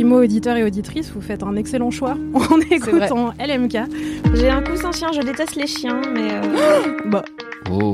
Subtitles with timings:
[0.00, 3.76] Primo auditeur et auditrice, vous faites un excellent choix en écoutant LMK.
[4.32, 6.30] J'ai un coussin chien, je déteste les chiens, mais.
[6.32, 7.22] euh, Bah,
[7.70, 7.92] Oh.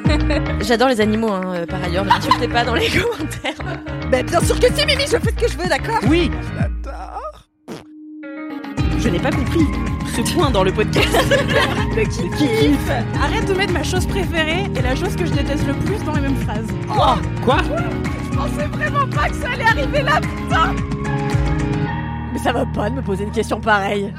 [0.62, 3.76] J'adore les animaux, hein, euh, par ailleurs, ne m'insultez pas dans les commentaires.
[4.10, 6.00] Bah, bien sûr que si, Mimi, je fais ce que je veux, d'accord?
[6.08, 6.30] Oui
[8.98, 9.66] Je n'ai pas compris
[10.16, 11.14] ce point dans le podcast.
[11.94, 12.90] Qui kiffe
[13.22, 16.14] arrête de mettre ma chose préférée et la chose que je déteste le plus dans
[16.14, 16.68] les mêmes phrases.
[17.44, 17.58] Quoi?
[18.32, 20.20] Je pensais vraiment pas que ça allait arriver là.
[22.34, 24.12] Mais ça va pas de me poser une question pareille.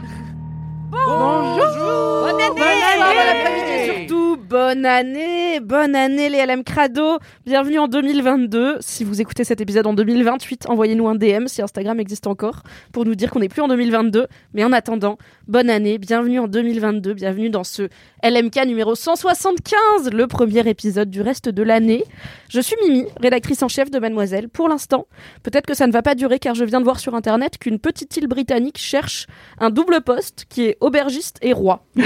[1.03, 7.79] Bonjour Bonne année Bonne année Bon surtout, bonne année Bonne année les LM Crado Bienvenue
[7.79, 8.77] en 2022.
[8.79, 13.05] Si vous écoutez cet épisode en 2028, envoyez-nous un DM si Instagram existe encore pour
[13.05, 14.27] nous dire qu'on n'est plus en 2022.
[14.53, 17.89] Mais en attendant, bonne année, bienvenue en 2022, bienvenue dans ce
[18.23, 22.03] LMK numéro 175, le premier épisode du reste de l'année.
[22.49, 24.49] Je suis Mimi, rédactrice en chef de Mademoiselle.
[24.49, 25.07] Pour l'instant,
[25.43, 27.79] peut-être que ça ne va pas durer car je viens de voir sur internet qu'une
[27.79, 29.27] petite île britannique cherche
[29.59, 31.83] un double poste qui est aubergiste et roi.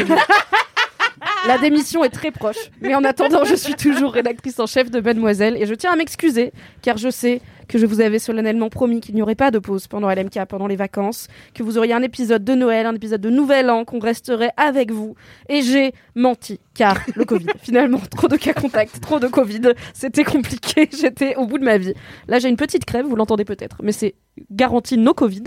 [1.48, 5.00] La démission est très proche, mais en attendant, je suis toujours rédactrice en chef de
[5.00, 9.00] Mademoiselle et je tiens à m'excuser car je sais que je vous avais solennellement promis
[9.00, 12.02] qu'il n'y aurait pas de pause pendant LMK, pendant les vacances, que vous auriez un
[12.02, 15.16] épisode de Noël, un épisode de Nouvel An, qu'on resterait avec vous.
[15.50, 20.24] Et j'ai menti, car le Covid, finalement, trop de cas contacts, trop de Covid, c'était
[20.24, 21.94] compliqué, j'étais au bout de ma vie.
[22.28, 24.16] Là, j'ai une petite crève, vous l'entendez peut-être, mais c'est
[24.52, 25.44] garanti no Covid.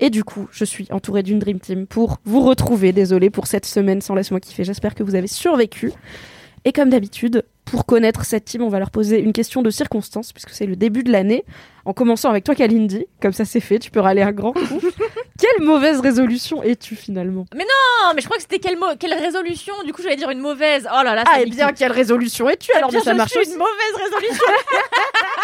[0.00, 2.92] Et du coup, je suis entourée d'une Dream Team pour vous retrouver.
[2.92, 4.64] Désolée pour cette semaine sans Laisse-moi kiffer.
[4.64, 5.92] J'espère que vous avez survécu.
[6.64, 10.32] Et comme d'habitude, pour connaître cette team, on va leur poser une question de circonstance,
[10.32, 11.44] puisque c'est le début de l'année.
[11.84, 13.06] En commençant avec toi, Kalindi.
[13.20, 13.80] Comme ça, c'est fait.
[13.80, 14.60] Tu peux râler un grand coup.
[15.40, 17.46] Quelle mauvaise résolution es-tu finalement?
[17.56, 19.74] Non, mais je crois que c'était quelle, quelle résolution?
[19.84, 20.86] Du coup, j'allais dire une mauvaise.
[20.88, 21.74] Oh là là, Ah, ça et nique bien, tout.
[21.78, 22.70] quelle résolution es-tu?
[22.76, 24.44] Alors Eh bien, mais ça je marche suis une mauvaise résolution.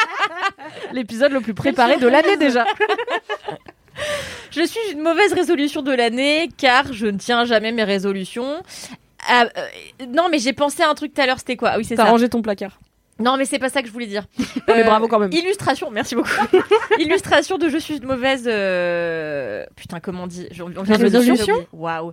[0.93, 2.65] L'épisode le plus préparé de l'année déjà.
[4.51, 8.63] je suis une mauvaise résolution de l'année car je ne tiens jamais mes résolutions.
[9.29, 9.67] Ah, euh,
[10.09, 11.71] non, mais j'ai pensé à un truc tout à l'heure, c'était quoi?
[11.73, 12.11] Ah Oui, c'est T'as ça.
[12.11, 12.79] rangé ton placard.
[13.21, 14.23] Non, mais c'est pas ça que je voulais dire.
[14.69, 15.33] Mais Euh, bravo quand même.
[15.33, 16.31] Illustration, merci beaucoup.
[17.01, 18.45] Illustration de je suis une mauvaise.
[18.47, 20.47] euh, Putain, comment on dit?
[20.53, 21.67] Je- on vient Résolution?
[21.73, 22.13] Waouh.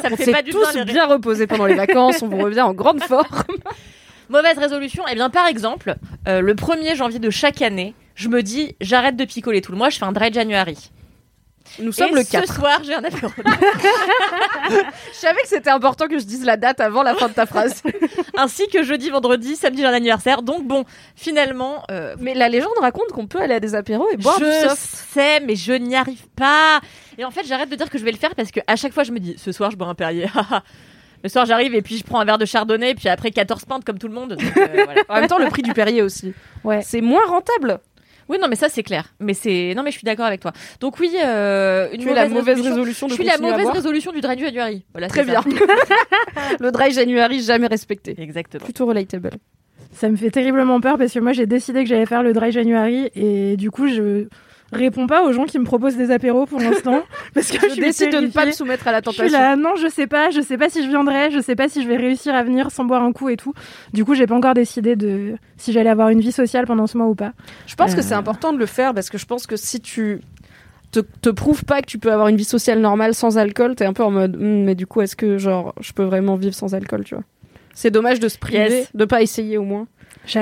[0.00, 0.84] ça me On fait pas du tous bien.
[0.84, 2.22] bien reposés pendant les vacances.
[2.22, 3.26] On vous revient en grande forme.
[4.28, 5.04] Mauvaise résolution.
[5.10, 5.96] Eh bien, par exemple,
[6.28, 9.78] euh, le 1er janvier de chaque année, je me dis j'arrête de picoler tout le
[9.78, 10.90] mois, je fais un dry January.
[11.78, 12.54] Nous sommes Et le ce 4.
[12.54, 13.32] soir, j'ai un apéro.
[15.12, 17.46] Je savais que c'était important que je dise la date avant la fin de ta
[17.46, 17.82] phrase.
[18.36, 20.42] Ainsi que jeudi, vendredi, samedi, j'ai un anniversaire.
[20.42, 20.84] Donc bon,
[21.16, 24.44] finalement, euh, Mais la légende raconte qu'on peut aller à des apéros et boire du
[24.44, 24.76] je soft.
[25.12, 26.80] sais, mais je n'y arrive pas.
[27.16, 28.92] Et en fait, j'arrête de dire que je vais le faire parce que à chaque
[28.92, 30.26] fois, je me dis, ce soir, je bois un Perrier.
[31.24, 33.82] le soir, j'arrive et puis je prends un verre de Chardonnay, puis après 14 pintes
[33.82, 34.36] comme tout le monde.
[34.36, 35.00] Donc, euh, voilà.
[35.08, 36.34] En même temps, le prix du Perrier aussi.
[36.62, 36.82] Ouais.
[36.82, 37.80] C'est moins rentable.
[38.28, 39.14] Oui, non, mais ça, c'est clair.
[39.20, 40.52] Mais c'est, non, mais je suis d'accord avec toi.
[40.80, 44.12] Donc oui, euh, une Tu es la mauvaise résolution de Je suis la mauvaise résolution
[44.12, 44.84] du dry January.
[44.92, 45.42] Voilà, Très bien.
[46.60, 48.14] le dry January jamais respecté.
[48.18, 48.64] Exactement.
[48.64, 49.30] Plutôt relatable.
[49.92, 52.50] Ça me fait terriblement peur parce que moi j'ai décidé que j'allais faire le dry
[52.50, 54.26] January et du coup je
[54.74, 57.02] réponds pas aux gens qui me proposent des apéros pour l'instant
[57.34, 59.38] parce que je, Je décide de ne pas me soumettre à la Je suis tentation.
[59.38, 61.82] là, non, je sais pas, je sais pas si je viendrai, je sais pas si
[61.82, 63.54] je vais réussir à venir sans boire un coup et tout.
[63.92, 66.96] Du coup, j'ai pas encore décidé de si j'allais avoir une vie sociale pendant ce
[66.98, 67.32] mois ou pas.
[67.66, 68.02] Je pense que Euh.
[68.02, 70.20] c'est important de le faire parce que je pense que si tu
[70.92, 73.84] te, te prouves pas que tu peux avoir une vie sociale normale sans alcool, t'es
[73.84, 76.54] un peu en mode Hum, mais du coup est-ce que genre je peux vraiment vivre
[76.54, 77.24] sans alcool, tu vois?
[77.76, 78.90] C'est dommage de se priver, Yes.
[78.94, 79.88] de pas essayer au moins.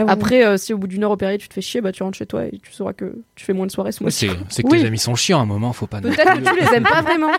[0.08, 2.02] Après, euh, si au bout d'une heure au Perrier tu te fais chier, bah tu
[2.02, 4.30] rentres chez toi et tu sauras que tu fais moins de soirées ce mois-ci.
[4.48, 4.80] C'est que Oui.
[4.80, 6.00] tes amis sont chiants à un moment, faut pas.
[6.00, 7.30] Peut-être que tu les aimes pas vraiment.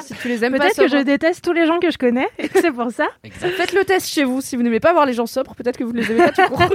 [0.00, 2.28] si tu les aimes pas, Peut-être que je déteste tous les gens que je connais
[2.38, 3.06] et que c'est pour ça.
[3.22, 3.50] Exact.
[3.52, 4.40] Faites le test chez vous.
[4.40, 6.32] Si vous n'aimez pas voir les gens sobres, peut-être que vous ne les aimez pas
[6.32, 6.62] tout court.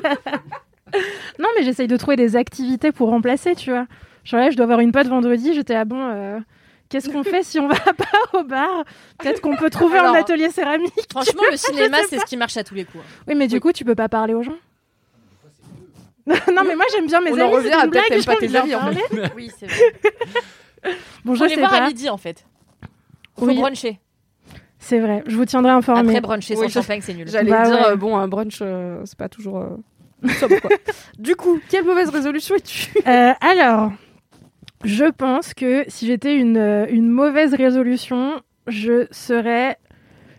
[1.38, 3.86] Non, mais j'essaye de trouver des activités pour remplacer, tu vois.
[4.24, 6.00] Genre là, je dois avoir une pote vendredi, j'étais à bon.
[6.02, 6.40] euh,
[6.90, 8.84] Qu'est-ce qu'on fait si on va pas au bar?
[9.20, 10.92] Peut-être qu'on peut trouver Alors, un atelier céramique.
[11.12, 13.04] Franchement, le cinéma, c'est ce qui marche à tous les coups.
[13.08, 13.24] hein.
[13.28, 14.56] Oui, mais du coup, tu peux pas parler aux gens.
[16.54, 17.42] non, mais moi j'aime bien mes On amis.
[17.44, 19.02] en revient c'est à peut-être t'aimes pas tes amis, en parler.
[19.36, 19.78] Oui, c'est vrai.
[21.26, 22.46] Bon, je Faut les voir à midi en fait.
[23.38, 23.54] Oui.
[23.56, 24.00] Faut bruncher.
[24.80, 26.08] C'est vrai, je vous tiendrai informé.
[26.10, 27.28] Après bruncher sans Oui, champagne, c'est nul.
[27.28, 27.86] J'allais Bah dire, ouais.
[27.90, 30.70] euh, bon, un brunch, euh, c'est pas toujours euh, sobre, quoi.
[31.20, 32.88] du coup, quelle mauvaise résolution es-tu?
[33.06, 33.92] Euh, alors,
[34.86, 39.78] je pense que si j'étais une, une mauvaise résolution, je serais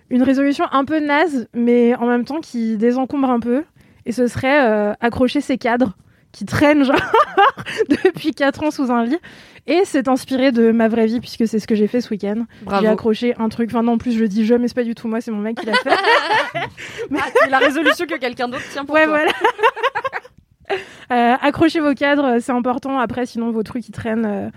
[0.09, 3.65] une résolution un peu naze, mais en même temps qui désencombre un peu.
[4.06, 5.97] Et ce serait euh, accrocher ces cadres
[6.32, 6.97] qui traînent genre
[8.05, 9.19] depuis 4 ans sous un lit.
[9.67, 12.47] Et c'est inspiré de ma vraie vie, puisque c'est ce que j'ai fait ce week-end.
[12.81, 13.70] J'ai accroché un truc.
[13.70, 15.31] Enfin, non, en plus, je le dis je, mais c'est pas du tout moi, c'est
[15.31, 15.91] mon mec qui l'a fait.
[17.17, 19.19] Ah, c'est la résolution que quelqu'un d'autre tient pour ouais, toi.
[19.19, 19.32] voilà.
[21.12, 23.00] Euh, accrochez vos cadres, euh, c'est important.
[23.00, 24.50] Après, sinon, vos trucs ils traînent euh,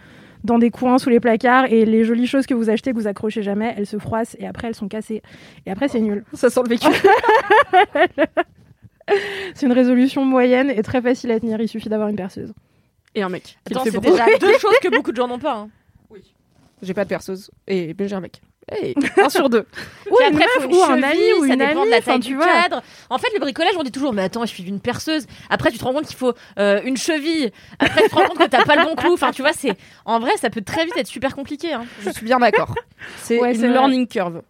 [0.43, 3.07] dans des coins sous les placards et les jolies choses que vous achetez que vous
[3.07, 5.23] accrochez jamais, elles se froissent et après elles sont cassées.
[5.65, 6.23] Et après, c'est nul.
[6.33, 6.87] Ça sent le vécu.
[9.55, 11.59] C'est une résolution moyenne et très facile à tenir.
[11.61, 12.53] Il suffit d'avoir une perceuse.
[13.15, 13.57] Et un mec.
[13.69, 15.53] Attends, c'est pour déjà deux choses que beaucoup de gens n'ont pas.
[15.55, 15.69] hein.
[16.81, 17.49] J'ai pas de perceuse.
[17.67, 18.41] Et j'ai un mec.
[18.71, 19.65] Hey, un sur deux.
[20.11, 21.89] Ou après, meuf, faut une ou un cheville, ami, ou ça une dépend amie, de
[21.91, 22.45] la taille du vois.
[22.45, 22.81] cadre.
[23.09, 25.27] En fait, le bricolage, on dit toujours, mais attends, je suis une perceuse.
[25.49, 27.51] Après, tu te rends compte qu'il faut euh, une cheville.
[27.79, 29.13] Après, tu te rends compte que t'as pas le bon clou.
[29.13, 31.73] Enfin, tu vois, c'est en vrai, ça peut très vite être super compliqué.
[31.73, 31.85] Hein.
[32.01, 32.73] Je suis bien d'accord.
[33.17, 34.41] C'est Ouais, une learning curve.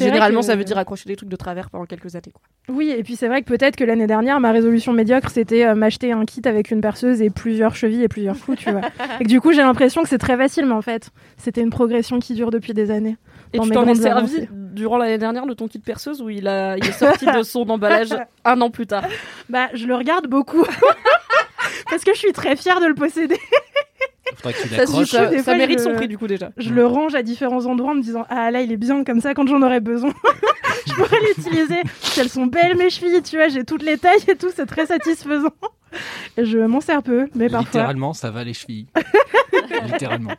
[0.00, 2.32] Généralement, que- ça veut dire accrocher des trucs de travers pendant quelques années.
[2.32, 2.42] Quoi.
[2.74, 5.74] Oui, et puis c'est vrai que peut-être que l'année dernière, ma résolution médiocre, c'était euh,
[5.74, 8.80] m'acheter un kit avec une perceuse et plusieurs chevilles et plusieurs clous, tu vois.
[9.20, 11.70] et que du coup, j'ai l'impression que c'est très facile, mais en fait, c'était une
[11.70, 13.16] progression qui dure depuis des années.
[13.52, 14.48] Et tu t'en es servi avancées.
[14.50, 17.68] durant l'année dernière de ton kit perceuse où il, a, il est sorti de son
[17.68, 18.14] emballage
[18.46, 19.04] un an plus tard?
[19.50, 20.64] Bah, je le regarde beaucoup.
[21.90, 23.38] Parce que je suis très fière de le posséder.
[24.36, 25.08] Faudrait que tu Ça, l'accroches.
[25.08, 26.50] ça, Des ça fois, mérite je- son prix du coup déjà.
[26.56, 29.20] Je le range à différents endroits en me disant Ah là, il est bien comme
[29.20, 30.12] ça quand j'en aurai besoin.
[30.86, 31.82] je pourrais l'utiliser.
[32.18, 34.86] Elles sont belles, mes chevilles, tu vois, j'ai toutes les tailles et tout, c'est très
[34.86, 35.50] satisfaisant.
[36.38, 37.68] Et je m'en sers peu, mais parfois.
[37.80, 38.86] Littéralement, ça va les chevilles.
[39.86, 40.32] Littéralement.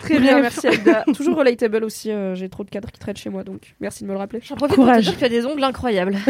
[0.00, 1.04] Très bien, merci Aïda.
[1.14, 4.08] Toujours relatable aussi, euh, j'ai trop de cadres qui traînent chez moi donc merci de
[4.08, 4.40] me le rappeler.
[4.44, 5.04] J'en profite Courage.
[5.04, 6.16] pour te dire que tu as des ongles incroyables.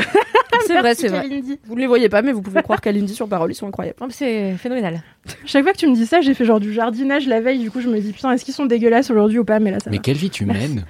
[0.66, 1.22] C'est vrai, c'est vrai.
[1.22, 1.60] Kalindi.
[1.66, 3.96] Vous ne les voyez pas mais vous pouvez croire qu'Alindy sur parole ils sont incroyables.
[4.00, 5.02] Non, mais C'est phénoménal.
[5.46, 7.70] Chaque fois que tu me dis ça, j'ai fait genre du jardinage la veille, du
[7.70, 9.60] coup, je me dis Putain, est-ce qu'ils sont dégueulasses aujourd'hui ou pas?
[9.60, 10.02] Mais là, ça Mais va.
[10.02, 10.84] quelle vie tu mènes?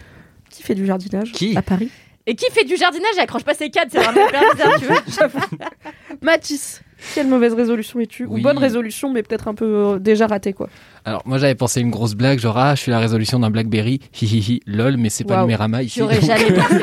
[0.51, 1.33] Qui fait du jardinage?
[1.33, 1.57] Qui?
[1.57, 1.91] À Paris
[2.27, 3.11] Et qui fait du jardinage?
[3.19, 5.69] Et accroche pas ses cadres C'est vraiment hyper bizarre, tu vois.
[6.23, 6.81] Mathis,
[7.15, 8.25] quelle mauvaise résolution es-tu?
[8.25, 8.41] Oui.
[8.41, 10.69] Ou bonne résolution mais peut-être un peu euh, déjà ratée quoi.
[11.05, 14.01] Alors, moi, j'avais pensé une grosse blague, genre, ah, je suis la résolution d'un Blackberry,
[14.21, 15.43] hihihi, lol, mais c'est pas Waouh.
[15.47, 15.99] Numérama ici.
[16.01, 16.81] J'aurais donc- jamais pensé.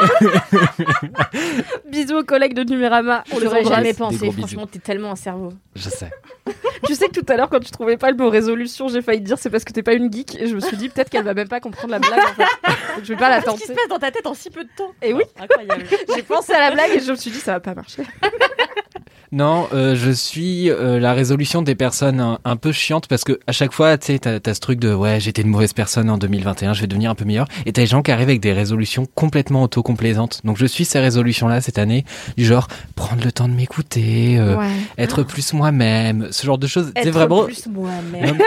[1.90, 3.24] Bisous aux collègues de Numérama.
[3.34, 4.32] On J'aurais jamais pensé.
[4.32, 5.54] Franchement, t'es tellement un cerveau.
[5.76, 6.10] Je sais.
[6.88, 9.20] Tu sais que tout à l'heure, quand tu trouvais pas le mot résolution, j'ai failli
[9.20, 10.36] te dire c'est parce que t'es pas une geek.
[10.40, 12.44] Et je me suis dit peut-être qu'elle va même pas comprendre la blague en fait.
[12.96, 13.74] Donc je vais pas la Qu'est-ce qui se tenter.
[13.80, 15.84] passe dans ta tête en si peu de temps Et oui, Incroyable.
[16.16, 18.04] j'ai pensé à la blague et je me suis dit ça va pas marcher.
[19.32, 23.40] Non, euh, je suis euh, la résolution des personnes un, un peu chiantes parce que
[23.48, 26.10] à chaque fois, tu sais, t'as as ce truc de ouais, j'étais une mauvaise personne
[26.12, 27.48] en 2021, je vais devenir un peu meilleur.
[27.66, 30.42] Et t'as des gens qui arrivent avec des résolutions complètement autocomplaisantes.
[30.44, 32.06] Donc je suis ces résolutions-là cette année,
[32.38, 34.58] du genre prendre le temps de m'écouter, euh,
[34.98, 36.92] être plus moi-même, ce genre de choses.
[37.02, 38.38] C'est vraiment, plus moi-même.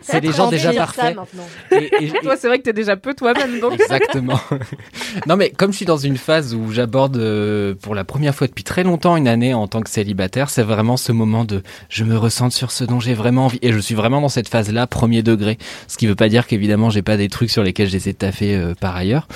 [0.00, 1.16] c'est des gens déjà parfaits.
[1.16, 1.42] maintenant.
[1.72, 3.72] Et- et- et- Toi, c'est vrai que t'es déjà peu toi-même donc.
[3.74, 4.38] Exactement.
[5.26, 8.46] non mais comme je suis dans une phase où j'aborde euh, pour la première fois
[8.46, 12.04] depuis très longtemps une année en tant que célibataire, c'est vraiment ce moment de je
[12.04, 14.86] me ressens sur ce dont j'ai vraiment envie et je suis vraiment dans cette phase-là
[14.92, 15.58] premier degré.
[15.88, 18.54] Ce qui veut pas dire qu'évidemment j'ai pas des trucs sur lesquels j'essaie de taffer
[18.56, 19.26] euh, par ailleurs,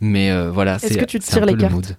[0.00, 0.76] mais euh, voilà.
[0.76, 1.96] Est-ce c'est- que tu c'est tires peu les le cartes mood.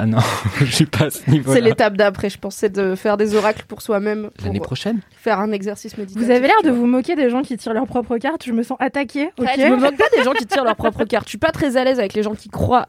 [0.00, 0.18] Ah non,
[0.60, 1.56] je suis pas à ce niveau-là.
[1.56, 5.00] C'est l'étape d'après, je pensais de faire des oracles pour soi-même, L'année prochaine.
[5.20, 6.24] faire un exercice méditatif.
[6.24, 6.78] Vous avez l'air de vois.
[6.78, 8.44] vous moquer des gens qui tirent leurs propres cartes.
[8.46, 9.30] Je me sens attaquée.
[9.38, 9.46] Ok.
[9.46, 11.24] Ouais, Je me moque pas des gens qui tirent leur propre carte.
[11.24, 12.86] Je suis pas très à l'aise avec les gens qui croient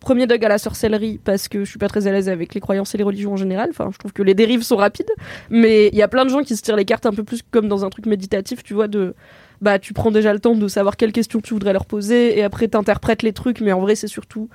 [0.00, 2.60] premier dog à la sorcellerie parce que je suis pas très à l'aise avec les
[2.60, 3.68] croyances et les religions en général.
[3.70, 5.10] Enfin, je trouve que les dérives sont rapides.
[5.50, 7.42] Mais il y a plein de gens qui se tirent les cartes un peu plus
[7.50, 9.14] comme dans un truc méditatif, tu vois, de
[9.60, 12.44] bah tu prends déjà le temps de savoir quelles questions tu voudrais leur poser et
[12.44, 13.60] après t'interprètes les trucs.
[13.60, 14.48] Mais en vrai, c'est surtout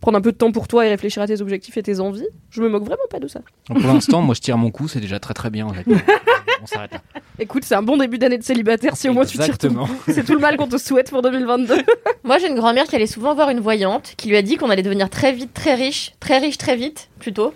[0.00, 2.26] prendre un peu de temps pour toi et réfléchir à tes objectifs et tes envies.
[2.50, 3.40] Je me moque vraiment pas de ça.
[3.68, 5.68] Donc, pour l'instant, moi je tire mon coup, c'est déjà très très bien.
[5.68, 5.96] honnêtement.
[6.62, 7.00] On s'arrête là.
[7.38, 9.86] Écoute, c'est un bon début d'année de célibataire si au moins tu tires ton Exactement.
[9.86, 9.94] coup.
[10.08, 11.74] C'est tout le mal qu'on te souhaite pour 2022.
[12.24, 14.68] Moi, j'ai une grand-mère qui allait souvent voir une voyante qui lui a dit qu'on
[14.68, 17.54] allait devenir très vite, très riche, très riche, très vite, plutôt.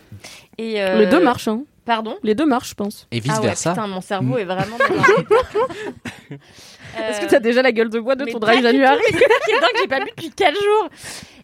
[0.56, 1.64] Et euh, Les deux marchent, hein.
[1.84, 3.06] Pardon Les deux marchent, je pense.
[3.12, 3.70] Et vice Ah ouais, versa.
[3.70, 4.76] putain, mon cerveau est vraiment.
[6.96, 9.18] Est-ce que Euh, t'as déjà la gueule de bois de mais ton du January C'est
[9.18, 10.88] dingue, j'ai pas bu depuis 4 jours.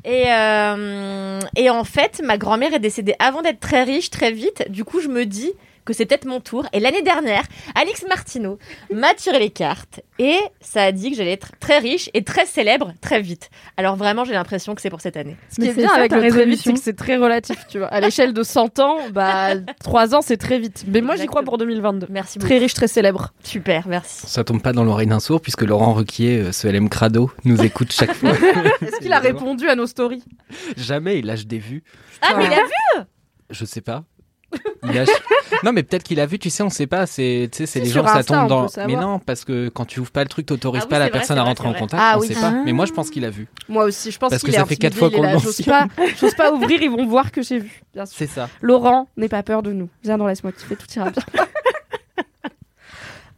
[0.05, 4.65] Et, euh, et en fait, ma grand-mère est décédée avant d'être très riche, très vite.
[4.71, 5.53] Du coup, je me dis
[5.91, 6.67] que c'est peut-être mon tour.
[6.73, 7.43] Et l'année dernière,
[7.75, 8.59] Alix Martineau
[8.93, 12.47] m'a tiré les cartes et ça a dit que j'allais être très riche et très
[12.47, 13.51] célèbre très vite.
[13.77, 15.37] Alors vraiment, j'ai l'impression que c'est pour cette année.
[15.51, 16.71] Ce qui Mais est c'est bien ça, avec le très vite, résolution.
[16.71, 17.89] c'est que c'est très relatif, tu vois.
[17.89, 20.85] À l'échelle de 100 ans, bah 3 ans c'est très vite.
[20.89, 22.07] Mais moi j'y crois pour 2022.
[22.11, 22.49] Merci beaucoup.
[22.49, 23.33] Très riche, très célèbre.
[23.45, 24.27] Super, merci.
[24.27, 27.61] Ça tombe pas dans l'oreille d'un sourd puisque Laurent Requier, euh, ce LM Crado, nous
[27.63, 28.31] écoute chaque fois.
[28.81, 30.23] Est-ce qu'il a répondu à nos stories?
[30.77, 31.83] Jamais il lâche des vues.
[32.23, 33.05] Ah, mais il a vu
[33.51, 34.05] Je sais pas.
[34.83, 35.05] Il
[35.65, 37.07] non mais peut-être qu'il a vu, tu sais, on sait pas.
[37.07, 38.67] C'est, tu sais, c'est les sur gens ça tombe dans.
[38.87, 41.05] Mais non, parce que quand tu ouvres pas le truc, t'autorises Ah oui, pas la
[41.07, 42.03] vrai, personne à rentrer en contact.
[42.05, 42.29] Ah on oui.
[42.29, 42.53] sait pas.
[42.55, 42.63] Ah.
[42.65, 43.47] Mais moi, je pense qu'il a vu.
[43.69, 45.87] Moi aussi, je pense Parce qu'il que ça fait quatre fois qu'on le J'ose pas,
[46.19, 47.83] j'ose pas ouvrir, ils vont voir que j'ai vu.
[47.95, 48.17] Bien sûr.
[48.19, 48.49] C'est ça.
[48.61, 49.89] Laurent, n'aie pas peur de nous.
[50.03, 51.23] Viens dans laisse-moi kiffer, tout ira bien.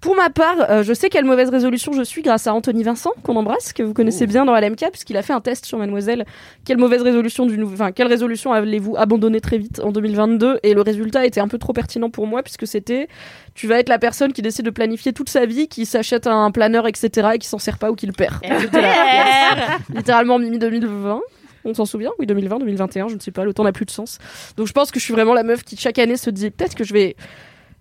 [0.02, 3.12] Pour ma part, euh, je sais quelle mauvaise résolution je suis grâce à Anthony Vincent,
[3.22, 4.26] qu'on embrasse, que vous connaissez Oh.
[4.32, 6.24] bien dans LMK, puisqu'il a fait un test sur Mademoiselle.
[6.64, 10.74] Quelle mauvaise résolution du nou- enfin, quelle résolution allez-vous abandonner très vite en 2022 Et
[10.74, 13.06] le résultat était un peu trop pertinent pour moi, puisque c'était,
[13.54, 16.50] tu vas être la personne qui décide de planifier toute sa vie, qui s'achète un
[16.50, 18.34] planeur, etc., et qui s'en sert pas ou qui le perd.
[18.44, 19.78] RTR.
[19.94, 21.20] littéralement Mimi 2020.
[21.64, 22.10] On s'en souvient?
[22.18, 24.18] Oui, 2020, 2021, je ne sais pas, le temps n'a plus de sens.
[24.56, 26.74] Donc je pense que je suis vraiment la meuf qui chaque année se dit peut-être
[26.74, 27.14] que je vais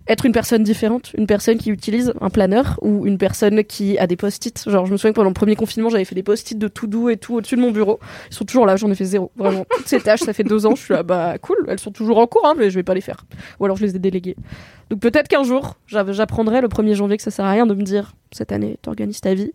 [0.08, 4.06] être une personne différente, une personne qui utilise un planeur ou une personne qui a
[4.06, 4.64] des post-it.
[4.68, 6.86] Genre, je me souviens que pendant le premier confinement, j'avais fait des post-it de tout
[6.88, 8.00] doux et tout au-dessus de mon bureau.
[8.30, 9.30] Ils sont toujours là, j'en ai fait zéro.
[9.36, 11.92] Vraiment, toutes ces tâches, ça fait deux ans, je suis là, bah cool, elles sont
[11.92, 13.24] toujours en cours, hein, mais je vais pas les faire.
[13.60, 14.36] Ou alors je les ai déléguées.
[14.90, 17.74] Donc peut-être qu'un jour, j'a- j'apprendrai le 1er janvier que ça sert à rien de
[17.74, 19.52] me dire cette année, t'organises ta vie.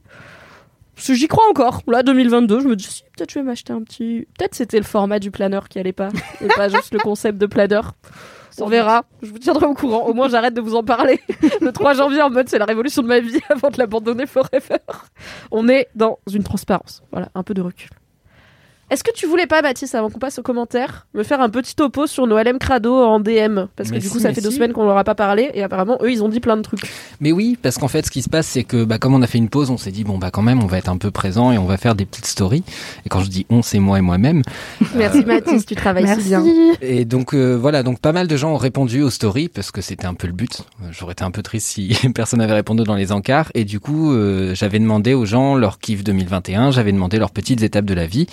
[0.96, 1.82] Parce que j'y crois encore.
[1.88, 4.28] Là, 2022, je me dis, si, peut-être je vais m'acheter un petit.
[4.38, 6.10] Peut-être c'était le format du planeur qui allait pas,
[6.42, 7.94] et pas juste le concept de planeur.
[8.60, 9.06] On verra.
[9.22, 10.06] Je vous tiendrai au courant.
[10.08, 11.22] Au moins, j'arrête de vous en parler.
[11.62, 14.80] Le 3 janvier, en mode, c'est la révolution de ma vie avant de l'abandonner forever.
[15.52, 17.04] On est dans une transparence.
[17.12, 17.90] Voilà, un peu de recul.
[18.90, 21.76] Est-ce que tu voulais pas, Mathis, avant qu'on passe aux commentaires, me faire un petit
[21.76, 24.40] topo sur nos LM Crado en DM Parce que Mais du si, coup, ça fait
[24.40, 26.62] deux semaines qu'on leur a pas parlé, et apparemment, eux, ils ont dit plein de
[26.62, 26.80] trucs.
[27.20, 29.28] Mais oui, parce qu'en fait, ce qui se passe, c'est que bah, comme on a
[29.28, 31.12] fait une pause, on s'est dit bon bah quand même, on va être un peu
[31.12, 32.64] présent et on va faire des petites stories.
[33.06, 34.42] Et quand je dis on, c'est moi et moi-même.
[34.96, 36.42] Merci, Mathis, tu travailles si bien.
[36.42, 36.78] Merci.
[36.82, 39.82] Et donc euh, voilà, donc pas mal de gens ont répondu aux stories parce que
[39.82, 40.62] c'était un peu le but.
[40.82, 43.52] Euh, J'aurais été un peu triste si personne n'avait répondu dans les encarts.
[43.54, 47.62] Et du coup, euh, j'avais demandé aux gens leur kiff 2021, j'avais demandé leurs petites
[47.62, 48.28] étapes de la vie.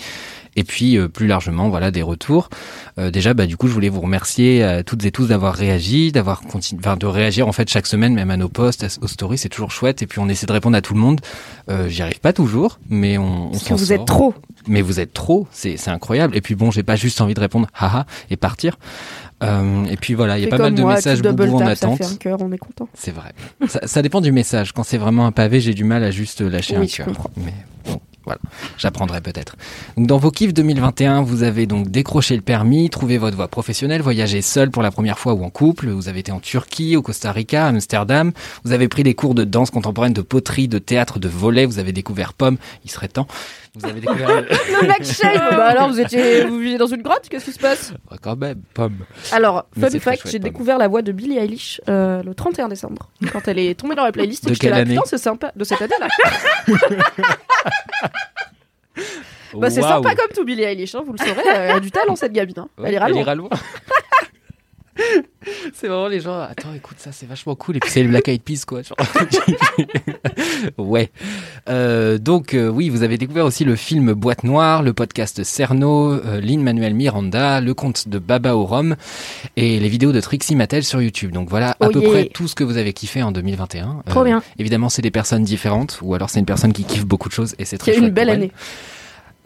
[0.55, 2.49] Et puis euh, plus largement, voilà des retours.
[2.97, 6.11] Euh, déjà, bah du coup, je voulais vous remercier à toutes et tous d'avoir réagi,
[6.11, 9.37] d'avoir continué, enfin, de réagir en fait chaque semaine, même à nos posts, aux stories,
[9.37, 10.01] c'est toujours chouette.
[10.01, 11.19] Et puis on essaie de répondre à tout le monde.
[11.69, 14.33] Euh, J'y arrive pas toujours, mais on, on Parce que vous sort êtes trop.
[14.67, 16.35] mais vous êtes trop, c'est c'est incroyable.
[16.37, 18.77] Et puis bon, j'ai pas juste envie de répondre haha et partir.
[19.43, 21.67] Euh, et puis voilà, il y a pas mal de moi, messages boubou en tap,
[21.77, 21.97] ça attente.
[21.97, 22.87] fait un cœur, on est content.
[22.93, 23.33] C'est vrai.
[23.67, 24.71] Ça, ça dépend du message.
[24.71, 27.27] Quand c'est vraiment un pavé, j'ai du mal à juste lâcher Oui, un cœur.
[27.35, 27.53] Mais
[27.85, 28.39] bon, voilà,
[28.77, 29.55] j'apprendrai peut-être.
[29.97, 34.41] Dans vos kiffs 2021, vous avez donc décroché le permis, trouvé votre voie professionnelle, voyagé
[34.41, 35.89] seul pour la première fois ou en couple.
[35.89, 38.31] Vous avez été en Turquie, au Costa Rica, à Amsterdam.
[38.63, 41.65] Vous avez pris des cours de danse contemporaine, de poterie, de théâtre, de volet.
[41.65, 42.57] Vous avez découvert Pomme.
[42.83, 43.27] Il serait temps.
[43.75, 44.29] Vous avez découvert.
[44.41, 47.59] Le mec shame Bah alors, vous étiez, vous viviez dans une grotte Qu'est-ce qui se
[47.59, 47.91] passe?
[48.11, 48.99] Ouais, quand même, Pomme.
[49.31, 50.49] Alors, Mais fun c'est fact, chouette, j'ai Pomme.
[50.49, 54.03] découvert la voix de Billie Eilish euh, le 31 décembre, quand elle est tombée dans
[54.05, 54.45] la playlist.
[54.45, 55.51] De et j'étais quelle là, année Putain, c'est sympa.
[55.55, 56.07] De cette année-là.
[59.57, 60.03] Bah, c'est Waouh.
[60.03, 61.41] sympa comme tout, Billie Eilish, hein, vous le saurez.
[61.47, 62.55] Elle a du talent, cette gamine.
[62.57, 62.67] hein.
[62.77, 63.49] Ouais, elle ira loin.
[65.73, 66.39] c'est vraiment les gens.
[66.39, 67.77] Attends, écoute, ça c'est vachement cool.
[67.77, 68.81] Et puis c'est le Black Eyed Peas, quoi.
[68.81, 68.97] genre.
[70.77, 71.11] ouais.
[71.69, 76.11] Euh, donc euh, oui, vous avez découvert aussi le film Boîte Noire, le podcast Cerno,
[76.13, 78.95] euh, Lin Manuel Miranda, le conte de Baba au Rhum
[79.57, 81.31] et les vidéos de Trixie Mattel sur YouTube.
[81.31, 82.09] Donc voilà à Oh peu yeah.
[82.09, 84.01] près tout ce que vous avez kiffé en 2021.
[84.07, 84.43] Trop Euh, bien.
[84.59, 87.55] Évidemment, c'est des personnes différentes, ou alors c'est une personne qui kiffe beaucoup de choses
[87.59, 88.49] et c'est très chouette une belle elle.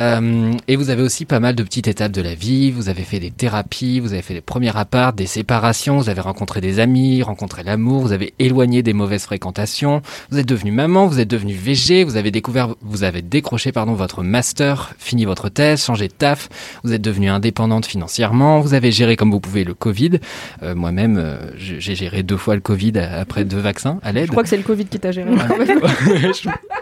[0.01, 2.71] Euh, et vous avez aussi pas mal de petites étapes de la vie.
[2.71, 6.21] Vous avez fait des thérapies, vous avez fait des premiers apparts, des séparations, vous avez
[6.21, 10.01] rencontré des amis, rencontré l'amour, vous avez éloigné des mauvaises fréquentations.
[10.31, 13.93] Vous êtes devenu maman, vous êtes devenu VG, vous avez découvert, vous avez décroché pardon
[13.93, 16.49] votre master, fini votre thèse, changé de taf.
[16.83, 18.61] Vous êtes devenu indépendante financièrement.
[18.61, 20.19] Vous avez géré comme vous pouvez le Covid.
[20.63, 24.27] Euh, Moi-même, euh, j'ai géré deux fois le Covid après deux vaccins à l'aide.
[24.27, 25.29] Je crois que c'est le Covid qui t'a géré.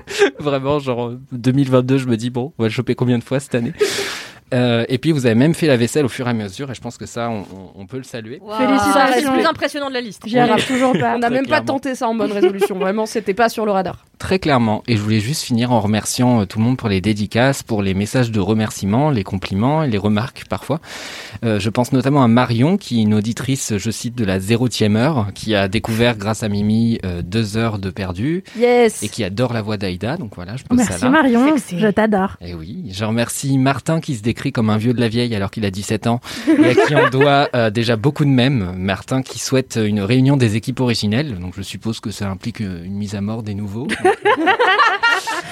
[0.40, 3.56] Vraiment, genre 2022, je me dis bon, on va le choper combien de fois cette
[3.56, 3.74] année?
[4.54, 6.76] Euh, Et puis vous avez même fait la vaisselle au fur et à mesure, et
[6.76, 8.40] je pense que ça, on, on- on peut le saluer.
[8.58, 9.14] Félicitations.
[9.14, 10.24] C'est le plus impressionnant de la liste.
[10.26, 11.16] J'y arrive toujours pas.
[11.16, 12.78] On n'a même pas tenté ça en bonne résolution.
[12.80, 14.06] Vraiment, c'était pas sur le radar.
[14.20, 14.82] Très clairement.
[14.88, 17.84] Et je voulais juste finir en remerciant euh, tout le monde pour les dédicaces, pour
[17.84, 20.80] les messages de remerciements, les compliments et les remarques parfois.
[21.46, 24.96] Euh, je pense notamment à Marion, qui est une auditrice, je cite, de la zérotième
[24.96, 29.04] heure, qui a découvert grâce à Mimi euh, deux heures de perdu Yes.
[29.04, 30.18] et qui adore la voix d'Aïda.
[30.18, 31.12] Donc voilà, je pose Merci ça là.
[31.12, 32.38] Marion, je t'adore.
[32.42, 35.50] Et oui, je remercie Martin qui se décrit comme un vieux de la vieille alors
[35.50, 38.76] qu'il a 17 ans et à qui on doit euh, déjà beaucoup de mèmes.
[38.78, 42.84] Martin qui souhaite une réunion des équipes originelles, donc je suppose que ça implique euh,
[42.86, 43.88] une mise à mort des nouveaux.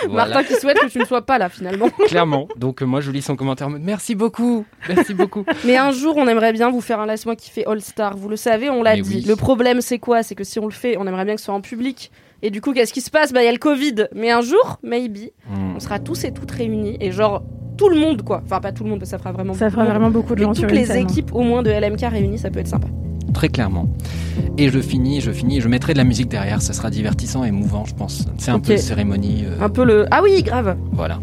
[0.07, 0.35] Voilà.
[0.35, 1.89] Martin qui souhaite que tu ne sois pas là finalement.
[2.07, 2.47] Clairement.
[2.57, 5.43] Donc euh, moi je lis son commentaire merci beaucoup, merci beaucoup.
[5.65, 8.15] Mais un jour, on aimerait bien vous faire un laisse-moi kiffer All Star.
[8.15, 9.01] Vous le savez, on l'a dit.
[9.01, 9.25] oui.
[9.27, 10.21] Le problème, c'est quoi?
[10.21, 12.11] C'est que si on le fait, on aimerait bien que ce soit en public.
[12.43, 13.33] Et du coup, qu'est-ce qui se passe?
[13.33, 14.07] Bah, il y a le Covid.
[14.13, 15.75] Mais un jour, maybe, Hmm.
[15.75, 16.97] on sera tous et toutes réunis.
[16.99, 17.41] Et genre,
[17.77, 18.41] tout le monde, quoi.
[18.45, 20.35] Enfin, pas tout le monde, parce que ça fera vraiment Ça beaucoup fera vraiment beaucoup
[20.35, 20.97] de Mais gens sur toutes une les scène.
[21.05, 21.07] hein.
[21.09, 22.87] équipes, au moins de LMK réunies, ça peut être sympa.
[23.33, 23.87] Très clairement.
[24.57, 27.49] Et je finis, je finis, je mettrai de la musique derrière, ça sera divertissant et
[27.49, 28.25] émouvant, je pense.
[28.37, 29.43] C'est un peu de cérémonie.
[29.45, 30.05] euh, Un peu le.
[30.11, 30.77] Ah oui, grave.
[30.93, 31.19] Voilà.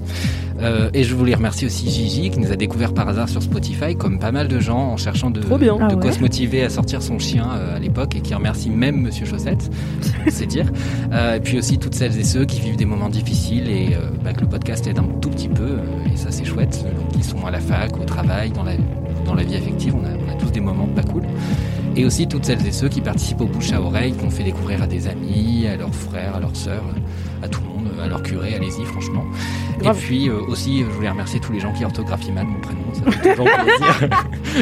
[0.60, 3.96] Euh, et je voulais remercier aussi Gigi qui nous a découvert par hasard sur Spotify,
[3.96, 5.76] comme pas mal de gens en cherchant de, bien.
[5.76, 6.12] de Ah quoi ouais.
[6.12, 9.70] se motiver à sortir son chien euh, à l'époque et qui remercie même Monsieur Chaussette,
[10.28, 10.66] c'est dire.
[11.12, 14.10] Euh, et puis aussi toutes celles et ceux qui vivent des moments difficiles et euh,
[14.22, 15.78] bah, que le podcast aide un tout petit peu euh,
[16.12, 16.84] et ça c'est chouette.
[16.84, 18.72] Donc ils sont à la fac, au travail, dans la,
[19.24, 21.22] dans la vie affective, on a, on a tous des moments pas cool.
[21.94, 24.82] Et aussi toutes celles et ceux qui participent au bouche à oreille, qu'on fait découvrir
[24.82, 26.84] à des amis, à leurs frères, à leurs sœurs,
[27.42, 29.24] à tout le monde, à leur curé, allez-y franchement.
[29.78, 29.96] Grave.
[29.96, 32.60] Et puis euh, aussi, euh, je voulais remercier tous les gens qui orthographient mal mon
[32.60, 34.08] prénom, ça fait toujours plaisir.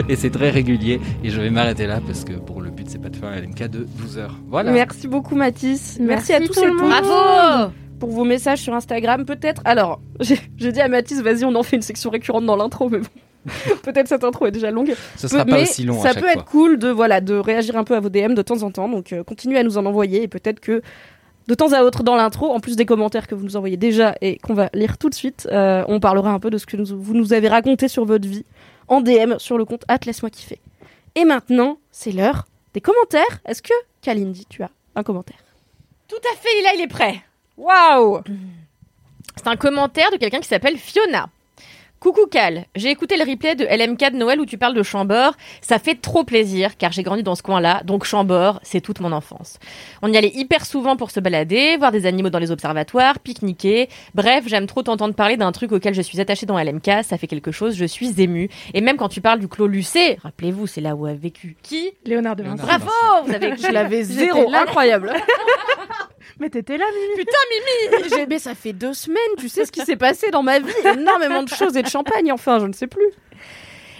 [0.08, 1.00] et c'est très régulier.
[1.22, 3.40] Et je vais m'arrêter là parce que pour le but, c'est pas de faire un
[3.40, 4.36] LMK de 12 heures.
[4.48, 4.72] Voilà.
[4.72, 5.98] Merci beaucoup, Mathis.
[6.00, 6.90] Merci, Merci à tous tout et le monde.
[6.90, 9.62] Bravo pour vos messages sur Instagram, peut-être.
[9.64, 12.98] Alors, j'ai dit à Mathis, vas-y, on en fait une section récurrente dans l'intro, mais
[12.98, 13.06] bon.
[13.84, 14.94] peut-être cette intro est déjà longue.
[15.16, 16.32] Ce sera Peut- pas mais aussi long ça à peut fois.
[16.32, 18.86] être cool de voilà de réagir un peu à vos DM de temps en temps.
[18.88, 20.82] Donc euh, continuez à nous en envoyer et peut-être que
[21.48, 24.14] de temps à autre dans l'intro, en plus des commentaires que vous nous envoyez déjà
[24.20, 26.76] et qu'on va lire tout de suite, euh, on parlera un peu de ce que
[26.76, 28.44] nous- vous nous avez raconté sur votre vie
[28.88, 30.60] en DM sur le compte Laisse-moi kiffer.
[31.14, 33.40] Et maintenant, c'est l'heure des commentaires.
[33.46, 35.38] Est-ce que Kalindi, tu as un commentaire?
[36.08, 37.22] Tout à fait, Lila, il est prêt.
[37.60, 38.22] Waouh
[39.36, 41.28] C'est un commentaire de quelqu'un qui s'appelle Fiona.
[41.98, 45.34] Coucou Cal, j'ai écouté le replay de LMK de Noël où tu parles de Chambord.
[45.60, 49.12] Ça fait trop plaisir car j'ai grandi dans ce coin-là, donc Chambord, c'est toute mon
[49.12, 49.58] enfance.
[50.00, 53.90] On y allait hyper souvent pour se balader, voir des animaux dans les observatoires, pique-niquer.
[54.14, 57.26] Bref, j'aime trop t'entendre parler d'un truc auquel je suis attachée dans LMK, ça fait
[57.26, 58.48] quelque chose, je suis émue.
[58.72, 61.92] Et même quand tu parles du Clos Lucé, rappelez-vous, c'est là où a vécu qui?
[62.06, 62.62] Léonard de Vinci.
[62.62, 62.90] Bravo
[63.26, 64.62] Vous avez Je l'avais zéro, là.
[64.62, 65.12] incroyable.
[66.38, 68.08] Mais t'étais là, Mimi.
[68.14, 70.72] J'ai- mais ça fait deux semaines, tu sais ce qui s'est passé dans ma vie
[70.84, 73.08] Énormément de choses et de champagne, enfin, je ne sais plus.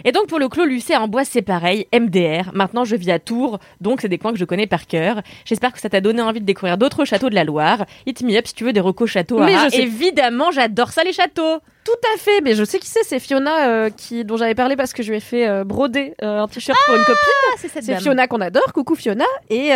[0.03, 2.53] Et donc pour le Clos Lucé en bois, c'est pareil, MDR.
[2.55, 5.21] Maintenant, je vis à Tours, donc c'est des coins que je connais par cœur.
[5.45, 7.85] J'espère que ça t'a donné envie de découvrir d'autres châteaux de la Loire.
[8.07, 9.41] Hit me up si tu veux des recos châteaux.
[9.41, 11.59] Mais je sais- Évidemment, j'adore ça les châteaux.
[11.85, 14.75] Tout à fait, mais je sais qui c'est, c'est Fiona euh, qui, dont j'avais parlé
[14.75, 17.17] parce que je lui ai fait euh, broder euh, un t-shirt pour une copine.
[17.53, 18.01] Ah, c'est cette C'est.
[18.01, 19.71] Fiona qu'on adore, coucou Fiona, et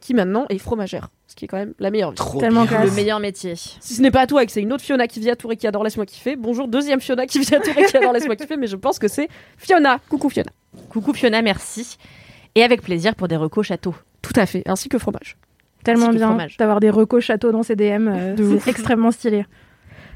[0.00, 2.16] qui maintenant est fromagère, qui est quand même la meilleure vie.
[2.16, 2.84] Trop Tellement bien.
[2.84, 3.54] Le meilleur métier.
[3.54, 5.36] Si ce n'est pas à toi et que c'est une autre Fiona qui vit à
[5.36, 7.96] Tours et qui adore Laisse-moi kiffer, bonjour deuxième Fiona qui vit à Tours et qui
[7.96, 10.00] adore Laisse-moi kiffer, mais je pense que c'est Fiona.
[10.08, 10.50] Coucou Fiona.
[10.88, 11.96] Coucou Fiona, merci.
[12.56, 13.94] Et avec plaisir pour des recos châteaux.
[14.20, 15.36] Tout à fait, ainsi que fromage.
[15.84, 16.56] Tellement Ainsi bien fromage.
[16.56, 18.08] d'avoir des recos châteaux dans ces DM.
[18.08, 19.44] euh, c'est extrêmement stylé.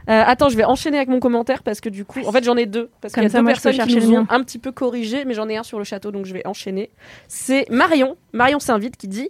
[0.09, 2.57] Euh, attends, je vais enchaîner avec mon commentaire parce que du coup, en fait, j'en
[2.57, 2.91] ai deux.
[3.01, 4.73] Parce qu'il y a ça, deux moi, personnes qui nous le ont un petit peu
[4.73, 6.91] corrigé, mais j'en ai un sur le château, donc je vais enchaîner.
[7.29, 9.29] C'est Marion, Marion s'invite, qui dit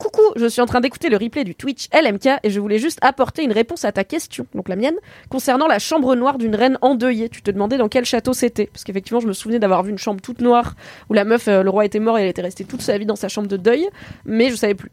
[0.00, 2.98] Coucou, je suis en train d'écouter le replay du Twitch LMK et je voulais juste
[3.02, 4.94] apporter une réponse à ta question, donc la mienne,
[5.28, 7.28] concernant la chambre noire d'une reine endeuillée.
[7.28, 9.98] Tu te demandais dans quel château c'était, parce qu'effectivement, je me souvenais d'avoir vu une
[9.98, 10.74] chambre toute noire
[11.10, 13.04] où la meuf, euh, le roi était mort et elle était restée toute sa vie
[13.04, 13.90] dans sa chambre de deuil,
[14.24, 14.90] mais je savais plus.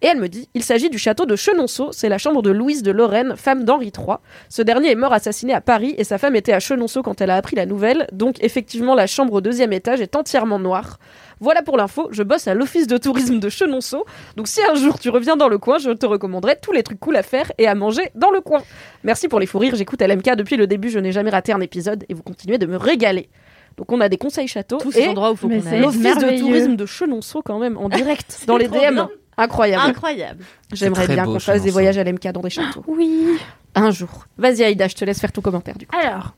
[0.00, 2.84] Et elle me dit, il s'agit du château de Chenonceau, c'est la chambre de Louise
[2.84, 4.18] de Lorraine, femme d'Henri III.
[4.48, 7.30] Ce dernier est mort assassiné à Paris et sa femme était à Chenonceau quand elle
[7.30, 10.98] a appris la nouvelle, donc effectivement la chambre au deuxième étage est entièrement noire.
[11.40, 14.04] Voilà pour l'info, je bosse à l'office de tourisme de Chenonceau,
[14.36, 17.00] donc si un jour tu reviens dans le coin, je te recommanderai tous les trucs
[17.00, 18.62] cool à faire et à manger dans le coin.
[19.02, 21.60] Merci pour les fous rires, j'écoute LMK depuis le début, je n'ai jamais raté un
[21.60, 23.28] épisode et vous continuez de me régaler.
[23.78, 26.38] Donc on a des conseils châteaux Tous et ces endroits où il faut l'office de
[26.38, 28.92] tourisme de Chenonceau quand même en direct dans les DM.
[28.92, 29.08] bien.
[29.38, 29.84] Incroyable.
[29.86, 30.44] Incroyable.
[30.72, 32.82] J'aimerais bien qu'on fasse des voyages à l'MK dans des châteaux.
[32.88, 33.38] Oui.
[33.76, 34.26] Un jour.
[34.36, 35.96] Vas-y Aïda, je te laisse faire ton commentaire du coup.
[35.96, 36.34] Alors,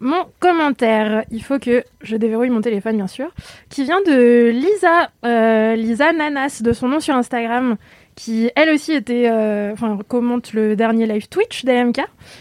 [0.00, 3.30] mon commentaire, il faut que je déverrouille mon téléphone, bien sûr,
[3.68, 7.76] qui vient de Lisa, euh, Lisa Nanas, de son nom sur Instagram,
[8.14, 12.00] qui elle aussi était, euh, enfin commente le dernier live Twitch d'LMK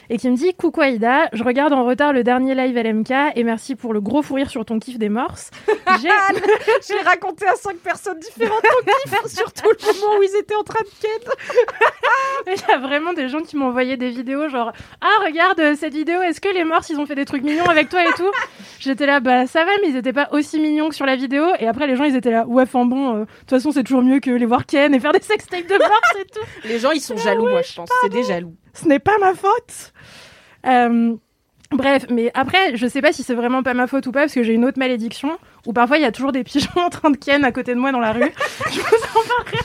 [0.10, 3.43] et qui me dit coucou Aïda, je regarde en retard le dernier live LMK et
[3.43, 5.49] merci pour le gros fou rire sur ton kiff des morses.
[6.01, 10.63] J'ai raconté à cinq personnes différentes ton kiff, surtout le moment où ils étaient en
[10.63, 11.31] train de ken.
[12.47, 15.75] Il y a vraiment des gens qui m'ont envoyé des vidéos genre ah regarde euh,
[15.75, 18.13] cette vidéo est-ce que les morses ils ont fait des trucs mignons avec toi et
[18.17, 18.31] tout?
[18.79, 21.45] J'étais là bah ça va mais ils étaient pas aussi mignons que sur la vidéo
[21.60, 23.84] et après les gens ils étaient là ouais enfin bon euh, de toute façon c'est
[23.84, 26.80] toujours mieux que les voir ken et faire des sextapes de morses et tout Les
[26.80, 27.89] gens, ils sont jaloux, moi, je pense.
[28.04, 28.56] C'est des jaloux.
[28.74, 29.93] ce n'est pas ma faute
[30.67, 31.15] Euh,
[31.71, 34.34] Bref, mais après, je sais pas si c'est vraiment pas ma faute ou pas, parce
[34.34, 37.12] que j'ai une autre malédiction, où parfois il y a toujours des pigeons en train
[37.12, 38.30] de ken à côté de moi dans la rue.
[38.71, 38.86] Je vous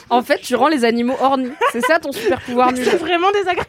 [0.09, 1.51] en fait, tu rends les animaux ornis.
[1.73, 2.83] C'est ça ton super pouvoir nul.
[2.85, 3.67] c'est vraiment désagréable.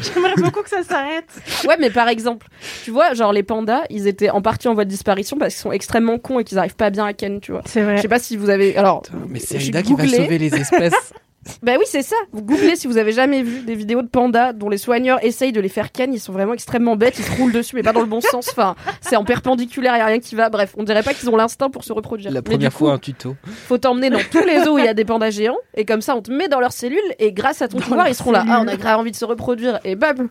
[0.00, 1.28] J'aimerais beaucoup que ça s'arrête.
[1.66, 2.46] Ouais, mais par exemple,
[2.84, 5.62] tu vois, genre les pandas, ils étaient en partie en voie de disparition parce qu'ils
[5.62, 7.62] sont extrêmement cons et qu'ils arrivent pas bien à ken, tu vois.
[7.64, 7.96] C'est vrai.
[7.96, 8.76] Je sais pas si vous avez.
[8.76, 11.14] Alors, Putain, Mais c'est Aïda qui va sauver les espèces.
[11.62, 12.16] bah oui, c'est ça.
[12.32, 15.52] Vous googlez si vous avez jamais vu des vidéos de pandas dont les soigneurs essayent
[15.52, 16.12] de les faire ken.
[16.12, 17.18] Ils sont vraiment extrêmement bêtes.
[17.18, 18.48] Ils se roulent dessus, mais pas dans le bon sens.
[18.50, 20.48] Enfin, c'est en perpendiculaire, y a rien qui va.
[20.50, 22.30] Bref, on dirait pas qu'ils ont l'instinct pour se reproduire.
[22.30, 23.36] La Mais du première coup, fois, un tuto.
[23.46, 26.00] faut t'emmener dans tous les zoos où il y a des pandas géants et comme
[26.00, 28.44] ça on te met dans leurs cellules et grâce à ton pouvoir ils seront là
[28.48, 30.28] ah on a grave envie de se reproduire et bam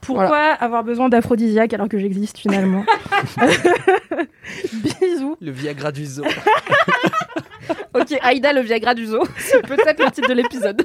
[0.00, 2.84] Pourquoi avoir besoin d'aphrodisiaque alors que j'existe finalement
[4.72, 5.36] Bisous.
[5.40, 6.24] Le Viagra du zoo.
[7.94, 10.82] ok Aïda le Viagra du zoo c'est peut-être le titre de l'épisode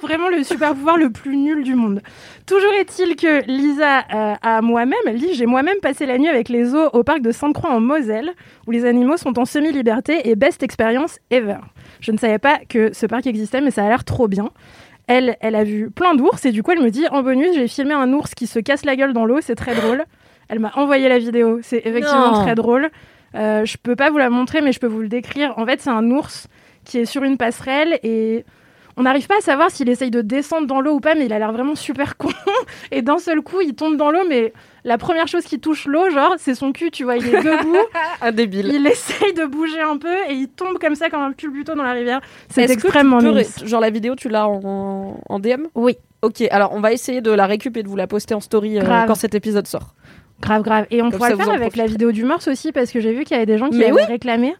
[0.00, 2.00] Vraiment le super pouvoir le plus nul du monde.
[2.46, 4.98] Toujours est-il que Lisa euh, a moi-même,
[5.32, 8.30] j'ai moi-même passé la nuit avec les zoos au parc de Sainte-Croix en Moselle,
[8.66, 11.58] où les animaux sont en semi-liberté et best expérience ever.
[12.00, 14.50] Je ne savais pas que ce parc existait, mais ça a l'air trop bien.
[15.06, 17.68] Elle, elle a vu plein d'ours et du coup elle me dit en bonus j'ai
[17.68, 20.04] filmé un ours qui se casse la gueule dans l'eau, c'est très drôle.
[20.48, 22.42] Elle m'a envoyé la vidéo, c'est effectivement Non.
[22.42, 22.90] très drôle.
[23.34, 25.54] Euh, je peux pas vous la montrer mais je peux vous le décrire.
[25.58, 26.48] En fait c'est un ours
[26.84, 28.44] qui est sur une passerelle et
[28.98, 31.32] on n'arrive pas à savoir s'il essaye de descendre dans l'eau ou pas, mais il
[31.32, 32.28] a l'air vraiment super con.
[32.90, 34.52] Et d'un seul coup, il tombe dans l'eau, mais
[34.84, 37.16] la première chose qui touche l'eau, genre, c'est son cul, tu vois.
[37.16, 37.74] Il est debout,
[38.20, 41.32] un débile il essaye de bouger un peu et il tombe comme ça comme un
[41.32, 42.20] culbuto dans la rivière.
[42.50, 43.34] C'est que tu extrêmement peux nul.
[43.38, 45.96] ré- genre la vidéo tu l'as en, en DM Oui.
[46.20, 48.78] ok alors on va essayer de la récup et de vous la poster en story
[48.78, 49.94] euh, quand cet épisode sort
[50.42, 50.86] Grave, grave.
[50.90, 53.00] Et on Comme pourra ça, le faire avec la vidéo du morse aussi, parce que
[53.00, 54.54] j'ai vu qu'il y avait des gens qui Mais avaient réclamé.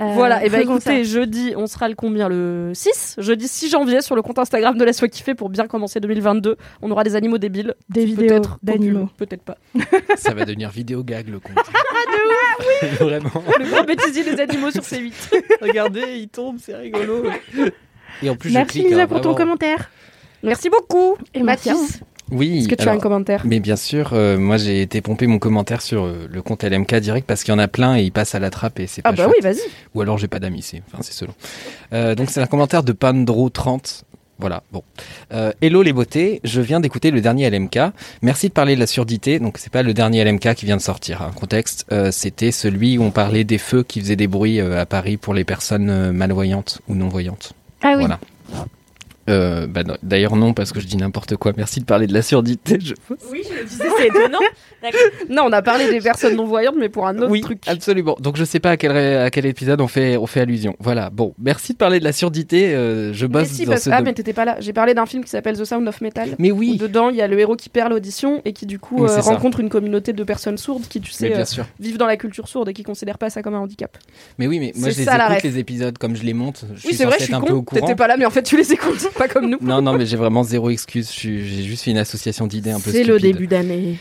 [0.00, 0.92] Euh, voilà et bah faisons ça.
[0.94, 2.26] écoutez jeudi on sera le combien?
[2.26, 6.00] Le 6 jeudi 6 janvier sur le compte Instagram de Laisse-moi kiffer pour bien commencer
[6.00, 9.10] 2022 on aura des animaux débiles des vidéos d'animaux.
[9.18, 9.58] peut-être pas
[10.16, 11.58] Ça va devenir vidéo gag le compte.
[11.58, 11.62] Ah,
[12.90, 13.44] de ouf Vraiment.
[13.58, 15.12] le grand bêtisier des animaux sur C8
[15.60, 17.24] regardez il tombe c'est rigolo
[18.22, 18.88] Et en plus, je Merci clique.
[18.92, 19.90] Lisa hein, pour ton commentaire.
[20.42, 21.42] merci beaucoup Et.
[21.42, 22.00] Mathis
[22.32, 22.58] Oui.
[22.58, 25.38] est-ce que tu as un commentaire Mais bien sûr, euh, moi j'ai été pomper mon
[25.38, 28.12] commentaire sur euh, le compte LMK direct parce qu'il y en a plein et ils
[28.12, 29.36] passent à la trappe et c'est pas ah bah chouette.
[29.36, 29.60] oui vas-y
[29.94, 31.34] Ou alors j'ai pas d'amis, c'est enfin c'est selon.
[31.92, 34.02] Euh, donc c'est un commentaire de Pandro30.
[34.42, 34.82] Voilà, bon.
[35.32, 37.78] Euh, hello les beautés, je viens d'écouter le dernier LMK.
[38.22, 39.38] Merci de parler de la surdité.
[39.38, 41.22] Donc c'est pas le dernier LMK qui vient de sortir.
[41.22, 44.80] Un contexte, euh, c'était celui où on parlait des feux qui faisaient des bruits euh,
[44.80, 47.52] à Paris pour les personnes euh, malvoyantes ou non voyantes.
[47.82, 48.00] Ah oui.
[48.00, 48.18] Voilà.
[49.30, 51.52] Euh, bah, D'ailleurs non parce que je dis n'importe quoi.
[51.56, 52.78] Merci de parler de la surdité.
[52.80, 52.94] Je...
[53.30, 54.38] Oui, je le disais, c'est étonnant.
[55.30, 58.16] non on a parlé des personnes non voyantes mais pour un autre oui, truc absolument.
[58.20, 60.74] Donc je sais pas à quel, ré- à quel épisode on fait, on fait allusion.
[60.80, 61.10] Voilà.
[61.10, 62.74] Bon, merci de parler de la surdité.
[62.74, 63.84] euh, je mais bosse si, dans parce...
[63.84, 66.00] ce ah mais t'étais pas là j'ai parlé d'un film qui s'appelle The Sound of
[66.00, 68.66] Metal Mais où oui, dedans il y a le héros qui perd l'audition et qui
[68.66, 69.20] du coup Oui, euh, ça.
[69.20, 71.64] rencontre une communauté de personnes sourdes qui tu sais bien euh, sûr.
[71.78, 73.96] vivent dans la culture sourde et qui considèrent pas ça comme un handicap.
[74.38, 76.64] Mais oui, mais moi je les ça, écoute les épisodes comme je les monte.
[76.70, 77.86] Je oui suis c'est vrai je suis un peu au con courant.
[77.86, 79.58] t'étais pas là mais en fait tu les écoutes pas comme nous.
[79.60, 81.12] Non, non, mais j'ai vraiment zéro excuse.
[81.12, 83.98] J'ai juste fait une association d'idées un peu C'est le début d'année.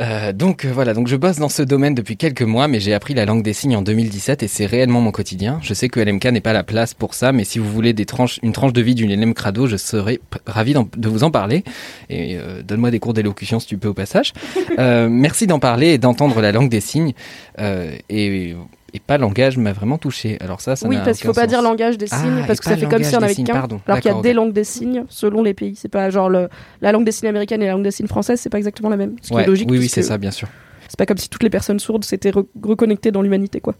[0.00, 2.94] Euh, donc euh, voilà, donc je bosse dans ce domaine depuis quelques mois, mais j'ai
[2.94, 5.58] appris la langue des signes en 2017 et c'est réellement mon quotidien.
[5.62, 8.06] Je sais que LMK n'est pas la place pour ça, mais si vous voulez des
[8.06, 11.64] tranches, une tranche de vie d'une LM Crado, je serais ravi de vous en parler.
[12.08, 14.32] Et euh, donne-moi des cours d'élocution si tu peux au passage.
[14.78, 17.12] Merci d'en parler et d'entendre la langue des signes.
[17.58, 18.54] Et,
[18.94, 20.36] et pas langage m'a vraiment touché.
[20.40, 22.64] Alors ça, ça Oui parce qu'il faut pas dire langage des Ah, signes parce que
[22.66, 23.54] ça fait comme si on avait qu'un.
[23.86, 25.74] Alors qu'il y a des langues des signes selon les pays.
[25.76, 26.48] C'est pas genre le-
[26.80, 28.96] la langue des signes américaine et la langue des signes française c'est pas exactement la
[28.96, 29.16] même.
[29.22, 29.70] Ce qui est logique.
[29.70, 30.48] oui, oui, c'est ça, bien sûr.
[30.88, 33.74] C'est pas comme si toutes les personnes sourdes s'étaient re- reconnectées dans l'humanité quoi.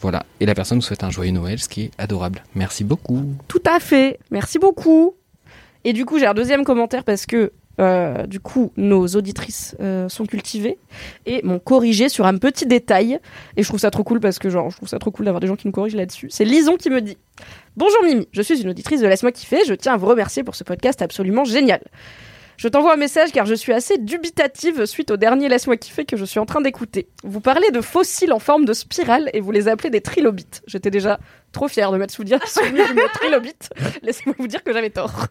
[0.00, 0.24] Voilà.
[0.40, 2.42] Et la personne nous souhaite un joyeux Noël, ce qui est adorable.
[2.54, 3.24] Merci beaucoup.
[3.48, 4.18] Tout à fait.
[4.30, 5.14] Merci beaucoup.
[5.84, 10.08] Et du coup, j'ai un deuxième commentaire parce que euh, du coup, nos auditrices euh,
[10.08, 10.78] sont cultivées
[11.26, 13.18] et m'ont corrigé sur un petit détail.
[13.56, 15.40] Et je trouve ça trop cool parce que genre, je trouve ça trop cool d'avoir
[15.40, 16.28] des gens qui nous corrigent là-dessus.
[16.30, 17.18] C'est Lison qui me dit
[17.76, 19.60] Bonjour Mimi, je suis une auditrice de Laisse-moi kiffer.
[19.66, 21.80] Je tiens à vous remercier pour ce podcast absolument génial.
[22.56, 26.16] Je t'envoie un message car je suis assez dubitative suite au dernier Laisse-moi kiffer que
[26.16, 27.08] je suis en train d'écouter.
[27.22, 30.62] Vous parlez de fossiles en forme de spirale et vous les appelez des trilobites.
[30.66, 31.18] J'étais déjà
[31.52, 32.10] trop fière de m'être
[32.46, 33.70] souvenu du mot trilobite.
[34.02, 35.26] Laissez-moi vous dire que j'avais tort.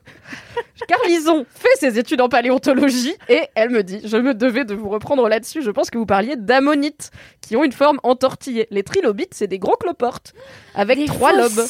[0.87, 4.75] Car Lison fait ses études en paléontologie et elle me dit Je me devais de
[4.75, 5.61] vous reprendre là-dessus.
[5.63, 7.11] Je pense que vous parliez d'ammonites
[7.41, 8.67] qui ont une forme entortillée.
[8.69, 10.33] Les trilobites, c'est des gros cloportes
[10.75, 11.65] avec Les trois lobes.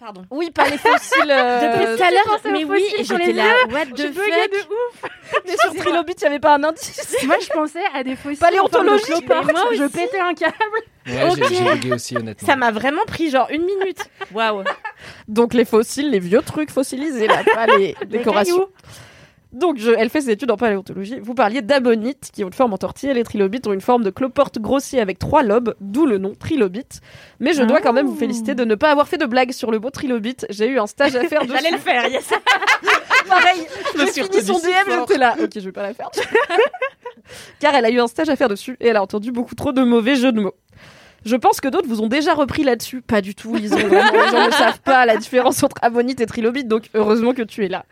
[0.00, 0.24] Pardon.
[0.30, 1.30] Oui, pas les fossiles.
[1.30, 5.10] euh, Depuis tout à l'heure, mais oui, j'étais les là, what the fuck de ouf.
[5.46, 7.18] mais sur trilobite, il n'y avait pas un indice.
[7.26, 8.38] Moi, je pensais à des fossiles.
[8.38, 10.54] Paléontologie, de mais moi Je pétais un câble.
[11.06, 12.46] Ouais, j'ai- j'ai bugué aussi, honnêtement.
[12.48, 13.98] Ça m'a vraiment pris genre une minute.
[14.32, 14.64] Waouh.
[15.28, 18.68] Donc les fossiles, les vieux trucs fossilisés, là, pas les décorations.
[19.52, 21.18] Donc je- elle fait ses études en paléontologie.
[21.20, 23.12] Vous parliez d'ammonites qui ont une forme en tortille.
[23.12, 27.00] Les trilobites ont une forme de cloporte grossier avec trois lobes, d'où le nom trilobite.
[27.40, 29.70] Mais je dois quand même vous féliciter de ne pas avoir fait de blague sur
[29.72, 30.46] le mot trilobite.
[30.50, 31.42] J'ai eu un stage à faire.
[31.48, 32.28] J'allais le faire, yes.
[33.28, 33.66] pareil.
[33.96, 35.34] J'ai suis fini son DM, j'étais là.
[35.42, 36.10] Ok, je vais pas la faire.
[37.60, 39.72] Car elle a eu un stage à faire dessus et elle a entendu beaucoup trop
[39.72, 40.54] de mauvais jeux de mots.
[41.24, 43.02] Je pense que d'autres vous ont déjà repris là-dessus.
[43.02, 46.88] Pas du tout, ils ont ne savent pas la différence entre ammonite et trilobite, donc
[46.94, 47.84] heureusement que tu es là.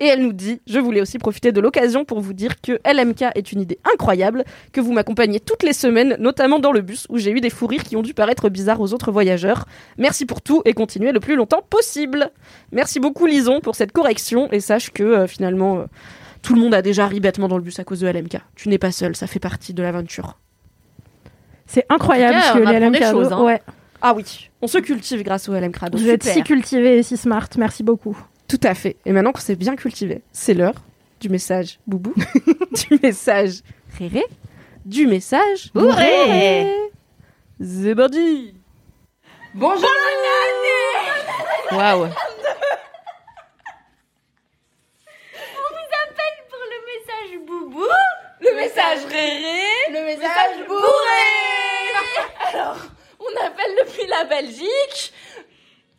[0.00, 3.24] Et elle nous dit, je voulais aussi profiter de l'occasion pour vous dire que LMK
[3.34, 7.18] est une idée incroyable, que vous m'accompagnez toutes les semaines, notamment dans le bus où
[7.18, 9.64] j'ai eu des fous rires qui ont dû paraître bizarres aux autres voyageurs.
[9.98, 12.30] Merci pour tout et continuez le plus longtemps possible.
[12.72, 15.84] Merci beaucoup Lison pour cette correction et sache que euh, finalement euh,
[16.42, 18.38] tout le monde a déjà ri bêtement dans le bus à cause de LMK.
[18.54, 20.36] Tu n'es pas seul, ça fait partie de l'aventure.
[21.66, 23.42] C'est incroyable ce que on les LM Crado- choses, hein.
[23.42, 23.62] Ouais.
[24.02, 25.96] Ah oui, on se cultive grâce au LM Crado.
[25.96, 27.48] Vous êtes si cultivé et si smart.
[27.56, 28.16] Merci beaucoup.
[28.48, 28.96] Tout à fait.
[29.06, 30.74] Et maintenant qu'on s'est bien cultivé, c'est l'heure
[31.20, 32.12] du message boubou,
[32.90, 33.60] du message
[33.98, 34.22] réré,
[34.84, 36.66] du message Bourré.
[37.62, 38.54] C'est parti
[39.54, 39.88] Bonjour
[41.72, 42.06] Waouh.
[46.50, 47.86] pour le message boubou,
[48.40, 51.53] le message réré, le message bourré.
[52.54, 52.76] Alors,
[53.18, 55.12] on appelle depuis la Belgique.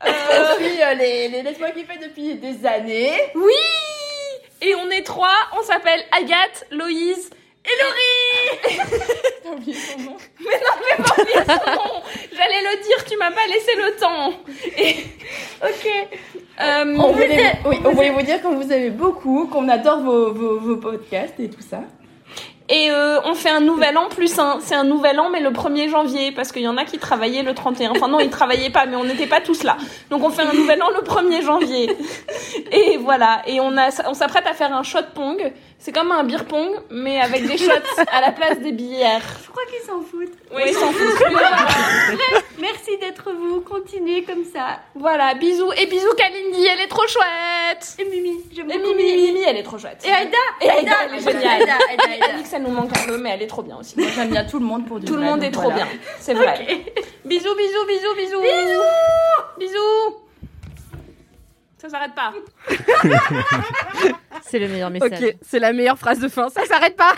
[0.06, 0.10] Euh,
[0.54, 3.12] depuis euh, les, les Laisse-moi kiffer depuis des années.
[3.36, 3.52] Oui
[4.62, 7.30] Et on est trois, on s'appelle Agathe, Loïse
[7.66, 8.80] et Laurie
[9.44, 13.18] T'as oublié son nom Mais non, mais pas oublié son nom J'allais le dire, tu
[13.18, 14.34] m'as pas laissé le temps.
[14.78, 14.96] Et...
[15.62, 16.10] Ok.
[16.62, 20.34] Euh, On voulait, oui, on voulait vous dire qu'on vous aime beaucoup, qu'on adore vos,
[20.34, 21.82] vos, vos podcasts et tout ça.
[22.68, 24.60] Et euh, on fait un nouvel an plus un.
[24.60, 27.44] C'est un nouvel an, mais le 1er janvier, parce qu'il y en a qui travaillaient
[27.44, 27.92] le 31.
[27.92, 29.78] Enfin non, ils travaillaient pas, mais on n'était pas tous là.
[30.10, 31.96] Donc on fait un nouvel an le 1er janvier.
[33.06, 33.42] Et voilà.
[33.46, 35.54] Et on, a, on s'apprête à faire un shot pong.
[35.78, 37.72] C'est comme un beer pong, mais avec des shots
[38.12, 39.22] à la place des bières.
[39.44, 40.34] Je crois qu'ils s'en foutent.
[40.56, 41.24] Oui, ils s'en foutent.
[42.60, 44.80] Merci d'être vous, continuez comme ça.
[44.96, 45.72] Voilà, bisous.
[45.78, 47.96] Et bisous Kalindi, elle est trop chouette.
[48.00, 50.04] Et Mimi, j'aime Et beaucoup Mimi, Mimi, elle est trop chouette.
[50.04, 51.62] Et Aïda Et Aïda, elle est géniale.
[51.62, 52.26] Aïda, Aïda, Aïda.
[52.54, 54.00] Elle nous manque un peu, mais elle est trop bien aussi.
[54.00, 55.88] Moi, J'aime bien tout le monde pour du Tout le monde est trop bien,
[56.20, 56.66] c'est vrai.
[57.26, 58.42] Bisous, bisous, bisous, bisous.
[58.42, 59.60] Bisous.
[59.60, 60.25] Bisous.
[61.86, 62.34] Ça s'arrête pas.
[64.42, 65.12] C'est le meilleur message.
[65.22, 66.50] Ok, c'est la meilleure phrase de fin.
[66.50, 67.14] Ça s'arrête pas.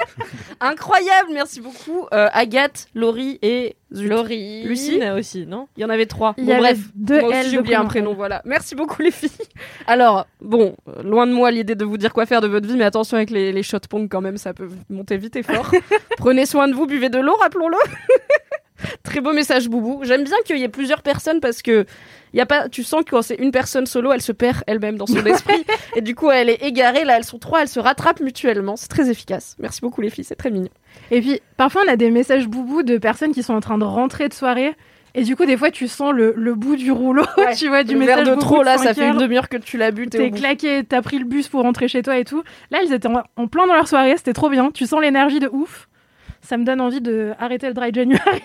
[0.60, 3.76] Incroyable, merci beaucoup Euh, Agathe, Laurie et.
[3.90, 6.34] Laurie, Lucie aussi, non Il y en avait trois.
[6.36, 8.14] Il y Bon, bref, deux moi aussi L j'ai oublié un prénom.
[8.14, 8.42] Voilà.
[8.44, 9.30] Merci beaucoup les filles.
[9.86, 12.84] Alors bon, loin de moi l'idée de vous dire quoi faire de votre vie, mais
[12.84, 15.70] attention avec les, les shot pong quand même, ça peut monter vite et fort.
[16.16, 17.76] Prenez soin de vous, buvez de l'eau, rappelons-le.
[19.02, 20.00] Très beau message, Boubou.
[20.02, 21.86] J'aime bien qu'il y ait plusieurs personnes parce que
[22.32, 24.96] y a pas, tu sens que quand c'est une personne solo, elle se perd elle-même
[24.96, 27.04] dans son esprit et du coup elle est égarée.
[27.04, 28.76] Là, elles sont trois, elles se rattrapent mutuellement.
[28.76, 29.56] C'est très efficace.
[29.60, 30.70] Merci beaucoup les filles, c'est très mignon.
[31.10, 33.84] Et puis, parfois, on a des messages boubou de personnes qui sont en train de
[33.84, 34.74] rentrer de soirée.
[35.16, 37.54] Et du coup, des fois, tu sens le, le bout du rouleau, Ouais.
[37.54, 39.76] tu vois, du Le message verre de trop là, ça fait une demi-heure que tu
[39.78, 40.08] l'as bu.
[40.08, 42.42] t'es claqué, t'as pris le bus pour rentrer chez toi et tout.
[42.72, 44.72] Là, ils étaient en, en plein dans leur soirée, c'était trop bien.
[44.72, 45.88] Tu sens l'énergie de ouf.
[46.46, 48.42] Ça me donne envie de arrêter le dry January.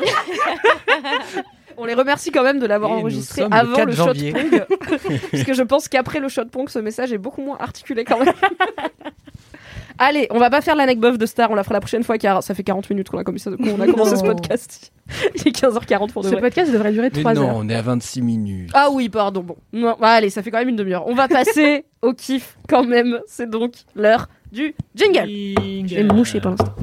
[1.78, 4.64] On les remercie quand même de l'avoir enregistré avant 4 le, shot pong.
[5.32, 8.18] parce que je pense qu'après le shot pong, ce message est beaucoup moins articulé quand
[8.22, 8.32] même.
[9.98, 12.42] Allez, on va pas faire l'anecdote de Star, on la fera la prochaine fois car
[12.42, 14.28] ça fait 40 minutes qu'on a, commencé- qu'on a commencé ce Non.
[14.34, 14.92] podcast.
[15.34, 16.40] Il est 15h40 pour de Ce vrai.
[16.40, 17.56] podcast devrait durer Mais 3 non, heures.
[17.56, 18.70] on est à 26 minutes.
[18.74, 19.42] Ah oui, pardon.
[19.42, 21.06] Bon, non, bah, allez, ça fait quand même une demi-heure.
[21.06, 23.20] On va passer au kiff quand même.
[23.26, 25.26] C'est donc l'heure du jingle.
[25.28, 26.74] Je vais me moucher pendant ce temps.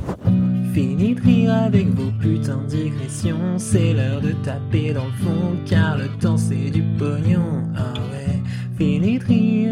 [0.79, 1.13] Fini
[1.49, 3.57] avec vos putains de digressions.
[3.57, 7.63] C'est l'heure de taper dans le fond, car le temps c'est du pognon.
[7.75, 8.41] Ah ouais.
[8.77, 9.19] Fini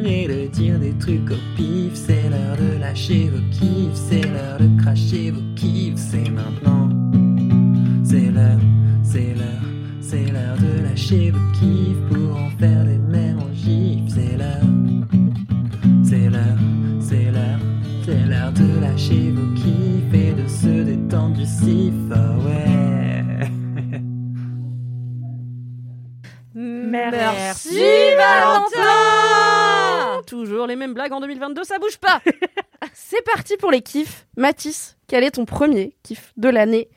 [0.05, 1.93] et de dire des trucs au pif.
[1.93, 3.93] C'est l'heure de lâcher vos kiffs.
[3.93, 5.95] C'est l'heure de cracher vos kiffs.
[5.95, 6.89] C'est maintenant.
[8.03, 8.59] C'est l'heure,
[9.01, 9.69] c'est l'heure,
[10.01, 12.83] c'est l'heure de lâcher vos kiffs pour en faire
[30.67, 32.21] les mêmes blagues en 2022, ça bouge pas
[32.93, 34.27] C'est parti pour les kiffs.
[34.35, 36.89] Mathis, quel est ton premier kiff de l'année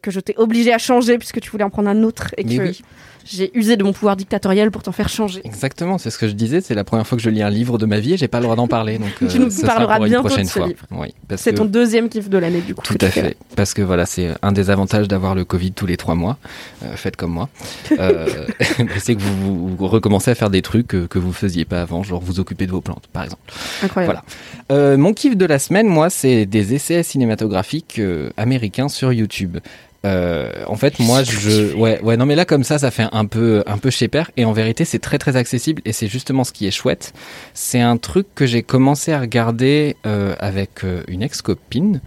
[0.00, 2.62] que je t'ai obligé à changer puisque tu voulais en prendre un autre et que
[2.62, 2.82] oui.
[3.24, 5.40] J'ai usé de mon pouvoir dictatorial pour t'en faire changer.
[5.44, 6.60] Exactement, c'est ce que je disais.
[6.60, 8.38] C'est la première fois que je lis un livre de ma vie et j'ai pas
[8.38, 8.98] le droit d'en parler.
[8.98, 10.66] Donc, Tu nous sera parleras une bientôt de prochaine ce fois.
[10.68, 10.80] livre.
[10.90, 12.82] Oui, C'est que- ton deuxième kiff de l'année du coup.
[12.82, 15.86] Tout à fais fait, parce que voilà, c'est un des avantages d'avoir le Covid tous
[15.86, 16.38] les trois mois.
[16.84, 17.48] Euh, faites comme moi.
[17.98, 18.46] Euh,
[18.98, 22.20] c'est que vous, recommencez à faire des trucs que, que vous faisiez pas avant, genre
[22.22, 23.42] vous occuper de vos plantes, par exemple.
[23.82, 24.22] Incroyable.
[24.70, 24.80] Voilà.
[24.80, 29.58] Euh, mon kiff de la semaine, moi, c'est des essais cinématographiques euh, américains sur YouTube.
[30.04, 33.26] Euh, en fait, moi, je, ouais, ouais, non, mais là, comme ça, ça fait un
[33.26, 34.30] peu, un peu chez père.
[34.36, 35.82] Et en vérité, c'est très, très accessible.
[35.84, 37.12] Et c'est justement ce qui est chouette.
[37.54, 42.00] C'est un truc que j'ai commencé à regarder euh, avec euh, une ex-copine.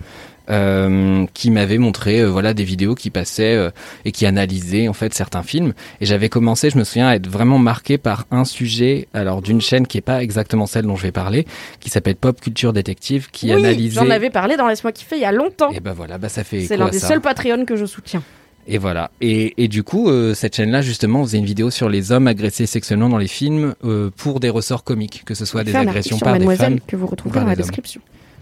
[0.50, 3.72] Euh, qui m'avait montré euh, voilà des vidéos qui passaient euh,
[4.06, 7.28] et qui analysaient en fait certains films et j'avais commencé je me souviens à être
[7.28, 11.04] vraiment marqué par un sujet alors d'une chaîne qui est pas exactement celle dont je
[11.04, 11.46] vais parler
[11.80, 15.22] qui s'appelle Pop Culture Detective qui oui, analysait j'en avais parlé dans Laisse-moi kiffer il
[15.22, 15.72] y a longtemps.
[15.72, 18.24] et ben voilà bah ça fait C'est l'un des seuls Patreon que je soutiens.
[18.68, 19.12] Et voilà.
[19.22, 22.66] Et, et du coup, euh, cette chaîne-là, justement, faisait une vidéo sur les hommes agressés
[22.66, 26.38] sexuellement dans les films euh, pour des ressorts comiques, que ce soit des agressions par
[26.40, 26.80] des femmes.
[26.88, 28.02] que vous retrouverez par dans la des hommes.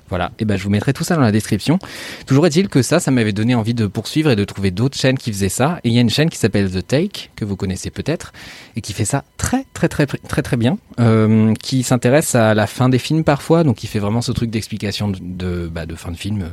[0.10, 0.32] Voilà.
[0.40, 1.80] Et ben, je vous mettrai tout ça dans la description.
[2.28, 5.18] Toujours est-il que ça, ça m'avait donné envie de poursuivre et de trouver d'autres chaînes
[5.18, 5.80] qui faisaient ça.
[5.84, 8.34] Et il y a une chaîne qui s'appelle The Take, que vous connaissez peut-être,
[8.76, 12.68] et qui fait ça très, très, très, très, très, bien, euh, qui s'intéresse à la
[12.68, 13.64] fin des films parfois.
[13.64, 16.50] Donc, il fait vraiment ce truc d'explication de, de, bah, de fin de film, euh,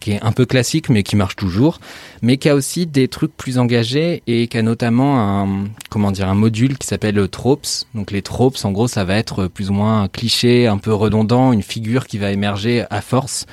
[0.00, 1.80] qui est un peu classique, mais qui marche toujours,
[2.22, 6.28] mais qui a aussi des trucs plus engagés et qui a notamment un, comment dire,
[6.28, 7.66] un module qui s'appelle euh, tropes.
[7.94, 10.78] Donc, les tropes, en gros, ça va être euh, plus ou moins un cliché un
[10.78, 13.46] peu redondant, une figure qui va émerger à force.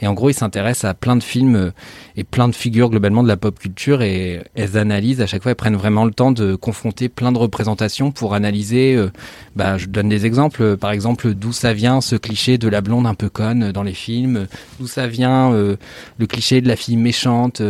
[0.00, 1.70] Et en gros, ils s'intéressent à plein de films euh,
[2.16, 5.50] et plein de figures globalement de la pop culture et elles analysent à chaque fois,
[5.50, 8.94] elles prennent vraiment le temps de confronter plein de représentations pour analyser.
[8.94, 9.10] euh,
[9.56, 10.62] bah, je donne des exemples.
[10.62, 13.82] euh, Par exemple, d'où ça vient ce cliché de la blonde un peu conne dans
[13.82, 14.46] les films,
[14.78, 17.62] d'où ça vient le cliché de la fille méchante.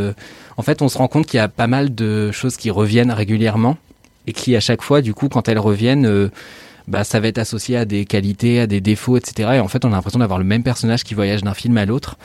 [0.57, 3.13] En fait, on se rend compte qu'il y a pas mal de choses qui reviennent
[3.13, 3.77] régulièrement
[4.27, 6.31] et qui à chaque fois, du coup, quand elles reviennent,
[6.89, 9.51] bah, ça va être associé à des qualités, à des défauts, etc.
[9.55, 11.85] Et en fait, on a l'impression d'avoir le même personnage qui voyage d'un film à
[11.85, 12.17] l'autre.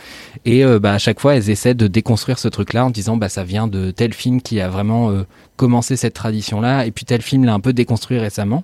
[0.45, 3.29] Et euh, bah, à chaque fois, elles essaient de déconstruire ce truc-là en disant bah,
[3.29, 5.23] ça vient de tel film qui a vraiment euh,
[5.57, 8.63] commencé cette tradition-là, et puis tel film l'a un peu déconstruit récemment.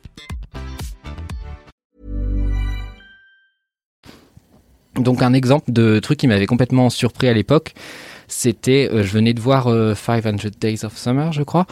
[4.95, 7.73] Donc un exemple de truc qui m'avait complètement surpris à l'époque,
[8.31, 11.65] c'était, euh, je venais de voir euh, 500 Days of Summer, je crois,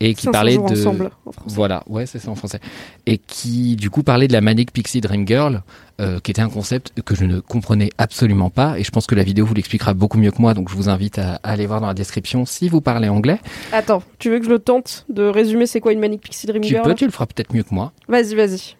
[0.00, 0.60] et qui 500 parlait de...
[0.60, 1.54] ensemble, en français.
[1.54, 2.60] Voilà, ouais, c'est ça en français.
[3.06, 5.62] Et qui, du coup, parlait de la Manic Pixie Dream Girl,
[6.00, 8.78] euh, qui était un concept que je ne comprenais absolument pas.
[8.78, 10.88] Et je pense que la vidéo vous l'expliquera beaucoup mieux que moi, donc je vous
[10.88, 13.38] invite à, à aller voir dans la description si vous parlez anglais.
[13.72, 16.62] Attends, tu veux que je le tente de résumer c'est quoi une Manic Pixie Dream
[16.62, 17.92] Tu Girl peux, tu le feras peut-être mieux que moi.
[18.08, 18.76] Vas-y, vas-y.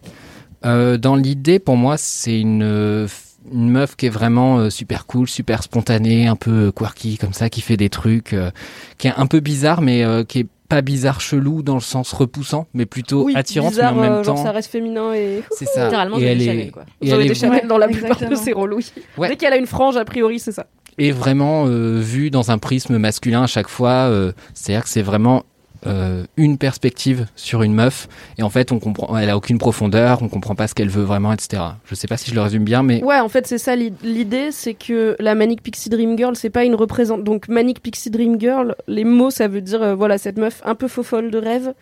[0.65, 3.07] Euh, dans l'idée, pour moi, c'est une,
[3.53, 7.49] une meuf qui est vraiment euh, super cool, super spontanée, un peu quirky comme ça,
[7.51, 8.51] qui fait des trucs, euh,
[8.99, 12.13] qui est un peu bizarre, mais euh, qui est pas bizarre chelou dans le sens
[12.13, 14.45] repoussant, mais plutôt Oui, attirante, bizarre, mais en même euh, genre temps.
[14.45, 15.85] ça reste féminin et C'est ça.
[15.87, 16.85] Littéralement, et elle Chanel, est, quoi.
[17.01, 18.93] et Zoé elle est Deschanel Ouais, dans la plupart de ses rôles, oui.
[19.19, 19.29] Ouais.
[19.29, 20.67] Dès qu'elle a une frange, a priori, c'est ça.
[20.97, 24.09] est vraiment euh, vue dans un prisme masculin à chaque fois.
[24.11, 25.43] euh, C'est-à-dire que c'est vraiment
[25.87, 30.23] euh, une perspective sur une meuf et en fait on comprend, elle a aucune profondeur,
[30.23, 31.63] on comprend pas ce qu'elle veut vraiment, etc.
[31.87, 33.93] Je sais pas si je le résume bien, mais Ouais, en fait, c'est ça l'i-
[34.03, 37.25] l'idée, c'est que la Manic Pixie Dream Girl, c'est pas une représente.
[37.25, 40.75] Donc, Manic Pixie Dream Girl, les mots, ça veut dire, euh, voilà, cette meuf un
[40.75, 41.73] peu faux folle de rêve,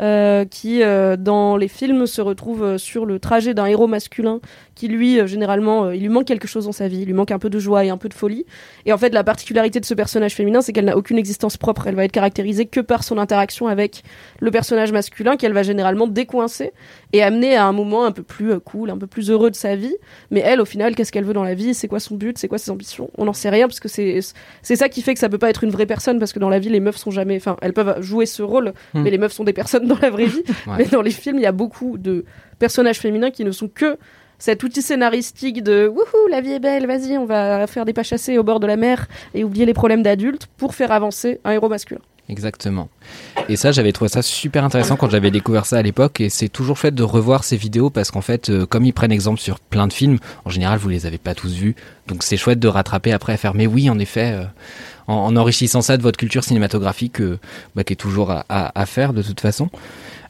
[0.00, 0.80] euh, qui,
[1.18, 4.40] dans les films, se retrouve sur le trajet d'un héros masculin,
[4.78, 7.12] qui lui, euh, généralement, euh, il lui manque quelque chose dans sa vie, il lui
[7.12, 8.46] manque un peu de joie et un peu de folie.
[8.86, 11.88] Et en fait, la particularité de ce personnage féminin, c'est qu'elle n'a aucune existence propre.
[11.88, 14.04] Elle va être caractérisée que par son interaction avec
[14.38, 16.72] le personnage masculin, qu'elle va généralement décoincer
[17.12, 19.56] et amener à un moment un peu plus euh, cool, un peu plus heureux de
[19.56, 19.96] sa vie.
[20.30, 21.74] Mais elle, au final, qu'est-ce qu'elle veut dans la vie?
[21.74, 22.38] C'est quoi son but?
[22.38, 23.10] C'est quoi ses ambitions?
[23.18, 24.20] On n'en sait rien parce que c'est
[24.62, 26.48] c'est ça qui fait que ça peut pas être une vraie personne parce que dans
[26.50, 27.36] la vie, les meufs sont jamais.
[27.36, 29.02] Enfin, elles peuvent jouer ce rôle, Hmm.
[29.02, 30.42] mais les meufs sont des personnes dans la vraie vie.
[30.66, 30.74] Ouais.
[30.78, 32.24] Mais dans les films, il y a beaucoup de
[32.58, 33.98] personnages féminins qui ne sont que
[34.38, 38.02] cet outil scénaristique de wouhou, la vie est belle, vas-y, on va faire des pas
[38.02, 41.52] chassés au bord de la mer et oublier les problèmes d'adultes pour faire avancer un
[41.52, 42.00] héros masculin.
[42.28, 42.90] Exactement.
[43.48, 46.20] Et ça, j'avais trouvé ça super intéressant quand j'avais découvert ça à l'époque.
[46.20, 49.12] Et c'est toujours fait de revoir ces vidéos parce qu'en fait, euh, comme ils prennent
[49.12, 51.74] exemple sur plein de films, en général, vous les avez pas tous vus.
[52.06, 53.54] Donc c'est chouette de rattraper après à faire.
[53.54, 54.44] Mais oui, en effet, euh,
[55.06, 57.38] en, en enrichissant ça de votre culture cinématographique, euh,
[57.74, 59.70] bah, qui est toujours à faire de toute façon.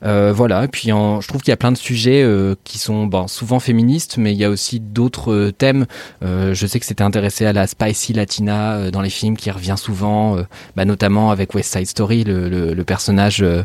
[0.04, 2.78] Euh, voilà, et puis en- je trouve qu'il y a plein de sujets euh, qui
[2.78, 5.86] sont bon, souvent féministes, mais il y a aussi d'autres euh, thèmes.
[6.24, 9.50] Euh, je sais que c'était intéressé à la spicy latina euh, dans les films qui
[9.50, 10.36] revient souvent,
[10.76, 13.62] bah, notamment avec West Side Story, le, le- le personnage, euh,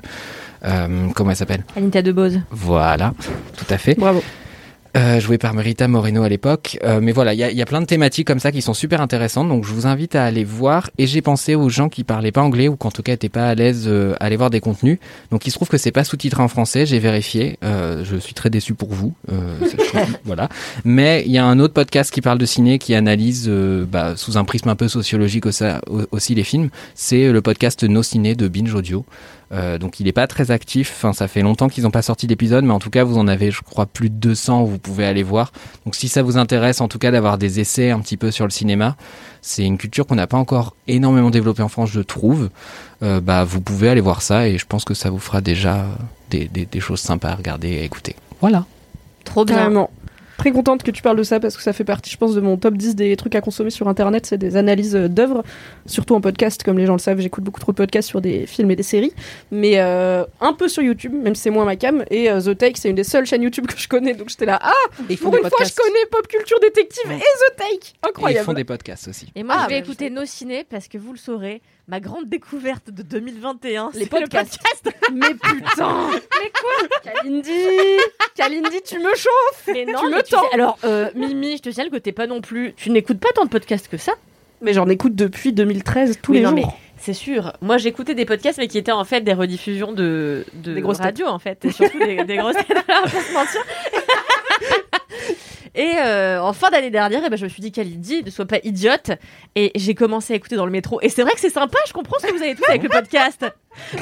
[0.65, 1.63] euh, comment elle s'appelle?
[1.75, 2.39] Anita de Bose.
[2.51, 3.13] Voilà,
[3.57, 3.95] tout à fait.
[3.99, 4.23] Bravo.
[4.95, 6.77] Euh, joué par Merita Moreno à l'époque.
[6.83, 8.75] Euh, mais voilà, il y a, y a plein de thématiques comme ça qui sont
[8.75, 10.91] super intéressantes, donc je vous invite à aller voir.
[10.99, 13.47] Et j'ai pensé aux gens qui parlaient pas anglais ou qu'en tout cas étaient pas
[13.47, 14.99] à l'aise euh, à aller voir des contenus.
[15.31, 17.57] Donc il se trouve que c'est pas sous-titré en français, j'ai vérifié.
[17.63, 19.13] Euh, je suis très déçu pour vous.
[19.31, 19.57] Euh,
[20.25, 20.47] voilà.
[20.85, 24.15] Mais il y a un autre podcast qui parle de ciné, qui analyse euh, bah,
[24.15, 25.45] sous un prisme un peu sociologique
[26.11, 26.69] aussi les films.
[26.93, 29.05] C'est le podcast No Ciné de Binge Audio.
[29.54, 30.91] Euh, donc il n'est pas très actif.
[30.97, 33.28] Enfin, ça fait longtemps qu'ils n'ont pas sorti d'épisode, mais en tout cas vous en
[33.28, 35.51] avez, je crois, plus de 200 où vous pouvez aller voir.
[35.86, 38.45] Donc si ça vous intéresse, en tout cas d'avoir des essais un petit peu sur
[38.45, 38.95] le cinéma,
[39.41, 42.49] c'est une culture qu'on n'a pas encore énormément développée en France, je trouve.
[43.04, 45.86] Euh, bah vous pouvez aller voir ça et je pense que ça vous fera déjà
[46.32, 48.16] des, des- des choses sympas à regarder et à écouter.
[48.41, 48.66] Voilà.
[49.24, 49.56] Trop bien.
[49.56, 49.89] Carrément.
[50.38, 52.41] Très contente que tu parles de ça parce que ça fait partie, je pense, de
[52.41, 54.25] mon top 10 des trucs à consommer sur internet.
[54.25, 55.43] C'est des analyses euh, d'œuvres,
[55.86, 57.19] surtout en podcast, comme les gens le savent.
[57.19, 59.13] J'écoute beaucoup trop de podcasts sur des films et des séries,
[59.51, 62.03] mais euh, un peu sur YouTube, même si c'est moins ma cam.
[62.09, 64.45] Et euh, The Take, c'est une des seules chaînes YouTube que je connais, donc j'étais
[64.45, 64.59] là.
[64.61, 64.71] Ah,
[65.21, 67.17] pour une fois, je connais Pop Culture Détective Ouais.
[67.17, 69.31] et The Take Et ils Incroyable font des podcasts aussi.
[69.36, 71.99] Et moi, Ah, je vais bah, écouter nos ciné parce que vous le saurez, ma
[71.99, 74.57] grande découverte de 2021, Les c'est le podcasts.
[74.61, 74.97] podcast.
[75.13, 76.09] Mais putain
[76.41, 77.11] Mais quoi?
[77.13, 77.51] Kalindi
[78.36, 81.61] Kalindi, tu me chauffes Mais non, Tu mais me tu sais- alors, euh, Mimi, je
[81.61, 82.73] te signale que t'es pas non plus.
[82.77, 84.13] Tu n'écoutes pas tant de podcasts que ça.
[84.61, 86.57] Mais j'en écoute depuis 2013 tous Oui, les non, jours.
[86.57, 86.63] mais
[86.97, 87.51] c'est sûr.
[87.61, 90.97] Moi, j'écoutais des podcasts, mais qui étaient en fait des rediffusions de, de Des grosses
[90.97, 91.05] têtes.
[91.07, 91.65] radio, en fait.
[91.65, 93.61] Et surtout des, des grosses têtes, pas se mentir.
[95.76, 98.45] Et euh, en fin d'année dernière, eh ben, je me suis dit, Kalidi, ne sois
[98.45, 99.11] pas idiote.
[99.55, 100.99] Et j'ai commencé à écouter dans le métro.
[101.01, 102.89] Et c'est vrai que c'est sympa, je comprends ce que vous avez tous avec le
[102.89, 103.45] podcast.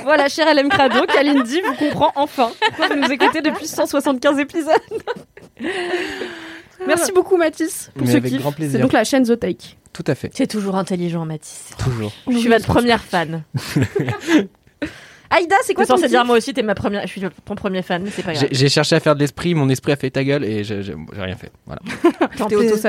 [0.03, 2.51] Voilà, cher LM Crado, Kalindi vous comprend enfin.
[2.59, 4.73] Pourquoi vous nous écoutez depuis 175 épisodes
[6.85, 8.41] Merci beaucoup Mathis pour Mais ce avec kiff.
[8.41, 8.73] grand plaisir.
[8.77, 9.77] C'est donc la chaîne The Take.
[9.93, 10.29] Tout à fait.
[10.33, 11.69] C'est toujours intelligent, Mathis.
[11.77, 12.11] Toujours.
[12.29, 13.43] Je suis votre première fan.
[15.31, 17.01] Aïda, c'est quoi T'es ton censé kiff dire moi aussi, t'es ma première.
[17.03, 18.47] Je suis ton premier fan, mais c'est pas grave.
[18.51, 20.81] J'ai cherché à faire de l'esprit, mon esprit a fait ta gueule et j'ai
[21.13, 21.51] rien fait.
[21.65, 21.81] Voilà.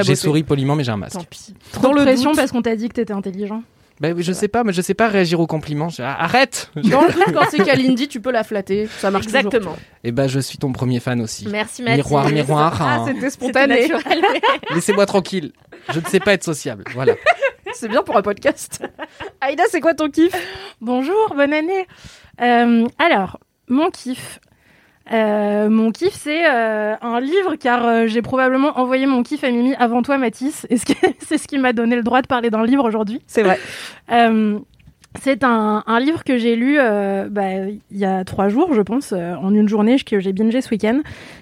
[0.03, 1.17] J'ai souri poliment, mais j'ai un masque.
[1.19, 1.55] Tant pis.
[1.73, 2.37] Trop Dans de le pression doute.
[2.39, 3.63] parce qu'on t'a dit que t'étais intelligent.
[4.01, 5.89] Bah oui, je sais pas, mais je sais pas réagir aux compliments.
[5.89, 8.89] Je- Arrête Dans le doute, quand c'est Kalindi, tu peux la flatter.
[8.99, 9.39] Ça marche toujours.
[9.45, 9.77] Exactement.
[10.03, 11.47] Et bah je suis ton premier fan aussi.
[11.49, 11.99] Merci, Mathis.
[11.99, 12.77] Miroir, miroir.
[12.83, 13.05] Ah, hein.
[13.07, 13.87] c'était spontané.
[13.89, 14.21] naturel.
[14.75, 15.53] Laissez-moi tranquille.
[15.93, 16.85] Je ne sais pas être sociable.
[16.95, 17.15] Voilà.
[17.75, 18.83] C'est bien pour un podcast.
[19.41, 20.33] Aïda, c'est quoi ton kiff?
[20.81, 21.87] Bonjour, bonne année.
[22.43, 23.39] Euh, alors,
[23.69, 24.41] mon kiff.
[25.13, 29.51] Euh, mon kiff, c'est euh, un livre, car euh, j'ai probablement envoyé mon kiff à
[29.51, 30.67] Mimi avant toi, Mathis.
[30.71, 30.77] Et
[31.21, 33.21] c'est ce qui m'a donné le droit de parler d'un livre aujourd'hui.
[33.27, 33.59] C'est vrai.
[35.21, 38.81] C'est un, un livre que j'ai lu euh, bah, il y a trois jours, je
[38.81, 41.01] pense, euh, en une journée que j'ai bingé ce week-end,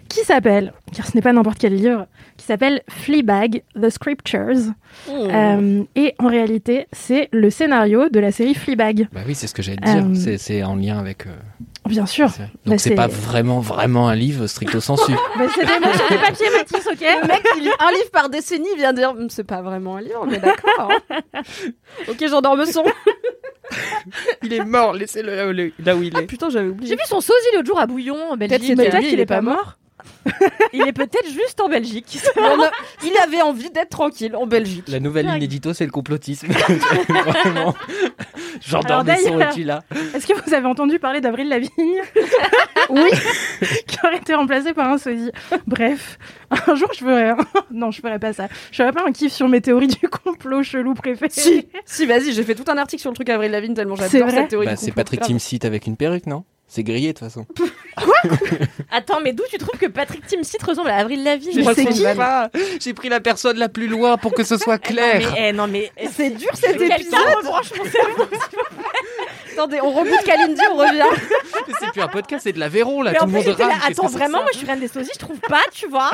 [0.09, 2.07] qui s'appelle, car ce n'est pas n'importe quel livre,
[2.37, 4.73] qui s'appelle Fleabag, The Scriptures.
[5.09, 9.09] Euh, et en réalité, c'est le scénario de la série Fleabag.
[9.12, 10.05] Bah oui, c'est ce que j'allais te dire.
[10.05, 11.27] Euh, C'est- C'est en lien avec.
[11.27, 11.31] euh,
[11.87, 12.27] Bien sûr.
[12.29, 15.12] Bah, Donc c'est c'est- pas vraiment vraiment un livre stricto sensu.
[15.39, 18.11] Bah, c'est des mots sur des papiers, Mathis, ok Le mec qui lit un livre
[18.12, 20.91] par décennie vient dire Hum, c'est pas vraiment un livre, mais d'accord.
[21.12, 21.41] hein.
[22.09, 22.83] ok, j'endors me son.
[24.43, 24.93] il est mort.
[24.95, 25.47] Laissez-le là,
[25.97, 26.95] où- il Ah putain, j'avais J'ai oublié.
[26.97, 28.77] vu son sosie l'autre jour à Bouillon en Peut-être Belgique.
[28.77, 29.77] Peut-être qu'il il est pas mort.
[30.72, 32.18] Il est peut-être juste en Belgique.
[33.05, 34.84] Il avait envie d'être tranquille en Belgique.
[34.88, 36.48] La nouvelle ligne édito, c'est le complotisme.
[37.09, 37.74] Vraiment.
[38.61, 39.82] J'endors mes sons et tu là.
[40.14, 41.70] Est-ce que vous avez entendu parler d'Avril Lavigne
[42.90, 43.11] Oui.
[43.86, 45.30] qui aurait été remplacé par un sosie.
[45.66, 46.18] Bref,
[46.66, 47.30] un jour je ferai.
[47.30, 47.36] un-
[47.70, 48.48] Non, je ferai pas ça.
[48.72, 51.30] Je ferai pas un kiff sur mes théories du complot chelou préféré.
[51.30, 54.11] Si, si, vas-y, j'ai fait tout un article sur le truc Avril Lavigne tellement C'est
[54.11, 54.66] j'adore vrai cette théorie.
[54.66, 54.92] Bah, c'est.
[54.92, 55.20] Patrick.
[55.20, 57.45] Timsit avec une perruque, non C'est grillé de toute façon.
[58.93, 62.16] Attends, mais d'où tu trouves que Patrick Timsit ressemble à Avril Lavigne Je qui vanne.
[62.16, 62.49] pas.
[62.81, 65.21] J'ai pris la personne la plus loin pour que ce soit clair.
[65.21, 67.18] Non, mais, eh, non, mais eh, C'est dur cet quelqu'un épisode.
[67.39, 68.25] rebranche mon cerveau.
[69.61, 71.02] Attendez, on reboot Kalindi, on revient.
[71.80, 73.12] C'est plus un podcast, c'est de l'Aveyron là.
[73.12, 73.78] Mais Tout en le plus, monde j'étais là, rame.
[73.86, 75.38] Qu'est-ce attends, que c'est que vraiment, ça moi je suis reine des sosies, je trouve
[75.40, 76.11] pas, tu vois.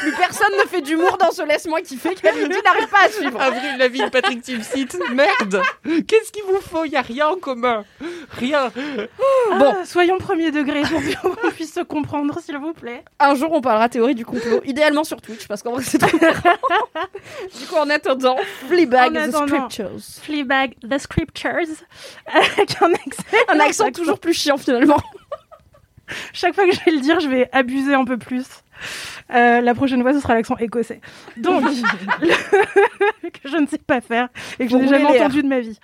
[0.00, 3.40] Plus personne ne fait d'humour dans ce laisse-moi qui fait Kalindi n'arrive pas à suivre.
[3.40, 5.62] Avril Lavigne, Patrick Timsit, merde
[6.06, 6.84] Qu'est-ce qu'il vous faut?
[6.84, 7.84] Il y a rien en commun.
[8.38, 8.70] Rien.
[9.58, 11.00] Bon, soyons premier degré pour
[11.34, 13.02] qu'on puisse se comprendre, s'il vous plaît.
[13.18, 16.18] Un jour, on parlera théorie du complot, idéalement sur Twitch, parce qu'en vrai, c'est trop
[16.18, 16.56] marrant.
[17.58, 18.36] Du coup, en attendant,
[18.68, 19.46] Fleabag, En The attendant.
[19.68, 20.00] Scriptures.
[20.22, 21.50] Fleabag, The Scriptures,
[22.26, 23.22] avec un accent.
[23.48, 24.98] Un accent toujours plus chiant, finalement.
[26.32, 28.44] Chaque fois que je vais le dire, je vais abuser un peu plus.
[29.32, 31.00] Euh, la prochaine fois, ce sera l'accent écossais.
[31.36, 31.62] Donc,
[32.20, 34.28] le- que je ne sais pas faire
[34.58, 35.78] et que je n'ai jamais entendu de ma vie.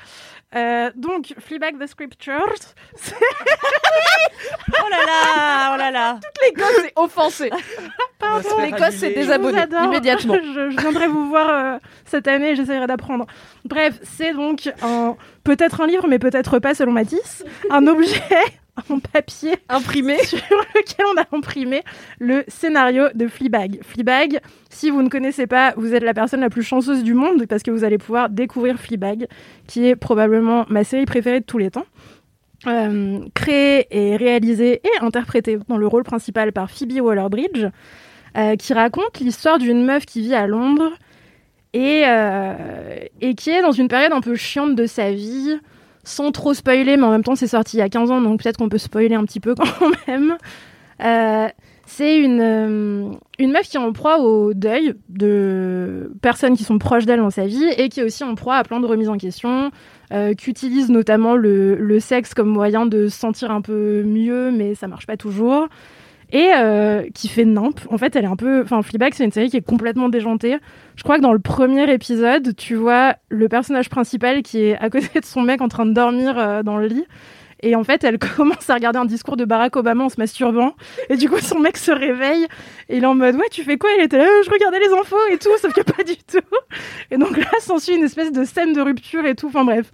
[0.56, 2.54] Euh, donc, Fleabag the Scriptures,
[4.68, 6.20] Oh là là, oh là là.
[6.42, 7.50] L'Écosse est offensée.
[8.18, 10.34] Pardon, L'Écosse s'est désabonnée immédiatement.
[10.42, 13.26] je, je viendrai vous voir euh, cette année et j'essaierai d'apprendre.
[13.64, 18.22] Bref, c'est donc un peut-être un livre, mais peut-être pas selon Matisse, un objet
[18.90, 20.18] en papier Imprimé.
[20.24, 20.38] sur
[20.74, 21.82] lequel on a imprimé
[22.18, 23.80] le scénario de Fleabag.
[23.82, 27.46] Fleabag, si vous ne connaissez pas, vous êtes la personne la plus chanceuse du monde
[27.46, 29.26] parce que vous allez pouvoir découvrir Fleabag,
[29.66, 31.86] qui est probablement ma série préférée de tous les temps.
[32.66, 37.66] Euh, créée et réalisée et interprétée dans le rôle principal par Phoebe Waller-Bridge,
[38.36, 40.90] euh, qui raconte l'histoire d'une meuf qui vit à Londres
[41.74, 42.54] et, euh,
[43.20, 45.58] et qui est dans une période un peu chiante de sa vie,
[46.06, 48.42] sans trop spoiler, mais en même temps c'est sorti il y a 15 ans, donc
[48.42, 50.36] peut-être qu'on peut spoiler un petit peu quand même.
[51.02, 51.48] Euh,
[51.84, 56.78] c'est une, euh, une meuf qui est en proie au deuil de personnes qui sont
[56.78, 59.08] proches d'elle dans sa vie et qui est aussi en proie à plein de remises
[59.08, 59.70] en question,
[60.12, 64.50] euh, qui utilise notamment le, le sexe comme moyen de se sentir un peu mieux,
[64.52, 65.68] mais ça marche pas toujours.
[66.32, 67.80] Et euh, qui fait nimp.
[67.88, 68.62] En fait, elle est un peu.
[68.62, 70.56] Enfin, Fleabag, c'est une série qui est complètement déjantée.
[70.96, 74.90] Je crois que dans le premier épisode, tu vois le personnage principal qui est à
[74.90, 77.04] côté de son mec en train de dormir euh, dans le lit.
[77.62, 80.74] Et en fait, elle commence à regarder un discours de Barack Obama en se masturbant.
[81.10, 82.46] Et du coup, son mec se réveille.
[82.88, 83.90] Et il est en mode Ouais, tu fais quoi?
[83.96, 86.38] Il était là, Euh, je regardais les infos et tout, sauf que pas du tout.
[87.12, 89.46] Et donc là, s'ensuit une espèce de scène de rupture et tout.
[89.46, 89.92] Enfin bref.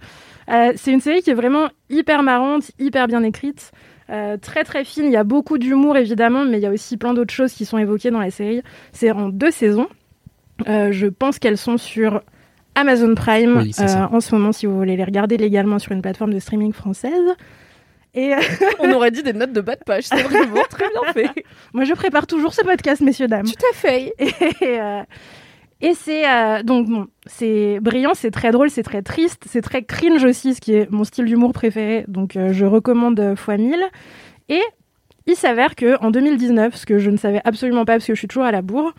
[0.75, 3.71] C'est une série qui est vraiment hyper marrante, hyper bien écrite.
[4.13, 6.97] Euh, très très fine, il y a beaucoup d'humour évidemment, mais il y a aussi
[6.97, 8.61] plein d'autres choses qui sont évoquées dans la série.
[8.91, 9.87] C'est en deux saisons.
[10.67, 12.21] Euh, je pense qu'elles sont sur
[12.75, 16.01] Amazon Prime Oui, euh, en ce moment si vous voulez les regarder légalement sur une
[16.01, 17.35] plateforme de streaming française.
[18.13, 18.39] Et euh,
[18.79, 20.03] On aurait dit des notes de bas de page.
[20.05, 21.43] C'est vraiment très bien fait.
[21.73, 23.45] moi je prépare toujours ce podcast, messieurs dames.
[23.45, 24.13] Tout à fait.
[24.19, 24.31] Et,
[24.79, 25.01] euh,
[25.83, 26.87] et c'est euh, donc
[27.25, 30.89] c'est brillant, c'est très drôle, c'est très triste, c'est très cringe aussi, ce qui est
[30.89, 32.05] mon style d'humour préféré.
[32.07, 33.77] Donc euh, je recommande euh, fois 1000.
[34.47, 34.61] Et
[35.27, 38.17] il s'avère que en 2019, ce que je ne savais absolument pas parce que je
[38.17, 38.93] suis toujours à la bourre,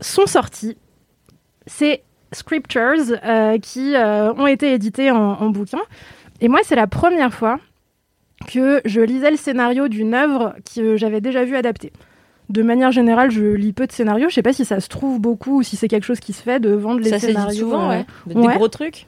[0.00, 0.78] sont sortis
[1.66, 5.82] ces scriptures euh, qui ont été édités en, en bouquin.
[6.40, 7.58] Et moi, c'est la première fois
[8.48, 11.92] que je lisais le scénario d'une œuvre que j'avais déjà vue adaptée.
[12.52, 14.28] De manière générale, je lis peu de scénarios.
[14.28, 16.42] Je sais pas si ça se trouve beaucoup ou si c'est quelque chose qui se
[16.42, 17.60] fait de vendre les Ça scénarios.
[17.60, 18.06] souvent, euh, ouais.
[18.26, 18.54] Des ouais.
[18.56, 19.06] gros trucs.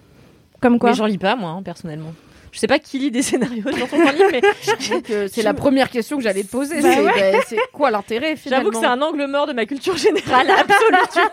[0.62, 2.14] Comme quoi Mais j'en lis pas, moi, hein, personnellement.
[2.52, 4.40] Je sais pas qui lit des scénarios dans son livre, mais
[5.10, 6.80] euh, c'est la première question que j'allais te poser.
[6.80, 7.32] Bah c'est ouais.
[7.32, 10.46] bah, c'est quoi l'intérêt finalement j'avoue que c'est un angle mort de ma culture générale
[10.50, 11.28] absolue.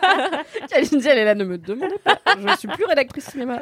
[0.68, 2.18] Kalindi, elle est là, ne me demandez pas.
[2.46, 3.58] Je suis plus rédactrice cinéma.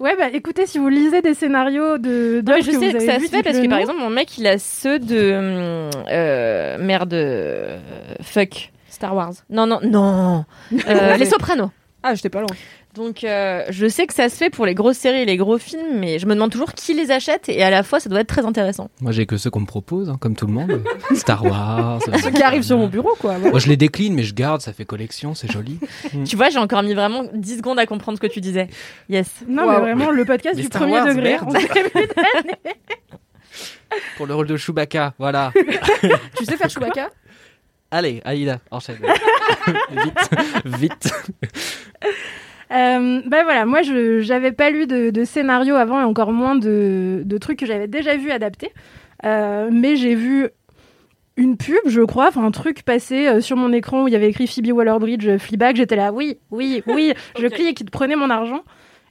[0.00, 2.40] Ouais, bah écoutez, si vous lisez des scénarios de.
[2.40, 4.10] D'œuvres je que sais vous que avez ça se fait parce que par exemple mon
[4.10, 7.78] mec il a ceux de hum, euh, merde euh,
[8.20, 9.32] fuck Star Wars.
[9.50, 10.44] non non non
[10.88, 11.70] Euh, les Sopranos
[12.02, 12.48] Ah, j'étais pas loin.
[12.94, 15.58] Donc euh, je sais que ça se fait pour les grosses séries et les gros
[15.58, 18.20] films mais je me demande toujours qui les achète et à la fois ça doit
[18.20, 20.82] être très intéressant Moi, j'ai que ceux qu'on me propose, hein, comme tout le monde.
[21.14, 22.00] Star Wars.
[22.08, 23.38] euh, Ceux qui arrivent sur mon bureau, quoi.
[23.38, 25.78] Moi, je les décline, mais je garde, ça fait collection, c'est joli.
[26.24, 28.68] tu vois j'ai encore mis vraiment 10 secondes à comprendre ce que tu disais
[29.08, 31.36] yes Non, mais vraiment, le podcast du Star premier Wars, degré.
[34.16, 35.52] Pour le rôle de Chewbacca, voilà.
[36.36, 37.10] Tu sais faire Chewbacca?
[37.90, 38.98] Allez, Aïda, enchaîne.
[39.92, 40.30] vite,
[40.64, 41.14] vite.
[42.74, 46.56] Euh, bah voilà, moi je j'avais pas lu de, de scénario avant et encore moins
[46.56, 48.72] de, de trucs que j'avais déjà vu adaptés.
[49.24, 50.48] Euh, mais j'ai vu
[51.36, 54.16] une pub, je crois, enfin un truc passer euh, sur mon écran où il y
[54.16, 55.76] avait écrit Phoebe Waller-Bridge, euh, Fleabag.
[55.76, 57.12] J'étais là, oui, oui, oui.
[57.38, 58.62] Je clique, prenez mon argent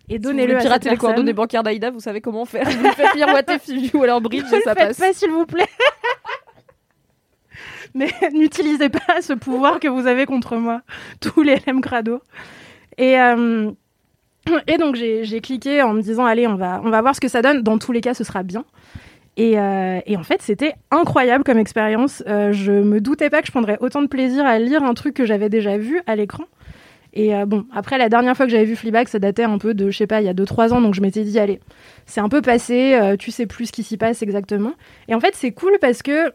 [0.10, 2.46] et Si vous donnez-le voulez à cette pirater les coordonnées bancaires d'Aïda, vous savez comment
[2.46, 2.68] faire.
[2.70, 4.98] Vous faites miroiter Phoebe ou alors Bridge Ne et le ça faites passe.
[4.98, 5.68] pas, s'il vous plaît.
[7.96, 10.82] Mais n'utilisez pas ce pouvoir que vous avez contre moi,
[11.22, 12.22] tous les LM Crado.
[12.98, 13.72] Et, euh,
[14.68, 17.28] et donc, j'ai cliqué en me disant, allez, on va, on va voir ce que
[17.28, 17.62] ça donne.
[17.62, 18.66] Dans tous les cas, ce sera bien.
[19.36, 22.24] Et, euh, et en fait, c'était incroyable comme expérience.
[22.28, 25.16] Euh, je me doutais pas que je prendrais autant de plaisir à lire un truc
[25.16, 26.44] que j'avais déjà vu à l'écran.
[27.14, 29.74] Et euh, bon, après, la dernière fois que j'avais vu Fleabag, ça datait un peu
[29.74, 30.82] de, je sais pas, il y a 2-3 ans.
[30.82, 31.60] Donc, je m'étais dit, allez,
[32.06, 34.74] c'est un peu passé, tu sais plus ce qui s'y passe exactement.
[35.08, 36.32] Et en fait, c'est cool parce que,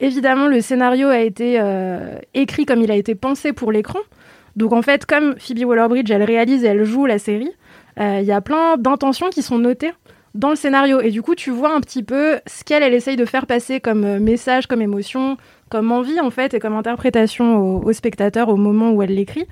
[0.00, 1.58] évidemment, le scénario a été
[2.34, 4.00] écrit comme il a été pensé pour l'écran.
[4.56, 7.50] Donc, en fait, comme Phoebe Waller-Bridge, elle réalise et elle joue la série,
[8.00, 9.92] euh, il y a plein d'intentions qui sont notées
[10.34, 11.00] dans le scénario.
[11.00, 13.80] Et du coup, tu vois un petit peu ce qu'elle, elle essaye de faire passer
[13.80, 15.36] comme euh, message, comme émotion,
[15.70, 19.46] comme envie, en fait, et comme interprétation au, au spectateur au moment où elle l'écrit.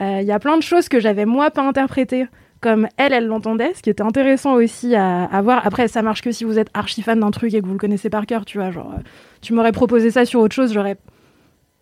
[0.00, 2.26] Euh, Il y a plein de choses que j'avais, moi, pas interprétées
[2.60, 5.66] comme elle, elle l'entendait, ce qui était intéressant aussi à, à voir.
[5.66, 7.78] Après, ça marche que si vous êtes archi fan d'un truc et que vous le
[7.78, 8.70] connaissez par cœur, tu vois.
[8.70, 8.92] Genre,
[9.40, 10.96] tu m'aurais proposé ça sur autre chose, j'aurais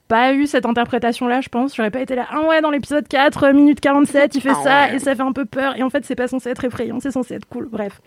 [0.08, 1.76] pas eu cette interprétation-là, je pense.
[1.76, 4.92] J'aurais pas été là, ah ouais, dans l'épisode 4, euh, minute 47, il fait ça,
[4.92, 7.10] et ça fait un peu peur, et en fait, c'est pas censé être effrayant, c'est
[7.10, 7.68] censé être cool.
[7.70, 8.00] Bref,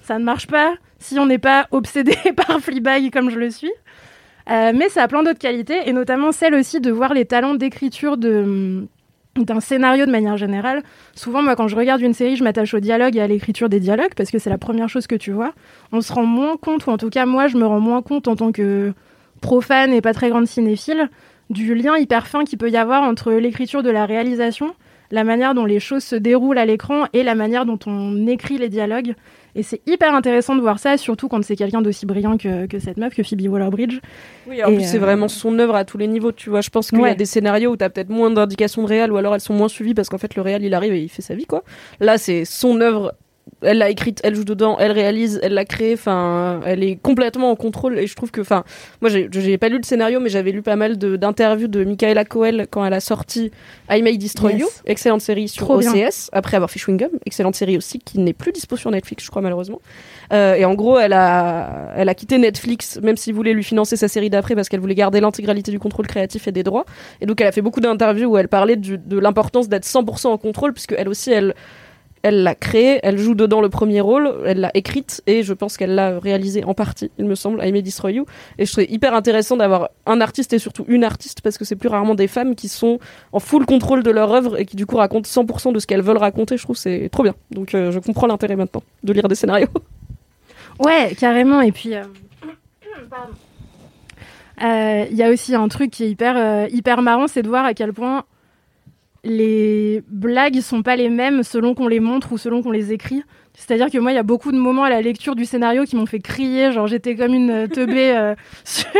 [0.00, 3.72] ça ne marche pas si on n'est pas obsédé par Fleabag comme je le suis.
[4.50, 7.54] Euh, mais ça a plein d'autres qualités, et notamment celle aussi de voir les talents
[7.54, 8.88] d'écriture de
[9.34, 10.82] d'un scénario de manière générale.
[11.14, 13.80] Souvent, moi, quand je regarde une série, je m'attache au dialogue et à l'écriture des
[13.80, 15.54] dialogues parce que c'est la première chose que tu vois.
[15.90, 18.28] On se rend moins compte, ou en tout cas, moi, je me rends moins compte
[18.28, 18.92] en tant que
[19.40, 21.08] profane et pas très grande cinéphile,
[21.50, 24.74] du lien hyper fin qu'il peut y avoir entre l'écriture de la réalisation,
[25.10, 28.58] la manière dont les choses se déroulent à l'écran et la manière dont on écrit
[28.58, 29.14] les dialogues.
[29.54, 32.78] Et c'est hyper intéressant de voir ça, surtout quand c'est quelqu'un d'aussi brillant que, que
[32.78, 34.00] cette meuf, que Phoebe Waller-Bridge.
[34.48, 36.62] Oui, en Et, plus, c'est euh, vraiment son œuvre à tous les niveaux, tu vois.
[36.62, 39.18] Je pense qu'il y a des scénarios où t'as peut-être moins d'indications de réel, ou
[39.18, 41.20] alors elles sont moins suivies parce qu'en fait, le réel, il arrive et il fait
[41.20, 41.64] sa vie, quoi.
[42.00, 43.12] Là, c'est son œuvre.
[43.64, 47.50] Elle l'a écrite, elle joue dedans, elle réalise, elle l'a créée, enfin, elle est complètement
[47.50, 48.64] en contrôle et je trouve que, enfin,
[49.00, 52.24] moi j'ai pas lu le scénario mais j'avais lu pas mal de- d'interviews de, Michaela
[52.24, 53.52] Coel quand elle a sorti
[53.88, 54.60] I May Destroy Yes.
[54.62, 55.92] You, excellente série sur Trop bien.
[55.92, 59.24] OCS, après avoir fait Chewing Gum, excellente série aussi qui n'est plus dispo sur Netflix
[59.24, 59.80] je crois malheureusement.
[60.32, 63.96] Euh, et en gros, elle a, elle a quitté Netflix, même s'ils voulaient lui financer
[63.96, 66.86] sa série d'après, parce qu'elle voulait garder l'intégralité du contrôle créatif et des droits.
[67.20, 70.30] Et donc, elle a fait beaucoup d'interviews où elle parlait du- de l'importance d'être 100%
[70.32, 71.54] en contrôle, puisque elle aussi, elle,
[72.22, 75.76] elle l'a créée, elle joue dedans le premier rôle, elle l'a écrite, et je pense
[75.76, 78.26] qu'elle l'a réalisée en partie, il me semble, I May Destroy You.
[78.58, 81.76] Et je trouvais hyper intéressant d'avoir un artiste et surtout une artiste, parce que c'est
[81.76, 82.98] plus rarement des femmes qui sont
[83.32, 86.02] en full contrôle de leur œuvre et qui du coup racontent 100% de ce qu'elles
[86.02, 86.56] veulent raconter.
[86.56, 87.34] Je trouve c'est trop bien.
[87.50, 89.68] Donc, euh, je comprends l'intérêt maintenant de lire des scénarios.
[90.78, 91.60] Ouais, carrément.
[91.60, 92.02] Et puis, euh.
[94.62, 97.66] Euh, il y a aussi un truc qui est hyper, hyper marrant, c'est de voir
[97.66, 98.24] à quel point
[99.24, 103.22] les blagues sont pas les mêmes selon qu'on les montre ou selon qu'on les écrit.
[103.54, 105.94] C'est-à-dire que moi, il y a beaucoup de moments à la lecture du scénario qui
[105.94, 108.90] m'ont fait crier, genre j'étais comme une euh, teubée euh, sur,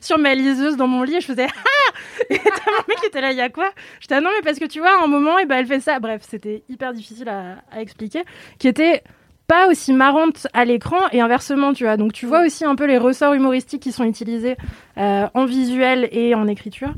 [0.00, 3.06] sur ma liseuse dans mon lit et je faisais ah Et t'as mon mec qui
[3.06, 3.70] était là, il y a quoi?
[4.00, 5.80] J'étais ah non mais parce que tu vois, à un moment, et ben elle fait
[5.80, 5.98] ça.
[6.00, 8.24] Bref, c'était hyper difficile à, à expliquer,
[8.58, 9.02] qui était
[9.48, 11.96] pas aussi marrante à l'écran et inversement, tu vois.
[11.96, 14.56] Donc tu vois aussi un peu les ressorts humoristiques qui sont utilisés
[14.98, 16.92] euh, en visuel et en écriture.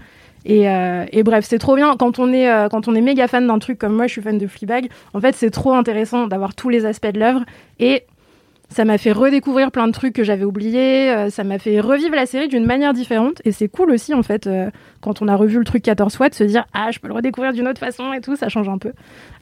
[0.45, 3.29] Et, euh, et bref, c'est trop bien quand on est euh, quand on est méga
[3.29, 4.89] fan d'un truc comme moi, je suis fan de Fleabag.
[5.15, 7.43] En fait, c'est trop intéressant d'avoir tous les aspects de l'œuvre
[7.79, 8.05] et
[8.73, 11.11] ça m'a fait redécouvrir plein de trucs que j'avais oubliés.
[11.11, 14.23] euh, ça m'a fait revivre la série d'une manière différente et c'est cool aussi en
[14.23, 14.71] fait euh,
[15.01, 17.15] quand on a revu le truc 14 fois de se dire ah je peux le
[17.15, 18.37] redécouvrir d'une autre façon et tout.
[18.37, 18.93] Ça change un peu.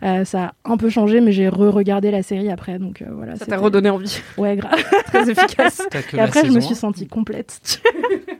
[0.03, 3.37] Euh, ça a un peu changé, mais j'ai re-regardé la série après, donc euh, voilà.
[3.37, 4.21] Ça t'a redonné envie.
[4.39, 4.83] Ouais, grave.
[5.07, 5.83] Très efficace.
[6.15, 6.77] Et après, je me suis 1.
[6.77, 7.83] sentie complète.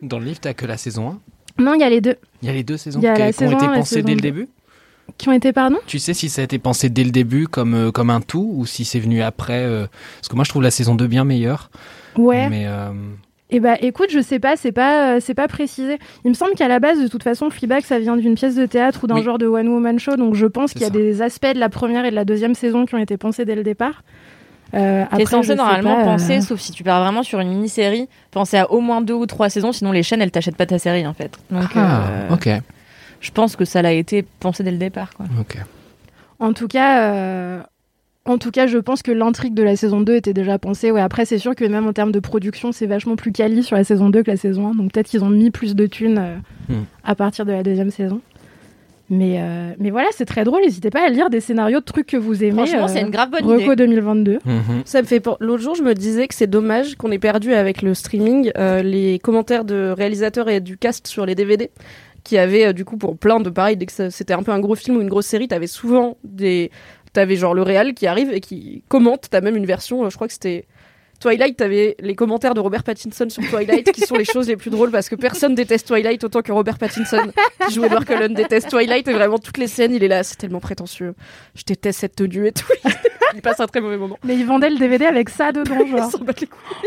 [0.01, 1.19] Dans le livre, t'as que la saison 1.
[1.59, 3.17] Non, il y a les deux Il y a les deux saisons qui, la ont
[3.29, 4.23] été 1 et la pensées dès le 2.
[4.23, 4.49] début?
[5.17, 5.79] qui ont été, pardon?
[5.87, 8.53] Tu sais si ça a été pensé dès le début comme, euh, comme un tout
[8.55, 9.87] ou si c'est venu après euh,
[10.21, 11.71] Parce que moi, je trouve la saison 2 bien meilleure.
[12.17, 12.49] Ouais.
[12.51, 12.91] Mais euh,
[13.51, 15.99] Et bah, écoute, je sais pas, c'est pas, c'est pas précisé.
[16.25, 18.67] Il me semble qu'à la base, de toute façon, Fleabag, ça vient d'une pièce de
[18.67, 19.23] théâtre ou d'un Oui.
[19.25, 20.93] genre de one woman show, donc je pense qu'il y a ça.
[20.93, 23.55] des aspects de la première et de la deuxième saison qui ont été pensés dès
[23.57, 24.03] le départ.
[24.75, 27.49] Euh, T'es après, censé normalement pas, euh, penser, sauf si tu pars vraiment sur une
[27.49, 30.67] mini-série, penser à au moins deux ou trois saisons, sinon les chaînes elles t'achètent pas
[30.67, 31.39] ta série en fait.
[31.51, 32.49] Donc ah, euh, ok,
[33.21, 35.15] je pense que ça l'a été pensé dès le départ.
[35.15, 35.27] Quoi.
[35.41, 35.57] ok.
[36.39, 37.63] En tout cas, euh,
[38.27, 40.91] en tout cas, je pense que l'intrigue de la saison 2 était déjà pensée.
[40.91, 43.75] Ouais, après, c'est sûr que même en termes de production, c'est vachement plus quali sur
[43.75, 44.75] la saison 2 que la saison 1.
[44.75, 46.37] Donc peut-être qu'ils ont mis plus de thunes euh,
[46.69, 46.83] Hmm.
[47.03, 48.21] à partir de la deuxième saison.
[49.11, 50.61] Mais, euh, mais voilà, c'est très drôle.
[50.63, 52.67] N'hésitez pas à lire des scénarios de trucs que vous aimez.
[52.67, 53.77] Franchement, euh, c'est une grave bonne Reco idée.
[53.77, 54.39] 2022.
[54.45, 54.83] Mhm.
[54.85, 57.83] Ça me fait l'autre jour je me disais que c'est dommage qu'on ait perdu avec
[57.83, 61.71] le streaming euh, les commentaires de réalisateurs et du cast sur les DVD
[62.25, 64.61] qui avaient euh, du coup pour plein de pareil dès que c'était un peu un
[64.61, 66.71] gros film ou une grosse série t'avais souvent des
[67.13, 70.17] t'avais genre le réal qui arrive et qui commente t'as même une version euh, je
[70.17, 70.67] crois que c'était
[71.21, 74.71] Twilight, t'avais les commentaires de Robert Pattinson sur Twilight qui sont les choses les plus
[74.71, 77.33] drôles parce que personne déteste Twilight autant que Robert Pattinson
[77.67, 80.37] qui joue Edward Cullen déteste Twilight et vraiment toutes les scènes il est là c'est
[80.37, 81.15] tellement prétentieux
[81.55, 82.67] je déteste cette tenue et tout
[83.35, 85.87] il passe un très mauvais moment Mais ils vendaient le DVD avec ça dedans.
[85.87, 86.11] Genre,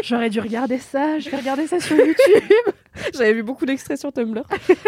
[0.02, 1.20] j'aurais dû regarder ça.
[1.20, 2.44] Je vais regarder ça sur YouTube.
[3.14, 4.42] J'avais vu beaucoup d'extraits sur Tumblr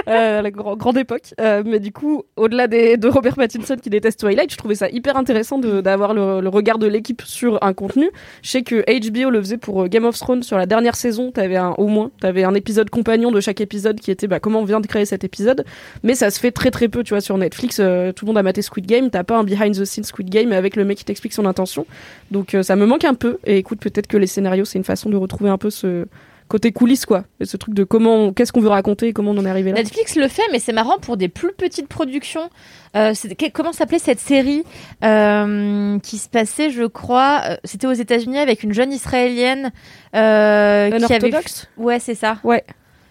[0.10, 1.34] euh, à la grand- grande époque.
[1.40, 5.16] Euh, mais du coup, au-delà de Robert Pattinson qui déteste Twilight, je trouvais ça hyper
[5.16, 8.10] intéressant d'avoir le, le regard de l'équipe sur un contenu.
[8.42, 11.32] Je sais que HBO le faisait pour euh, Game of Thrones sur la dernière saison.
[11.32, 14.60] T'avais un, au moins, t'avais un épisode compagnon de chaque épisode qui était bah, comment
[14.60, 15.66] on vient de créer cet épisode.
[16.04, 17.78] Mais ça se fait très très peu, tu vois, sur Netflix.
[17.80, 19.10] euh, tout le monde a maté Squid Game.
[19.10, 21.86] T'as pas un behind the scenes Squid Game avec le mec qui t'explique son intention.
[22.32, 23.38] Donc euh, ça me manque un peu.
[23.46, 26.06] Et écoute, peut-être que les scénarios, c'est une façon de retrouver un peu ce
[26.48, 27.24] côté coulisses, quoi.
[27.44, 29.78] Ce truc de comment, qu'est-ce qu'on veut raconter et comment on en est arrivé là.
[29.78, 32.50] Netflix le fait, mais c'est marrant pour des plus petites productions.
[32.96, 33.14] Euh,
[33.54, 34.64] comment s'appelait cette série
[35.04, 39.72] euh, qui se passait, je crois, euh, c'était aux États-Unis avec une jeune israélienne
[40.16, 41.28] euh, qui avait.
[41.28, 42.38] Unorthodox Ouais, c'est ça.
[42.44, 42.64] Ouais.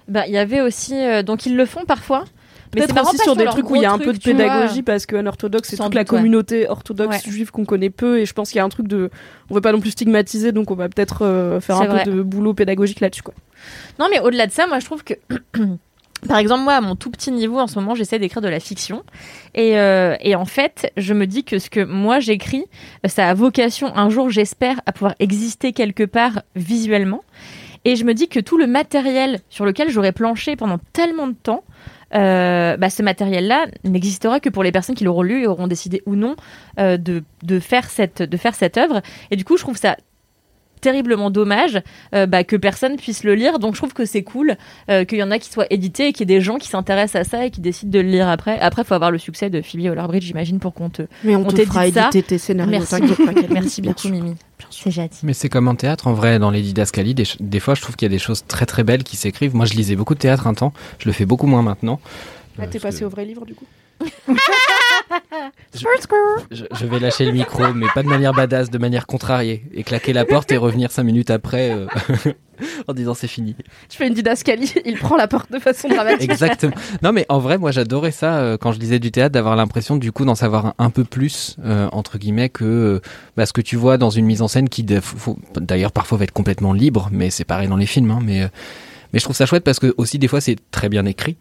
[0.09, 2.24] Ben, il y avait aussi, donc ils le font parfois.
[2.75, 5.07] Mais c'est aussi sur des trucs où il y a un peu de pédagogie parce
[5.07, 8.59] que orthodoxe c'est toute la communauté orthodoxe juive qu'on connaît peu et je pense qu'il
[8.59, 9.11] y a un truc de
[9.51, 12.05] on veut pas non plus stigmatiser donc on va peut-être euh, faire un vrai.
[12.05, 13.35] peu de boulot pédagogique là-dessus quoi.
[13.99, 15.14] Non, mais au-delà de ça, moi, je trouve que.
[16.29, 18.61] Par exemple, moi, à mon tout petit niveau, en ce moment, j'essaie d'écrire de la
[18.61, 19.03] fiction.
[19.57, 22.64] Et, euh, et en fait, je me dis que ce que moi j'écris,
[23.05, 27.25] ça a vocation, un jour, j'espère, à pouvoir exister quelque part visuellement.
[27.85, 31.35] Et je me dis que tout le matériel sur lequel j'aurais planché pendant tellement de
[31.35, 31.64] temps,
[32.15, 36.03] euh, bah, ce matériel-là n'existera que pour les personnes qui l'auront lu et auront décidé
[36.07, 36.37] ou non
[36.79, 39.01] euh, de, de, faire cette, de faire cette œuvre.
[39.31, 39.97] Et du coup, je trouve ça
[40.83, 41.81] terriblement dommage
[42.15, 43.59] euh, bah, que personne puisse le lire.
[43.59, 44.57] Donc je trouve que c'est cool
[44.91, 46.69] euh, qu'il y en a qui soient édités et qu'il y ait des gens qui
[46.69, 48.59] s'intéressent à ça et qui décident de le lire après.
[48.59, 51.03] Après, il faut avoir le succès de Phoebe Waller-Bridge, j'imagine, pour qu'on te...
[51.25, 52.01] Mais on, On te t'édite fera ça.
[52.09, 52.73] éditer tes scénarios.
[52.73, 53.83] Merci t'inquiète beaucoup, merci
[54.63, 54.83] Bien sûr.
[54.85, 55.21] C'est gentil.
[55.27, 57.97] Mais c'est comme en théâtre, en vrai, dans les didascalies, des, des fois, je trouve
[57.97, 59.55] qu'il y a des choses très très belles qui s'écrivent.
[59.55, 62.01] Moi, je lisais beaucoup de théâtre un temps, je le fais beaucoup moins maintenant.
[62.59, 63.67] Ah, Euh, t'es parce passé que au vrai livre du coup
[66.51, 69.65] je, je vais lâcher le micro, mais pas de manière badass, de manière contrariée.
[69.73, 71.87] Et claquer la porte et revenir cinq minutes après euh,
[72.89, 73.55] en disant c'est fini.
[73.89, 76.31] Tu fais une didascalie, il prend la porte de façon dramatique.
[76.31, 76.73] Exactement.
[77.03, 79.97] Non, mais en vrai, moi, j'adorais ça euh, quand je lisais du théâtre, d'avoir l'impression,
[79.97, 83.01] du coup, d'en savoir un, un peu plus, euh, entre guillemets, que euh,
[83.37, 84.85] bah, ce que tu vois dans une mise en scène qui,
[85.57, 88.11] d'ailleurs, parfois va être complètement libre, mais c'est pareil dans les films.
[88.11, 88.49] Hein, mais,
[89.13, 91.37] mais je trouve ça chouette parce que, aussi, des fois, c'est très bien écrit.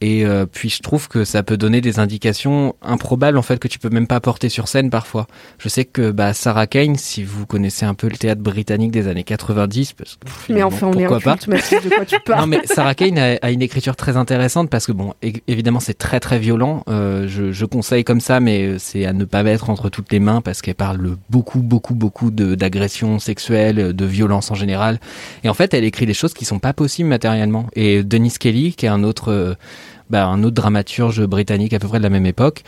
[0.00, 3.66] Et euh, puis je trouve que ça peut donner des indications improbables en fait que
[3.68, 5.26] tu peux même pas porter sur scène parfois.
[5.58, 9.08] Je sais que bah, Sarah Kane, si vous connaissez un peu le théâtre britannique des
[9.08, 11.18] années 90, parce que Mais enfin on est pas.
[11.20, 12.40] culte Mathilde, de quoi tu parles?
[12.40, 15.14] Non mais Sarah Kane a, a une écriture très intéressante parce que bon
[15.48, 16.84] évidemment c'est très très violent.
[16.88, 20.20] Euh, je, je conseille comme ça mais c'est à ne pas mettre entre toutes les
[20.20, 25.00] mains parce qu'elle parle beaucoup beaucoup beaucoup d'agressions sexuelles, de violence en général.
[25.42, 27.66] Et en fait elle écrit des choses qui sont pas possibles matériellement.
[27.74, 29.54] Et Denis Kelly qui est un autre euh,
[30.10, 32.62] bah, un autre dramaturge britannique à peu près de la même époque.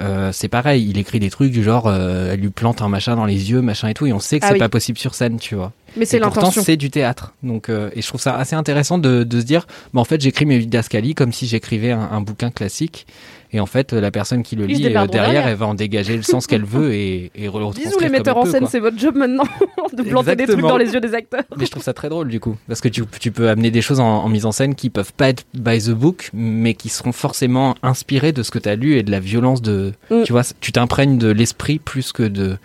[0.00, 3.14] Euh, c'est pareil, il écrit des trucs du genre, euh, elle lui plante un machin
[3.14, 4.58] dans les yeux, machin et tout, et on sait que Ah c'est oui.
[4.58, 5.72] pas possible sur scène, tu vois.
[5.98, 6.62] Mais c'est Et pourtant, l'intention.
[6.62, 7.34] c'est du théâtre.
[7.42, 10.18] Donc, euh, et je trouve ça assez intéressant de, de se dire, bah, en fait,
[10.18, 13.06] j'écris mes didascalies comme si j'écrivais un, un bouquin classique.
[13.52, 15.46] Et en fait, la personne qui le lit euh, derrière, derrière.
[15.46, 18.66] elle va en dégager le sens qu'elle veut et, et Bisous les metteurs en scène,
[18.66, 19.44] c'est votre job maintenant
[19.92, 21.42] de planter des trucs dans les yeux des acteurs.
[21.56, 23.82] Mais je trouve ça très drôle du coup, parce que tu, tu peux amener des
[23.82, 26.88] choses en, en mise en scène qui peuvent pas être by the book, mais qui
[26.88, 30.22] seront forcément inspirées de ce que tu as lu et de la violence de, Mm.
[30.24, 32.56] tu vois, tu t'imprègnes de l'esprit plus que de,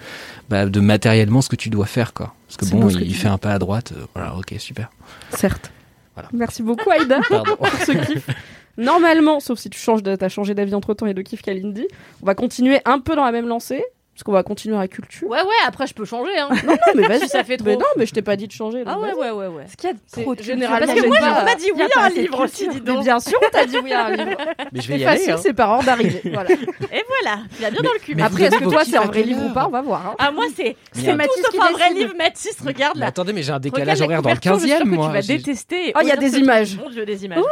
[0.50, 2.34] bah, de matériellement ce que tu dois faire quoi.
[2.48, 4.90] Parce que bon, ce il fait un pas à droite, euh, voilà, ok, super.
[5.32, 5.72] Certes.
[6.16, 6.30] Voilà.
[6.34, 8.28] Merci beaucoup Aïda pour ce kiff.
[8.78, 11.88] Normalement, sauf si tu changes, t'as changé d'avis entre temps et de kiff Kalindi,
[12.22, 13.84] on va continuer un peu dans la même lancée,
[14.18, 15.28] parce qu'on va continuer à la culture.
[15.30, 16.36] Ouais, ouais, après, je peux changer.
[16.39, 16.49] Hein.
[16.65, 17.82] Non, mais vas-y, ça fait Mais trop.
[17.84, 18.84] non, mais je t'ai pas dit de changer.
[18.84, 19.65] donc Ah ouais, ouais, ouais, ouais.
[19.70, 20.91] Ce qu'il y a, c'est Parce généralement.
[20.91, 22.68] que moi, j'ai pas- on m'a dit oui y a à un de livre aussi,
[22.68, 22.97] dis donc.
[22.97, 24.32] Mais bien sûr, on t'a dit oui à un livre.
[24.74, 25.18] Mais je vais y aller.
[25.20, 25.38] facile, hein.
[25.39, 26.22] c'est par ordre d'arrivée.
[26.34, 26.49] Voilà.
[26.49, 28.15] Et voilà, il a bien dans le cul.
[28.15, 29.68] mais Après, est-ce que toi, c'est un vrai livre ou pas?
[29.68, 30.07] On va voir.
[30.07, 30.15] hein.
[30.18, 33.07] Ah, moi, c'est Mais c'est Mathis sauf qui un vrai livre, Mathis, regarde Mais là.
[33.09, 34.89] attendez, mais j'ai un décalage la horaire dans le couverture, je suis sûre 15 e
[34.89, 35.07] que moi.
[35.09, 35.93] Tu vas détester.
[35.95, 36.76] Oh, il y a des images.
[36.76, 37.43] Mon Dieu, des images.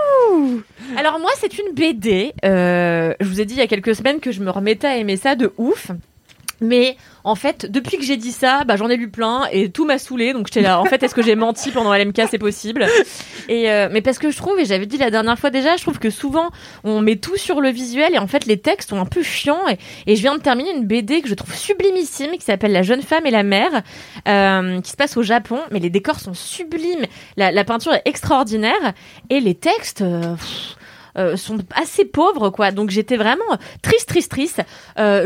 [0.98, 2.34] Alors moi, c'est une BD.
[2.44, 4.98] euh, je vous ai dit il y a quelques semaines que je me remettais à
[4.98, 5.92] aimer ça de ouf.
[6.62, 9.86] Mais en fait, depuis que j'ai dit ça, bah, j'en ai lu plein et tout
[9.86, 10.32] m'a saoulé.
[10.34, 10.80] Donc j'étais là.
[10.80, 12.86] En fait, est-ce que j'ai menti pendant LMK C'est possible?
[13.50, 15.82] Et euh, mais parce que je trouve, et j'avais dit la dernière fois déjà, je
[15.82, 16.50] trouve que souvent
[16.84, 19.68] on met tout sur le visuel et en fait les textes sont un peu chiants.
[19.70, 22.84] Et, et je viens de terminer une BD que je trouve sublimissime qui s'appelle La
[22.84, 23.82] jeune femme et la mère,
[24.28, 25.60] euh, qui se passe au Japon.
[25.72, 27.06] Mais les décors sont sublimes,
[27.38, 28.94] la, peinture est extraordinaire
[29.30, 30.02] et les textes.
[30.02, 30.36] euh,
[31.38, 33.46] sont assez pauvres quoi donc j'étais vraiment
[33.82, 34.62] triste triste triste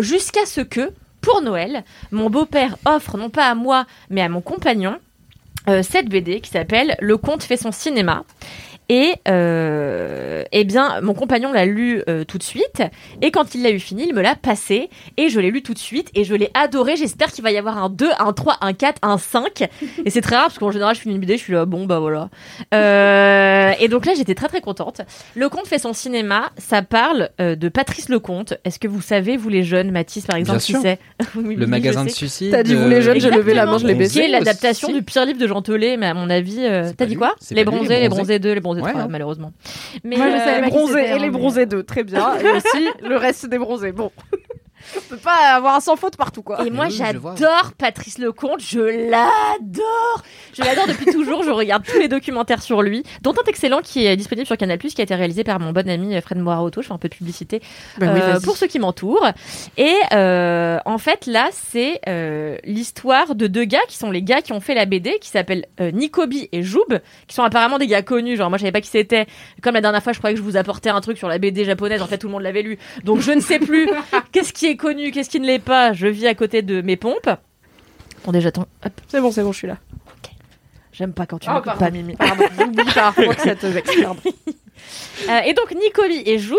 [0.01, 0.91] jusqu'à ce que
[1.21, 4.97] pour Noël mon beau-père offre non pas à moi mais à mon compagnon
[5.67, 8.23] euh, cette BD qui s'appelle Le conte fait son cinéma
[8.89, 12.81] Et euh, eh bien, mon compagnon l'a lu euh, tout de suite.
[13.21, 14.89] Et quand il l'a eu fini, il me l'a passé.
[15.17, 16.09] Et je l'ai lu tout de suite.
[16.15, 16.95] Et je l'ai adoré.
[16.95, 19.69] J'espère qu'il va y avoir un 2, un 3, un 4, un 5.
[20.05, 21.85] Et c'est très rare parce qu'en général, je finis une BD, je suis là, bon,
[21.85, 22.29] bah voilà.
[22.73, 25.01] Euh, et donc là, j'étais très très contente.
[25.35, 26.51] Le Comte fait son cinéma.
[26.57, 28.55] Ça parle euh, de Patrice Lecomte.
[28.65, 30.99] Est-ce que vous savez, vous les jeunes, Mathis par exemple, Bien qui c'est
[31.35, 32.51] Oui, Le oui, magasin je de suicide.
[32.51, 34.25] T'as dit, vous les jeunes, j'ai levé la main, je l'ai Qui baisé.
[34.25, 37.15] est l'adaptation du pire livre de Jean Telet, mais à mon avis, euh, t'as dit
[37.15, 39.07] quoi Les bronzés, les bronzés 2, les bronzés Ouais, 3, hein.
[39.09, 39.53] malheureusement.
[40.03, 42.35] Mais Moi, je euh, savais Les bronzés et les bronzés 2, très bien.
[42.39, 43.91] Et aussi le reste des bronzés.
[43.91, 44.11] Bon.
[44.97, 46.65] On peut pas avoir un sans faute partout, quoi.
[46.65, 50.23] Et moi, oui, j'adore Patrice Lecomte, je l'adore.
[50.53, 54.05] Je l'adore depuis toujours, je regarde tous les documentaires sur lui, dont un excellent qui
[54.05, 56.87] est disponible sur Canal+, qui a été réalisé par mon bon ami Fred Moirato, je
[56.87, 57.61] fais un peu de publicité
[57.99, 59.27] oui, euh, pour ceux qui m'entourent.
[59.77, 64.41] Et euh, en fait, là, c'est euh, l'histoire de deux gars qui sont les gars
[64.41, 67.87] qui ont fait la BD, qui s'appellent euh, Nikobi et Joub, qui sont apparemment des
[67.87, 68.37] gars connus.
[68.37, 69.25] Genre, moi, je savais pas qui c'était.
[69.61, 71.65] Comme la dernière fois, je croyais que je vous apportais un truc sur la BD
[71.65, 72.01] japonaise.
[72.01, 72.77] En fait, tout le monde l'avait lu.
[73.03, 73.89] Donc, je ne sais plus
[74.31, 75.93] qu'est-ce qui est connu, qu'est-ce qui ne l'est pas?
[75.93, 77.29] Je vis à côté de mes pompes.
[78.21, 78.67] Attendez, j'attends.
[78.85, 79.77] Hop, C'est bon, c'est bon, je suis là.
[80.91, 82.15] j'aime pas quand tu Ah, m'écoutes pas, Mimi.
[82.15, 83.91] Pardon, j'oublie parfois que ça te vexe.
[85.27, 86.57] Euh, et donc Nicoli et Joub,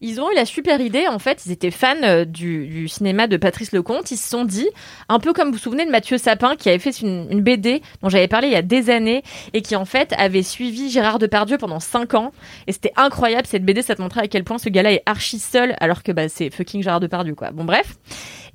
[0.00, 1.06] ils ont eu la super idée.
[1.06, 4.10] En fait, ils étaient fans euh, du, cinéma de Patrice Lecomte.
[4.10, 4.68] Ils se sont dit,
[5.08, 8.08] un peu comme vous vous souvenez de Mathieu Sapin, qui avait fait une, BD dont
[8.08, 9.22] j'avais parlé il y a des années
[9.54, 12.32] et qui en fait avait suivi Gérard Depardieu pendant 5 ans.
[12.66, 13.82] Et c'était incroyable cette BD.
[13.82, 16.50] Ça te montrait à quel point ce gars-là est archi seul, alors que bah, c'est
[16.50, 17.50] fucking Gérard Depardieu, quoi.
[17.50, 17.94] Bon bref.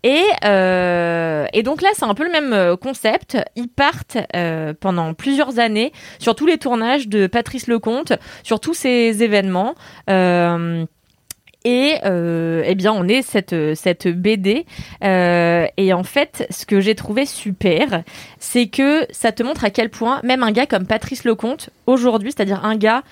[0.04, 3.38] Et, euh, et donc là, c'est un peu le même concept.
[3.56, 4.18] Ils partent
[4.80, 9.45] pendant plusieurs années sur tous les tournages de Patrice Lecomte, sur tous ces événements.
[10.10, 10.86] Euh,
[11.66, 14.66] et euh, eh bien, on est cette cette BD.
[15.04, 18.04] Euh, et en fait, ce que j'ai trouvé super,
[18.40, 22.32] c'est que ça te montre à quel point même un gars comme Patrice Lecomte aujourd'hui,
[22.32, 23.04] c'est-à-dire un gars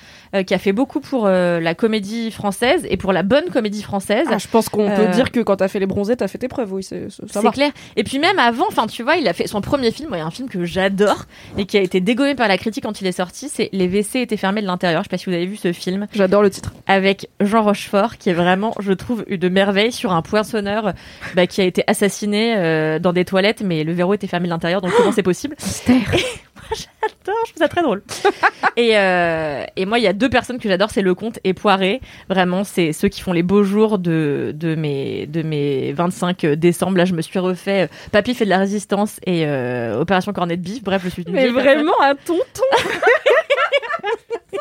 [0.41, 4.25] qui a fait beaucoup pour euh, la comédie française et pour la bonne comédie française.
[4.31, 6.39] Ah, je pense qu'on Euh, peut dire que quand t'as fait les bronzés, t'as fait
[6.39, 7.07] tes preuves, oui, c'est,
[7.51, 7.69] clair.
[7.95, 10.21] Et puis même avant, enfin tu vois, il a fait son premier film, il y
[10.21, 11.25] a un film que j'adore
[11.59, 14.21] et qui a été dégommé par la critique quand il est sorti, c'est Les WC
[14.21, 15.03] étaient fermés de l'intérieur.
[15.03, 16.73] Je sais pas si vous avez vu ce film J'adore le titre.
[16.87, 20.93] avec Jean Rochefort, qui est vraiment, je trouve, une merveille sur un poinçonneur
[21.35, 24.51] bah, qui a été assassiné euh, dans des toilettes, mais le verrou était fermé de
[24.51, 25.55] l'intérieur, donc comment c'est possible?
[25.87, 28.01] Moi, J'adore, je trouve ça très drôle.
[28.77, 32.01] et, euh, et moi, il y a deux personnes que j'adore, c'est Lecomte et Poiré.
[32.29, 36.97] Vraiment, c'est ceux qui font les beaux jours de, de, mes, de mes 25 décembre.
[36.97, 40.57] Là, je me suis refait euh, Papy fait de la résistance et euh, Opération Cornet
[40.57, 40.83] de Bif.
[40.83, 42.63] Bref, je suis une Mais vraiment un tonton.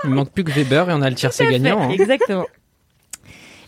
[0.04, 1.82] Il manque plus que Weber et on a le tiercé gagnant.
[1.82, 1.90] hein.
[1.90, 2.46] Exactement.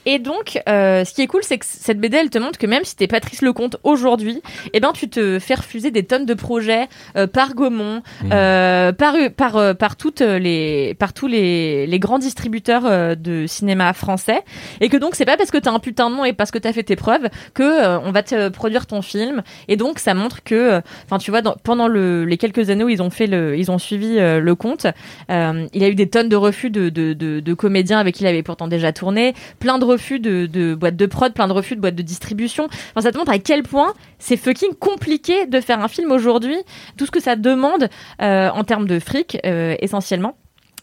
[0.06, 2.66] Et donc, euh, ce qui est cool, c'est que cette BD, elle te montre que
[2.66, 4.42] même si t'es Patrice Lecomte aujourd'hui,
[4.72, 8.30] eh ben, tu te fais refuser des tonnes de projets euh, par Gaumont, Mmh.
[8.32, 13.46] euh, par par euh, par toutes les par tous les les grands distributeurs euh, de
[13.46, 14.42] cinéma français,
[14.80, 16.58] et que donc c'est pas parce que t'as un putain de nom et parce que
[16.58, 19.42] t'as fait tes preuves que euh, on va te produire ton film.
[19.68, 22.84] Et donc, ça montre que, euh, enfin, tu vois, dans- pendant le, les quelques années
[22.84, 24.86] où ils ont fait le, ils ont suivi euh, le compte,
[25.30, 28.24] euh, il a eu des tonnes de refus de, de, de, de comédiens avec qui
[28.24, 31.76] il avait pourtant déjà tourné, plein de refus de, boîtes de prod, plein de refus
[31.76, 32.64] de boîtes de distribution.
[32.64, 36.56] Enfin, ça te montre à quel point c'est fucking compliqué de faire un film aujourd'hui,
[36.96, 37.88] tout ce que ça demande
[38.20, 40.36] euh, en termes de fric, euh, essentiellement.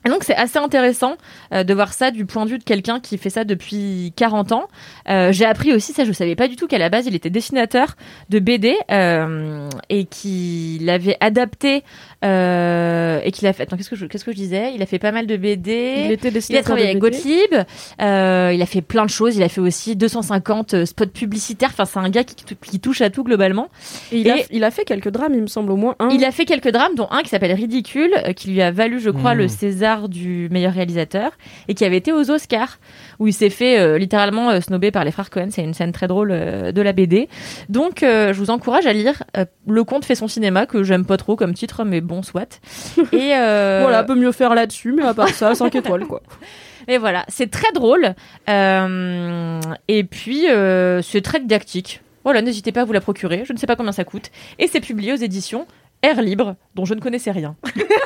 [0.04, 1.16] Et donc c'est assez intéressant
[1.54, 4.52] euh, de voir ça du point de vue de quelqu'un qui fait ça depuis 40
[4.52, 4.68] ans.
[5.08, 7.96] J'ai appris aussi ça, je savais pas du tout qu'à la base il était dessinateur
[8.30, 8.76] de BD
[9.90, 11.84] et qu'il avait adapté
[12.24, 13.64] et qu'il a fait.
[13.64, 14.74] Attends, qu'est-ce que je qu'est-ce que je disais?
[14.76, 16.04] Il a fait pas mal de BD.
[16.06, 17.00] Il était Il a dessinateur travaillé avec.
[17.00, 17.54] Gottlieb,
[18.02, 21.86] euh, il a fait plein de choses, il a fait aussi 250 spots publicitaires, enfin
[21.86, 23.70] c'est un gars qui, qui touche à tout globalement.
[24.12, 26.10] Et il, a, il a fait quelques drames, il me semble, au moins un.
[26.10, 29.00] Il a fait quelques drames, dont un qui s'appelle Ridicule, euh, qui lui a valu,
[29.00, 29.38] je crois, Mmh.
[29.38, 31.32] le César du meilleur réalisateur,
[31.68, 32.80] et qui avait été aux Oscars,
[33.20, 35.48] où il s'est fait euh, littéralement euh, snobber par les frères Cohen.
[35.52, 37.30] C'est une scène très drôle euh, de la BD.
[37.70, 39.24] Donc, euh, je vous encourage à lire.
[39.68, 42.60] Le Comte fait son cinéma, que j'aime pas trop comme titre, mais bon, soit.
[43.12, 46.22] Et Voilà, peut mieux faire là-dessus, mais à part ça, 5 étoiles, quoi.
[46.88, 48.16] Et voilà, c'est très drôle.
[48.48, 50.46] Et puis,
[51.04, 52.02] c'est très didactique.
[52.24, 53.44] Voilà, n'hésitez pas à vous la procurer.
[53.46, 54.30] Je ne sais pas combien ça coûte.
[54.60, 55.66] Et c'est publié aux éditions
[56.04, 57.56] Air Libre, dont je ne connaissais rien.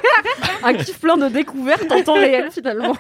[0.64, 2.96] un kiff plein de découvertes en temps réel, finalement.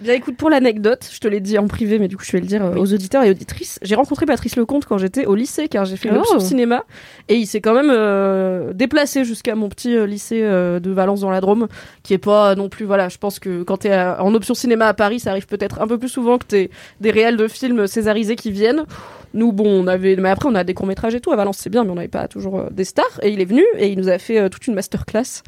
[0.00, 2.40] Bien écoute, pour l'anecdote, je te l'ai dit en privé, mais du coup je vais
[2.40, 3.78] le dire euh, aux auditeurs et auditrices.
[3.82, 6.20] J'ai rencontré Patrice Lecomte quand j'étais au lycée, car j'ai fait une Oh.
[6.20, 6.84] option cinéma,
[7.28, 11.28] et il s'est quand même euh, déplacé jusqu'à mon petit euh, lycée de Valence dans
[11.28, 11.68] la Drôme,
[12.02, 14.94] qui est pas non plus, voilà, je pense que quand t'es en option cinéma à
[14.94, 16.70] Paris, ça arrive peut-être un peu plus souvent que t'es
[17.02, 18.84] des réels de films césarisés qui viennent.
[19.34, 21.68] Nous, bon, on avait, mais après on a des courts-métrages et tout, à Valence c'est
[21.70, 24.08] bien, mais on n'avait pas toujours des stars, et il est venu, et il nous
[24.08, 25.42] a fait toute une masterclass.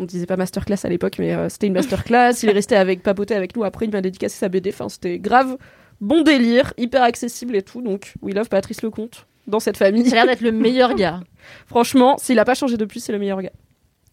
[0.00, 2.32] On disait pas masterclass à l'époque, mais euh, c'était une masterclass.
[2.42, 3.64] il est resté avec papoter avec nous.
[3.64, 4.70] Après, il m'a dédicacé sa BD.
[4.70, 5.58] Enfin, c'était grave,
[6.00, 7.82] bon délire, hyper accessible et tout.
[7.82, 10.08] Donc, we love Patrice Lecomte dans cette famille.
[10.08, 11.20] Ça a l'air d'être le meilleur gars.
[11.66, 13.52] Franchement, s'il a pas changé depuis, c'est le meilleur gars.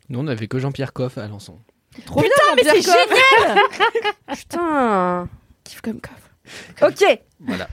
[0.10, 1.58] Nous, on avait que Jean-Pierre Coff à Alençon.
[2.06, 3.58] Trop bien, mais c'est génial
[4.36, 5.30] Putain,
[5.64, 6.82] kiff comme coff.
[6.82, 7.70] Ok, Voilà.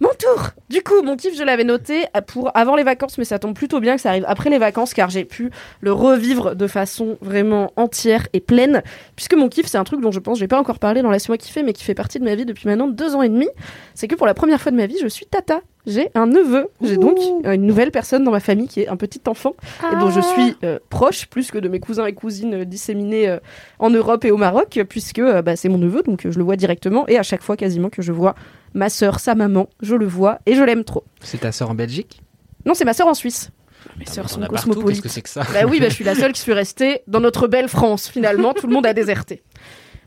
[0.00, 0.50] Mon tour.
[0.70, 3.80] Du coup, mon kiff, je l'avais noté pour avant les vacances, mais ça tombe plutôt
[3.80, 7.72] bien que ça arrive après les vacances, car j'ai pu le revivre de façon vraiment
[7.76, 8.82] entière et pleine.
[9.16, 11.38] Puisque mon kiff, c'est un truc dont je pense j'ai pas encore parlé dans Laisse-moi
[11.38, 13.48] kiffer, mais qui fait partie de ma vie depuis maintenant deux ans et demi.
[13.94, 15.60] C'est que pour la première fois de ma vie, je suis tata.
[15.86, 16.68] J'ai un neveu.
[16.80, 19.54] J'ai donc une nouvelle personne dans ma famille qui est un petit enfant
[19.92, 23.28] et dont je suis euh, proche plus que de mes cousins et cousines euh, disséminés
[23.28, 23.38] euh,
[23.78, 27.06] en Europe et au Maroc, puisque bah, c'est mon neveu, donc je le vois directement.
[27.06, 28.34] Et à chaque fois, quasiment que je vois
[28.74, 31.04] ma sœur, sa maman, je le vois et je l'aime trop.
[31.20, 32.22] C'est ta sœur en Belgique?
[32.66, 33.50] Non, c'est ma sœur en Suisse.
[33.98, 35.02] Mes Ah, sœurs mais sont cosmopolites.
[35.02, 35.46] Qu'est-ce que c'est que ça?
[35.52, 38.08] Bah oui, bah, je suis la seule qui suis restée dans notre belle France.
[38.08, 39.42] Finalement, tout le monde a déserté.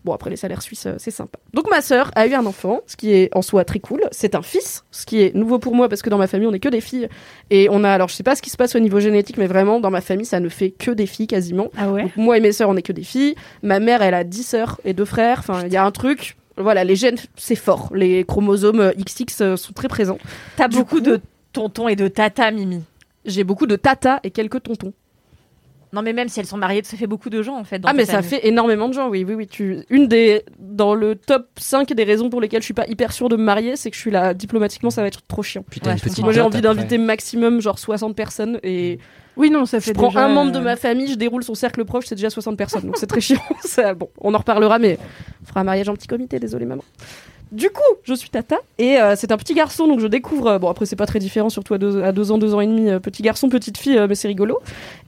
[0.04, 1.38] Bon, après les salaires suisses, euh, c'est sympa.
[1.54, 4.02] Donc ma sœur a eu un enfant, ce qui est en soi très cool.
[4.12, 6.52] C'est un fils, ce qui est nouveau pour moi parce que dans ma famille, on
[6.52, 7.10] n'est que des filles.
[7.50, 9.48] Et on a, alors je sais pas ce qui se passe au niveau génétique, mais
[9.48, 11.68] vraiment, dans ma famille, ça ne fait que des filles quasiment.
[11.78, 12.04] Ah ouais?
[12.04, 13.36] Donc, moi et mes sœurs, on est que des filles.
[13.64, 15.40] Ma mère, elle a 10 sœurs et deux frères.
[15.40, 16.38] Enfin, il y a un truc.
[16.58, 17.90] Voilà, les gènes, c'est fort.
[17.94, 20.18] Les chromosomes euh, XX euh, sont très présents.
[20.56, 21.22] T'as beaucoup coup- de
[21.54, 22.84] tontons et de tata, Mimi.
[23.26, 24.94] J'ai beaucoup de tata et quelques tontons.
[25.94, 27.80] Non, mais même si elles sont mariées, ça fait beaucoup de gens en fait.
[27.80, 28.30] dans Ah mais ça famille.
[28.30, 29.48] fait énormément de gens, oui, oui, oui.
[29.48, 29.80] Tu...
[29.90, 33.30] Une des dans le top 5 des raisons pour lesquelles je suis pas hyper sûre
[33.30, 35.64] de me marier, c'est que je suis là diplomatiquement, ça va être trop chiant.
[35.82, 39.00] T'as Ouais, une petite Moi j'ai envie d'inviter maximum genre 60 personnes et
[39.38, 41.44] Oui, non, ça fait je prends déjà, un membre de euh, ma famille, je déroule
[41.44, 43.40] son cercle proche, c'est déjà 60 personnes, donc c'est très chiant.
[43.64, 44.98] Ça, bon, on en reparlera, mais
[45.44, 46.84] on fera un mariage en petit comité, désolé maman.
[47.52, 50.48] Du coup, je suis Tata et euh, c'est un petit garçon, donc je découvre.
[50.48, 52.60] euh, bon, après c'est pas très différent, surtout à deux, à deux ans, deux ans
[52.60, 54.60] et demi, euh, petit garçon, petite fille, euh, mais c'est rigolo.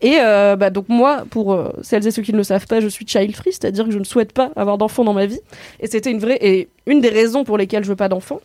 [0.02, 2.80] Et euh, bah, donc moi, pour euh, celles et ceux qui ne le savent pas,
[2.80, 5.42] je suis child free, c'est-à-dire que je ne souhaite pas avoir d'enfant dans ma vie.
[5.82, 8.40] Et c'était une vraie et une des raisons pour lesquelles je veux pas d'enfant.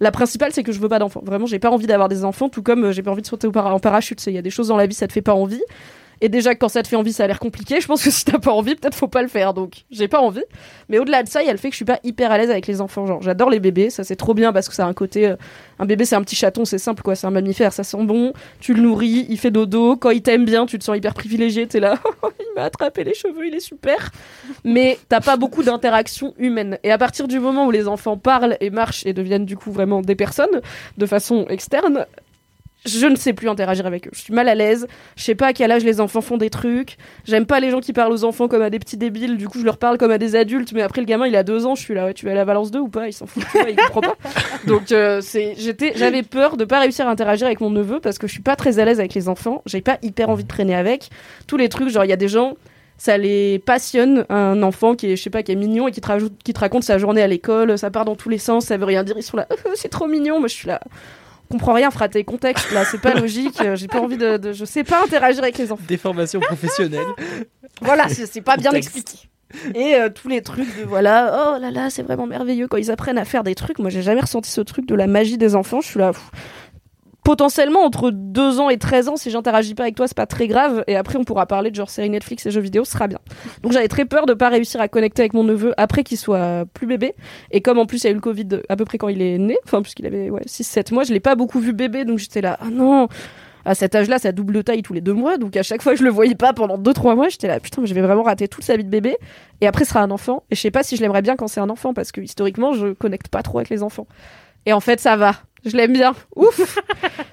[0.00, 1.22] La principale, c'est que je veux pas d'enfant.
[1.24, 3.46] Vraiment, j'ai pas envie d'avoir des enfants, tout comme euh, j'ai pas envie de sauter
[3.54, 4.24] en parachute.
[4.26, 5.62] Il y a des choses dans la vie, ça te fait pas envie.
[6.20, 7.80] Et déjà, quand ça te fait envie, ça a l'air compliqué.
[7.80, 9.54] Je pense que si t'as pas envie, peut-être faut pas le faire.
[9.54, 10.44] Donc, j'ai pas envie.
[10.88, 12.38] Mais au-delà de ça, il y a le fait que je suis pas hyper à
[12.38, 13.06] l'aise avec les enfants.
[13.06, 13.90] Genre, j'adore les bébés.
[13.90, 15.28] Ça, c'est trop bien parce que ça a un côté.
[15.28, 15.36] euh,
[15.78, 17.14] un bébé, c'est un petit chaton, c'est simple, quoi.
[17.14, 18.32] C'est un mammifère, ça sent bon.
[18.60, 19.96] Tu le nourris, il fait dodo.
[19.96, 21.66] Quand il t'aime bien, tu te sens hyper privilégié.
[21.66, 21.98] T'es là,
[22.40, 24.10] il m'a attrapé les cheveux, il est super.
[24.64, 26.78] Mais t'as pas beaucoup d'interactions humaines.
[26.84, 29.72] Et à partir du moment où les enfants parlent et marchent et deviennent du coup
[29.72, 30.60] vraiment des personnes
[30.98, 32.06] de façon externe,
[32.86, 34.10] je ne sais plus interagir avec eux.
[34.14, 34.86] Je suis mal à l'aise.
[35.16, 36.96] Je sais pas à quel âge les enfants font des trucs.
[37.24, 39.36] J'aime pas les gens qui parlent aux enfants comme à des petits débiles.
[39.36, 40.72] Du coup, je leur parle comme à des adultes.
[40.72, 41.74] Mais après, le gamin, il a deux ans.
[41.74, 43.06] Je suis là, ouais, tu vas à la Valence 2 ou pas?
[43.08, 43.42] Il s'en fout.
[43.68, 44.16] il comprend pas.
[44.66, 48.18] Donc, euh, c'est, j'étais, j'avais peur de pas réussir à interagir avec mon neveu parce
[48.18, 49.62] que je suis pas très à l'aise avec les enfants.
[49.66, 51.10] J'ai pas hyper envie de traîner avec.
[51.46, 52.54] Tous les trucs, genre, il y a des gens.
[52.96, 56.02] Ça les passionne, un enfant qui est, je sais pas, qui est mignon et qui
[56.02, 58.66] te, rajoute- qui te raconte sa journée à l'école, ça part dans tous les sens,
[58.66, 60.82] ça veut rien dire, ils sont là, c'est trop mignon, moi je suis là,
[61.50, 64.64] comprends rien, fraté, contexte, là, c'est pas logique, euh, j'ai pas envie de, de- Je
[64.64, 65.82] sais pas interagir avec les enfants.
[65.86, 67.06] Des formations professionnelles.
[67.82, 69.18] Voilà, c'est pas bien expliqué.
[69.74, 72.90] Et euh, tous les trucs de voilà, oh là là, c'est vraiment merveilleux quand ils
[72.92, 73.80] apprennent à faire des trucs.
[73.80, 75.80] Moi, j'ai jamais ressenti ce truc de la magie des enfants.
[75.80, 76.12] Je suis là.
[76.12, 76.30] pff,
[77.24, 80.48] Potentiellement entre 2 ans et 13 ans, si j'interagis pas avec toi, c'est pas très
[80.48, 80.84] grave.
[80.86, 83.18] Et après, on pourra parler de genre série Netflix et jeux vidéo, ce sera bien.
[83.62, 86.64] Donc j'avais très peur de pas réussir à connecter avec mon neveu après qu'il soit
[86.72, 87.14] plus bébé.
[87.50, 89.20] Et comme en plus il y a eu le Covid à peu près quand il
[89.22, 92.18] est né, enfin puisqu'il avait ouais, 6-7 mois, je l'ai pas beaucoup vu bébé, donc
[92.18, 93.08] j'étais là, ah non,
[93.64, 95.98] à cet âge-là, ça double taille tous les deux mois, donc à chaque fois que
[95.98, 98.64] je le voyais pas pendant 2-3 mois, j'étais là, putain, je vais vraiment rater toute
[98.64, 99.16] sa vie de bébé.
[99.60, 100.44] Et après, ce sera un enfant.
[100.50, 102.72] Et je sais pas si je l'aimerais bien quand c'est un enfant, parce que historiquement,
[102.72, 104.06] je connecte pas trop avec les enfants.
[104.66, 105.36] Et en fait, ça va.
[105.64, 106.12] Je l'aime bien.
[106.36, 106.78] Ouf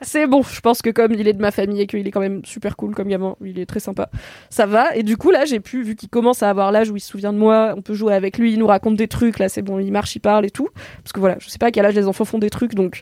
[0.02, 0.42] C'est bon.
[0.42, 2.76] Je pense que comme il est de ma famille et qu'il est quand même super
[2.76, 4.10] cool comme gamin, il est très sympa,
[4.50, 4.96] ça va.
[4.96, 7.10] Et du coup, là, j'ai pu, vu qu'il commence à avoir l'âge où il se
[7.10, 9.62] souvient de moi, on peut jouer avec lui, il nous raconte des trucs, là, c'est
[9.62, 10.70] bon, il marche, il parle et tout.
[11.04, 13.02] Parce que voilà, je sais pas à quel âge les enfants font des trucs, donc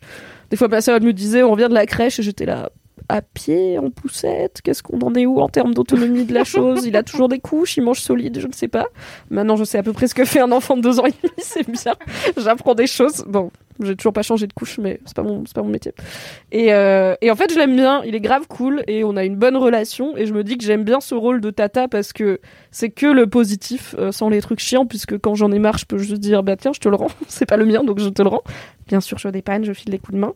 [0.49, 2.69] des fois, ma soeur me disait, on revient de la crèche et j'étais là,
[3.09, 6.86] à pied, en poussette, qu'est-ce qu'on en est où en termes d'autonomie de la chose?
[6.86, 8.88] Il a toujours des couches, il mange solide, je ne sais pas.
[9.30, 11.11] Maintenant, je sais à peu près ce que fait un enfant de deux ans et
[11.11, 11.93] demi, c'est bien.
[12.38, 13.23] J'apprends des choses.
[13.28, 13.51] Bon,
[13.82, 15.93] j'ai toujours pas changé de couche, mais c'est pas mon, c'est pas mon métier.
[16.51, 18.03] Et, euh, et en fait, je l'aime bien.
[18.05, 20.15] Il est grave cool et on a une bonne relation.
[20.15, 22.39] Et je me dis que j'aime bien ce rôle de tata parce que
[22.71, 25.86] c'est que le positif, euh, sans les trucs chiants, puisque quand j'en ai marre, je
[25.86, 27.11] peux juste dire, bah tiens, je te le rends.
[27.28, 28.43] c'est pas le mien, donc je te le rends.
[28.88, 30.34] Bien sûr, je dépanne, je file des coups de main.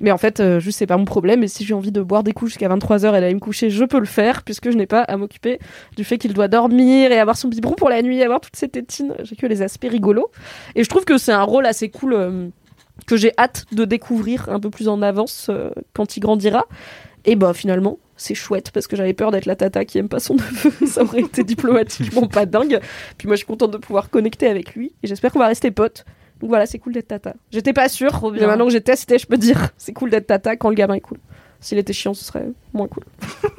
[0.00, 1.42] Mais en fait, euh, juste, c'est pas mon problème.
[1.42, 3.84] Et si j'ai envie de boire des couches jusqu'à 23h et d'aller me coucher, je
[3.84, 5.58] peux le faire, puisque je n'ai pas à m'occuper
[5.96, 8.68] du fait qu'il doit dormir et avoir son biberon pour la nuit, avoir toutes ces
[8.68, 9.14] tétines.
[9.22, 10.30] J'ai que les aspects rigolos.
[10.74, 12.48] Et je trouve que c'est un rôle assez cool euh,
[13.06, 16.66] que j'ai hâte de découvrir un peu plus en avance euh, quand il grandira.
[17.24, 20.20] Et bah finalement, c'est chouette parce que j'avais peur d'être la tata qui aime pas
[20.20, 20.86] son neveu.
[20.86, 22.80] ça aurait été diplomatiquement pas dingue.
[23.18, 25.70] Puis moi, je suis contente de pouvoir connecter avec lui et j'espère qu'on va rester
[25.70, 26.04] potes.
[26.40, 27.34] Donc voilà, c'est cool d'être tata.
[27.50, 28.46] J'étais pas sûre, Trop mais bien.
[28.48, 31.00] maintenant que j'ai testé, je peux dire c'est cool d'être tata quand le gamin est
[31.00, 31.18] cool.
[31.60, 33.04] S'il était chiant, ce serait moins cool.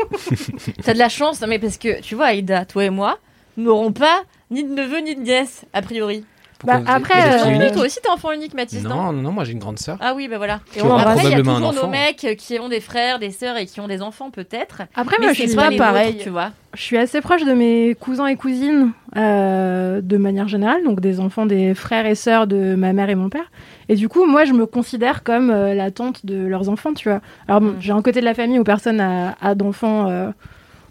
[0.84, 3.18] T'as de la chance, non, mais parce que tu vois, Aïda, toi et moi,
[3.58, 4.22] nous n'aurons pas
[4.52, 6.24] ni de neveu ni de nièce, a priori.
[6.64, 9.44] Bah, après, euh, unique Toi aussi, t'es enfant unique, Mathis, non, Non, non, non, moi
[9.44, 9.98] j'ai une grande sœur.
[10.02, 10.60] Ah oui, bah voilà.
[10.74, 13.58] Qui aura Après, il y a toujours nos mecs qui ont des frères, des sœurs
[13.58, 14.82] et qui ont des enfants, peut-être.
[14.96, 16.18] Après, Mais moi, je suis, pas pareil.
[16.18, 16.50] tu vois.
[16.74, 21.20] je suis assez proche de mes cousins et cousines euh, de manière générale, donc des
[21.20, 23.52] enfants des frères et sœurs de ma mère et mon père.
[23.90, 27.10] Et du coup, moi, je me considère comme euh, la tante de leurs enfants, tu
[27.10, 27.22] vois.
[27.48, 27.76] Alors, bon, Mm.
[27.80, 30.30] j'ai un côté de la famille où personne a, a d'enfants euh,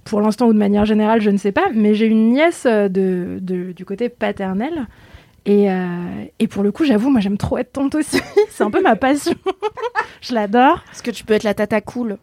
[0.04, 3.38] pour l'instant ou de manière générale, je ne sais pas, mais j'ai une nièce de,
[3.40, 4.86] de- du côté paternel.
[5.46, 8.20] Et, euh, et pour le coup, j'avoue, moi, j'aime trop être tante aussi.
[8.50, 9.34] C'est un peu ma passion.
[10.20, 10.82] je l'adore.
[10.92, 12.18] Est-ce que tu peux être la tata cool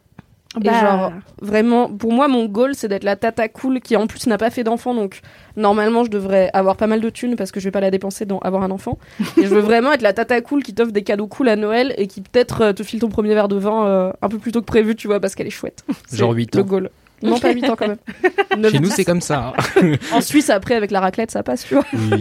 [0.56, 4.06] Et Bah, genre, vraiment, pour moi, mon goal, c'est d'être la tata cool qui, en
[4.06, 4.94] plus, n'a pas fait d'enfant.
[4.94, 5.22] Donc,
[5.56, 8.26] normalement, je devrais avoir pas mal de thunes parce que je vais pas la dépenser
[8.26, 8.98] dans avoir un enfant.
[9.38, 11.94] et je veux vraiment être la tata cool qui t'offre des cadeaux cool à Noël
[11.96, 14.52] et qui, peut-être, euh, te file ton premier verre de vin euh, un peu plus
[14.52, 15.82] tôt que prévu, tu vois, parce qu'elle est chouette.
[16.08, 16.64] C'est Genre 8 Le ans.
[16.66, 16.90] goal.
[17.22, 18.70] Non, pas 8 ans quand même.
[18.70, 19.54] Chez nous, c'est comme ça.
[19.80, 19.92] hein.
[20.12, 21.84] En Suisse, après, avec la raclette, ça passe, tu vois.
[21.94, 22.20] Oui.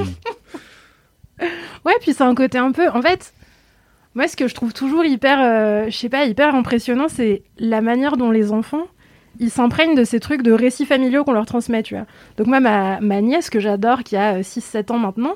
[1.85, 2.89] Ouais, puis c'est un côté un peu.
[2.89, 3.33] En fait,
[4.15, 7.81] moi, ce que je trouve toujours hyper, euh, je sais pas, hyper impressionnant, c'est la
[7.81, 8.87] manière dont les enfants
[9.39, 12.05] ils s'imprègnent de ces trucs de récits familiaux qu'on leur transmet, tu vois.
[12.37, 15.35] Donc, moi, ma, nièce, que j'adore, qui a 6-7 ans maintenant,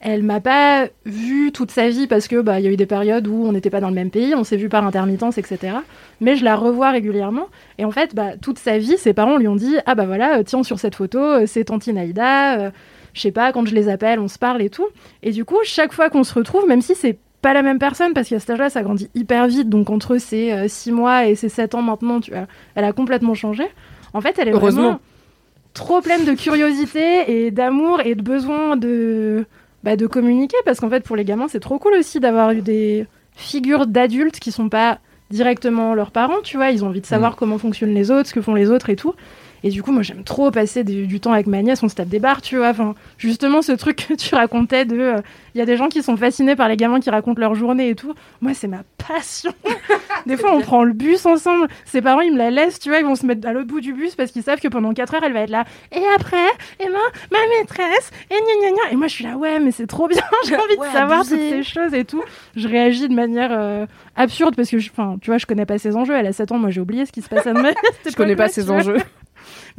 [0.00, 2.86] elle m'a pas vue toute sa vie parce que bah il y a eu des
[2.86, 5.76] périodes où on n'était pas dans le même pays, on s'est vu par intermittence, etc.
[6.22, 9.46] Mais je la revois régulièrement et en fait bah toute sa vie ses parents lui
[9.46, 12.70] ont dit ah bah voilà euh, tiens sur cette photo euh, c'est Tantine Aïda, euh,
[13.14, 14.86] je sais pas quand je les appelle on se parle et tout.
[15.22, 18.12] Et du coup chaque fois qu'on se retrouve même si c'est pas la même personne
[18.12, 21.48] parce qu'à cet âge-là ça grandit hyper vite donc entre ses 6 mois et ses
[21.48, 23.64] 7 ans maintenant tu vois elle a complètement changé.
[24.12, 25.00] En fait elle est vraiment
[25.74, 29.46] trop pleine de curiosité et d'amour et de besoin de
[29.82, 32.60] bah, de communiquer parce qu'en fait pour les gamins c'est trop cool aussi d'avoir eu
[32.60, 34.98] des figures d'adultes qui sont pas
[35.30, 36.70] directement leurs parents tu vois.
[36.70, 38.96] Ils ont envie de savoir comment fonctionnent les autres ce que font les autres et
[38.96, 39.14] tout
[39.64, 41.94] et du coup moi j'aime trop passer du, du temps avec ma nièce on se
[41.94, 42.70] tape des barres tu vois.
[42.70, 45.16] Enfin justement ce truc que tu racontais de euh,
[45.54, 47.88] il y a des gens qui sont fascinés par les gamins qui racontent leur journée
[47.90, 48.14] et tout.
[48.40, 49.52] Moi c'est ma passion.
[50.26, 51.66] Des fois on prend le bus ensemble.
[51.86, 52.98] Ses parents ils me la laissent tu vois.
[53.00, 55.14] Ils vont se mettre à l'autre bout du bus parce qu'ils savent que pendant 4
[55.14, 55.64] heures elle va être là.
[55.92, 56.36] Et après
[56.78, 56.92] eh ben
[57.32, 58.92] ma maîtresse et gna gna gna.
[58.92, 60.22] Et moi je suis là ouais mais c'est trop bien.
[60.48, 61.36] J'ai envie Ouais, de savoir abusé.
[61.36, 62.22] toutes ces choses et tout.
[62.56, 63.86] Je réagis de manière euh,
[64.16, 66.14] absurde parce que je- enfin tu vois je connais pas ses enjeux.
[66.14, 67.52] Elle a 7 ans moi j'ai oublié ce qui se passe à
[68.08, 68.98] Je connais pas ses enjeux.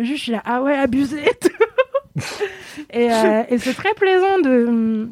[0.01, 1.49] Mais juste je suis là ah ouais abusé et tout
[2.91, 5.09] et, euh, et c'est très plaisant de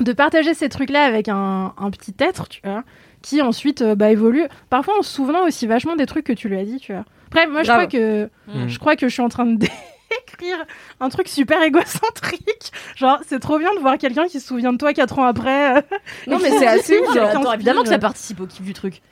[0.00, 2.84] de partager ces trucs là avec un, un petit être tu vois
[3.20, 6.48] qui ensuite euh, bah, évolue parfois en se souvenant aussi vachement des trucs que tu
[6.48, 8.68] lui as dit tu vois après moi je crois que Mm.
[8.68, 9.56] je crois que je suis en train de
[10.10, 10.64] d'écrire
[11.00, 14.78] un truc super égocentrique genre c'est trop bien de voir quelqu'un qui se souvient de
[14.78, 15.80] toi quatre ans après euh.
[16.26, 17.14] Non, mais c'est assez ouf.
[17.54, 19.02] Évidemment que ça participe au kiff du truc.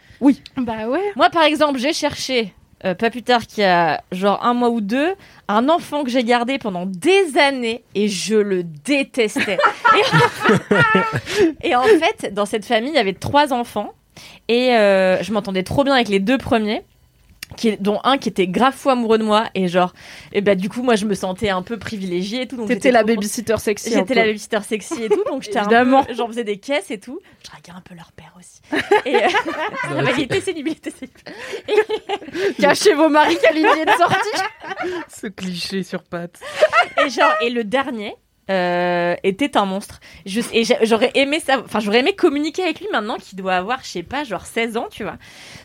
[0.57, 2.55] bah ouais Moi, par exemple, j'ai cherché,
[2.85, 5.15] euh, pas plus tard qu'il y a genre un mois ou deux,
[5.49, 9.59] un enfant que j'ai gardé pendant des années et je le détestais.
[11.63, 13.93] et, en fait, dans cette famille, il y avait trois enfants
[14.49, 16.85] et euh, je m'entendais trop bien avec les deux premiers.
[17.57, 19.93] Qui, dont un qui était grave fou amoureux de moi et genre
[20.33, 22.89] et bah du coup moi je me sentais un peu privilégiée et tout donc T'étais
[22.89, 23.93] j'étais la babysitter sexy.
[23.93, 25.61] J'étais la babysitter sexy et tout, donc j'étais
[26.15, 27.21] j'en faisais des caisses et tout.
[27.45, 28.61] Je draguais un peu leur père aussi.
[29.07, 29.29] Et euh.
[32.61, 34.43] Cachez vos maris qu'Aligné de sortie.
[35.09, 36.41] Ce cliché sur pattes.
[37.05, 38.17] Et genre, et le dernier
[38.51, 40.01] euh, était un monstre.
[40.25, 43.55] Je, et j'a- j'aurais aimé ça, enfin j'aurais aimé communiquer avec lui maintenant qu'il doit
[43.55, 45.17] avoir, je sais pas, genre 16 ans, tu vois.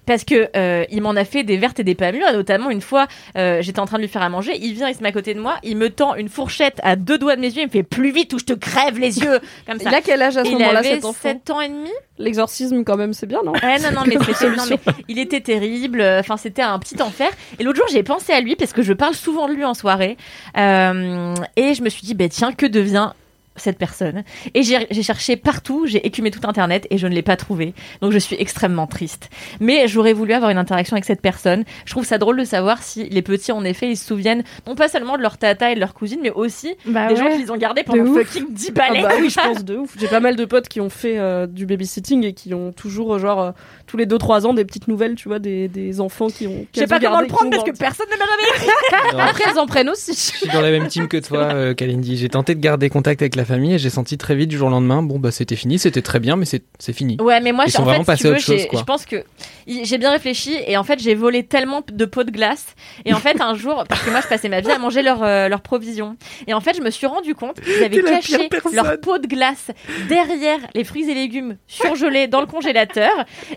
[0.05, 2.27] Parce que euh, il m'en a fait des vertes et des pas mûres.
[2.27, 3.07] Et notamment une fois,
[3.37, 5.11] euh, j'étais en train de lui faire à manger, il vient, il se met à
[5.11, 7.65] côté de moi, il me tend une fourchette à deux doigts de mes yeux, il
[7.67, 9.89] me fait plus vite ou je te crève les yeux, comme ça.
[9.89, 11.89] Il a quel âge à ce moment-là, cet enfant 7 ans et demi.
[12.17, 16.01] L'exorcisme, quand même, c'est bien, non Ouais, non, non, mais, non, mais il était terrible.
[16.19, 17.29] Enfin, c'était un petit enfer.
[17.57, 19.73] Et l'autre jour, j'ai pensé à lui parce que je parle souvent de lui en
[19.73, 20.17] soirée.
[20.55, 23.13] Et je me suis dit, bah, tiens, que devient
[23.55, 24.23] cette personne
[24.53, 27.73] Et j'ai cherché partout, j'ai écumé tout Internet et je ne l'ai pas trouvé.
[28.01, 29.29] Donc je suis extrêmement triste.
[29.59, 31.63] Mais j'aurais voulu avoir une interaction avec cette personne.
[31.85, 34.75] Je trouve ça drôle de savoir si les petits, en effet, ils se souviennent non
[34.75, 37.37] pas seulement de leur tata et de leur cousine, mais aussi bah des gens ouais
[37.37, 38.25] qu'ils ont gardés pendant ouf.
[38.25, 39.01] fucking 10 Ah balais.
[39.01, 39.95] bah oui, je pense de ouf.
[39.99, 43.15] J'ai pas mal de potes qui ont fait euh, du babysitting et qui ont toujours,
[43.15, 43.51] euh, genre, euh,
[43.87, 46.65] tous les 2-3 ans, des petites nouvelles, tu vois, des, des enfants qui ont.
[46.73, 49.65] Je sais pas comment le prendre parce que personne ne m'a jamais Après, elles en
[49.67, 50.13] prennent aussi.
[50.13, 52.17] Je suis dans la même team que toi, euh, Kalindi.
[52.17, 54.57] J'ai tenté de garder contact avec la famille famille et j'ai senti très vite du
[54.57, 57.17] jour au lendemain, bon bah c'était fini, c'était très bien, mais c'est c'est fini.
[57.19, 58.79] Ouais, mais moi, Ils j'ai- sont en vraiment fait, si passés à autre chose, quoi.
[58.79, 59.23] je pense que
[59.67, 62.65] j'ai bien réfléchi et en fait, j'ai volé tellement de pots de glace.
[63.05, 65.23] Et en fait, un jour, parce que moi, je passais ma vie à manger leurs
[65.23, 66.15] euh, leurs provisions.
[66.47, 69.27] Et en fait, je me suis rendu compte qu'ils avaient la caché leurs pots de
[69.27, 69.71] glace
[70.07, 73.11] derrière les fruits et légumes surgelés dans le congélateur.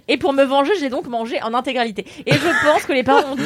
[0.08, 2.04] Et pour me venger, j'ai donc mangé en intégralité.
[2.26, 3.36] Et je pense que les parents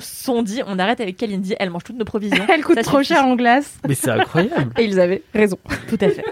[0.00, 2.44] se sont dit, on arrête avec Kalindi, elle mange toutes nos provisions.
[2.48, 3.74] Elle coûte Ça trop cher en glace.
[3.86, 4.72] Mais c'est incroyable.
[4.78, 5.58] Et ils avaient raison.
[5.88, 6.24] Tout à fait.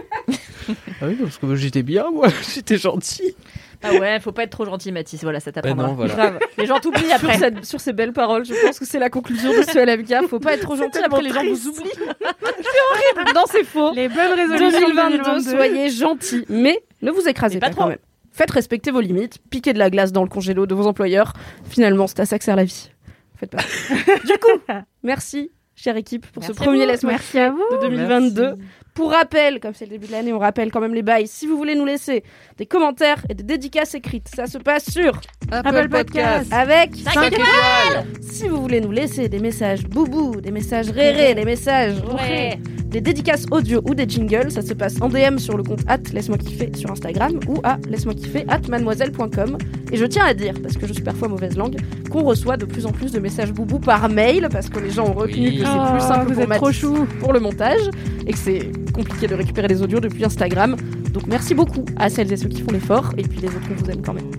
[1.01, 3.35] ah oui, parce que j'étais bien, moi, j'étais gentil.
[3.83, 5.23] Ah ouais, faut pas être trop gentil, Mathis.
[5.23, 5.89] Voilà, ça t'apprendra.
[5.89, 6.15] non, voilà.
[6.15, 6.39] Grave.
[6.59, 7.39] Les gens t'oublient Sur, après.
[7.39, 10.29] cette- sur ces belles paroles, je pense que c'est la conclusion de ce LMK.
[10.29, 11.91] Faut pas être trop gentil, après les gens vous oublient.
[11.95, 13.33] c'est horrible.
[13.35, 13.93] Non, c'est faux.
[13.95, 15.51] Les bonnes résolutions 2022, 2022.
[15.51, 17.83] soyez gentils, mais ne vous écrasez pas pas, trop.
[17.83, 17.99] quand même.
[18.33, 21.33] Faites respecter vos limites, piquez de la glace dans le congélo de vos employeurs.
[21.69, 22.91] Finalement, c'est à ça que sert la vie.
[23.39, 23.59] Faites pas.
[24.25, 26.87] du coup, merci, chère équipe, pour Merci ce premier.
[26.87, 28.57] Laisse-moi de 2022.
[28.97, 31.27] Pour rappel, comme c'est le début de l'année, on rappelle quand même les bails.
[31.27, 32.25] Si vous voulez nous laisser
[32.57, 35.21] des commentaires et des dédicaces écrites, ça se passe sur
[35.53, 36.51] Apple Podcast.
[36.53, 38.07] avec Cinq étoiles.
[38.23, 42.59] Si vous voulez nous laisser des messages boubou, des messages réré, des messages Ouais.
[42.87, 45.99] des dédicaces audio ou des jingles, ça se passe en DM sur le compte at
[46.15, 49.59] laisse-moi kiffer sur Instagram ou à laisse-moi kiffer at mademoiselle.com.
[49.93, 51.77] Et je tiens à dire, parce que je suis parfois mauvaise langue,
[52.11, 55.07] qu'on reçoit de plus en plus de messages boubou par mail parce que les gens
[55.09, 55.59] ont retenu Oui.
[55.59, 57.07] que c'est Oh, plus simple vous pour êtes trop chou.
[57.21, 57.91] pour le montage
[58.27, 60.77] et que c'est compliqué de récupérer les audios depuis Instagram.
[61.13, 63.75] Donc merci beaucoup à celles et ceux qui font l'effort et puis les autres on
[63.75, 64.31] vous aime quand même.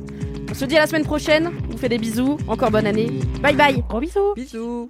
[0.49, 3.19] On se dit à la semaine prochaine, on vous fait des bisous, encore bonne année,
[3.41, 4.33] bye bye Gros bisous.
[4.35, 4.89] Bisous.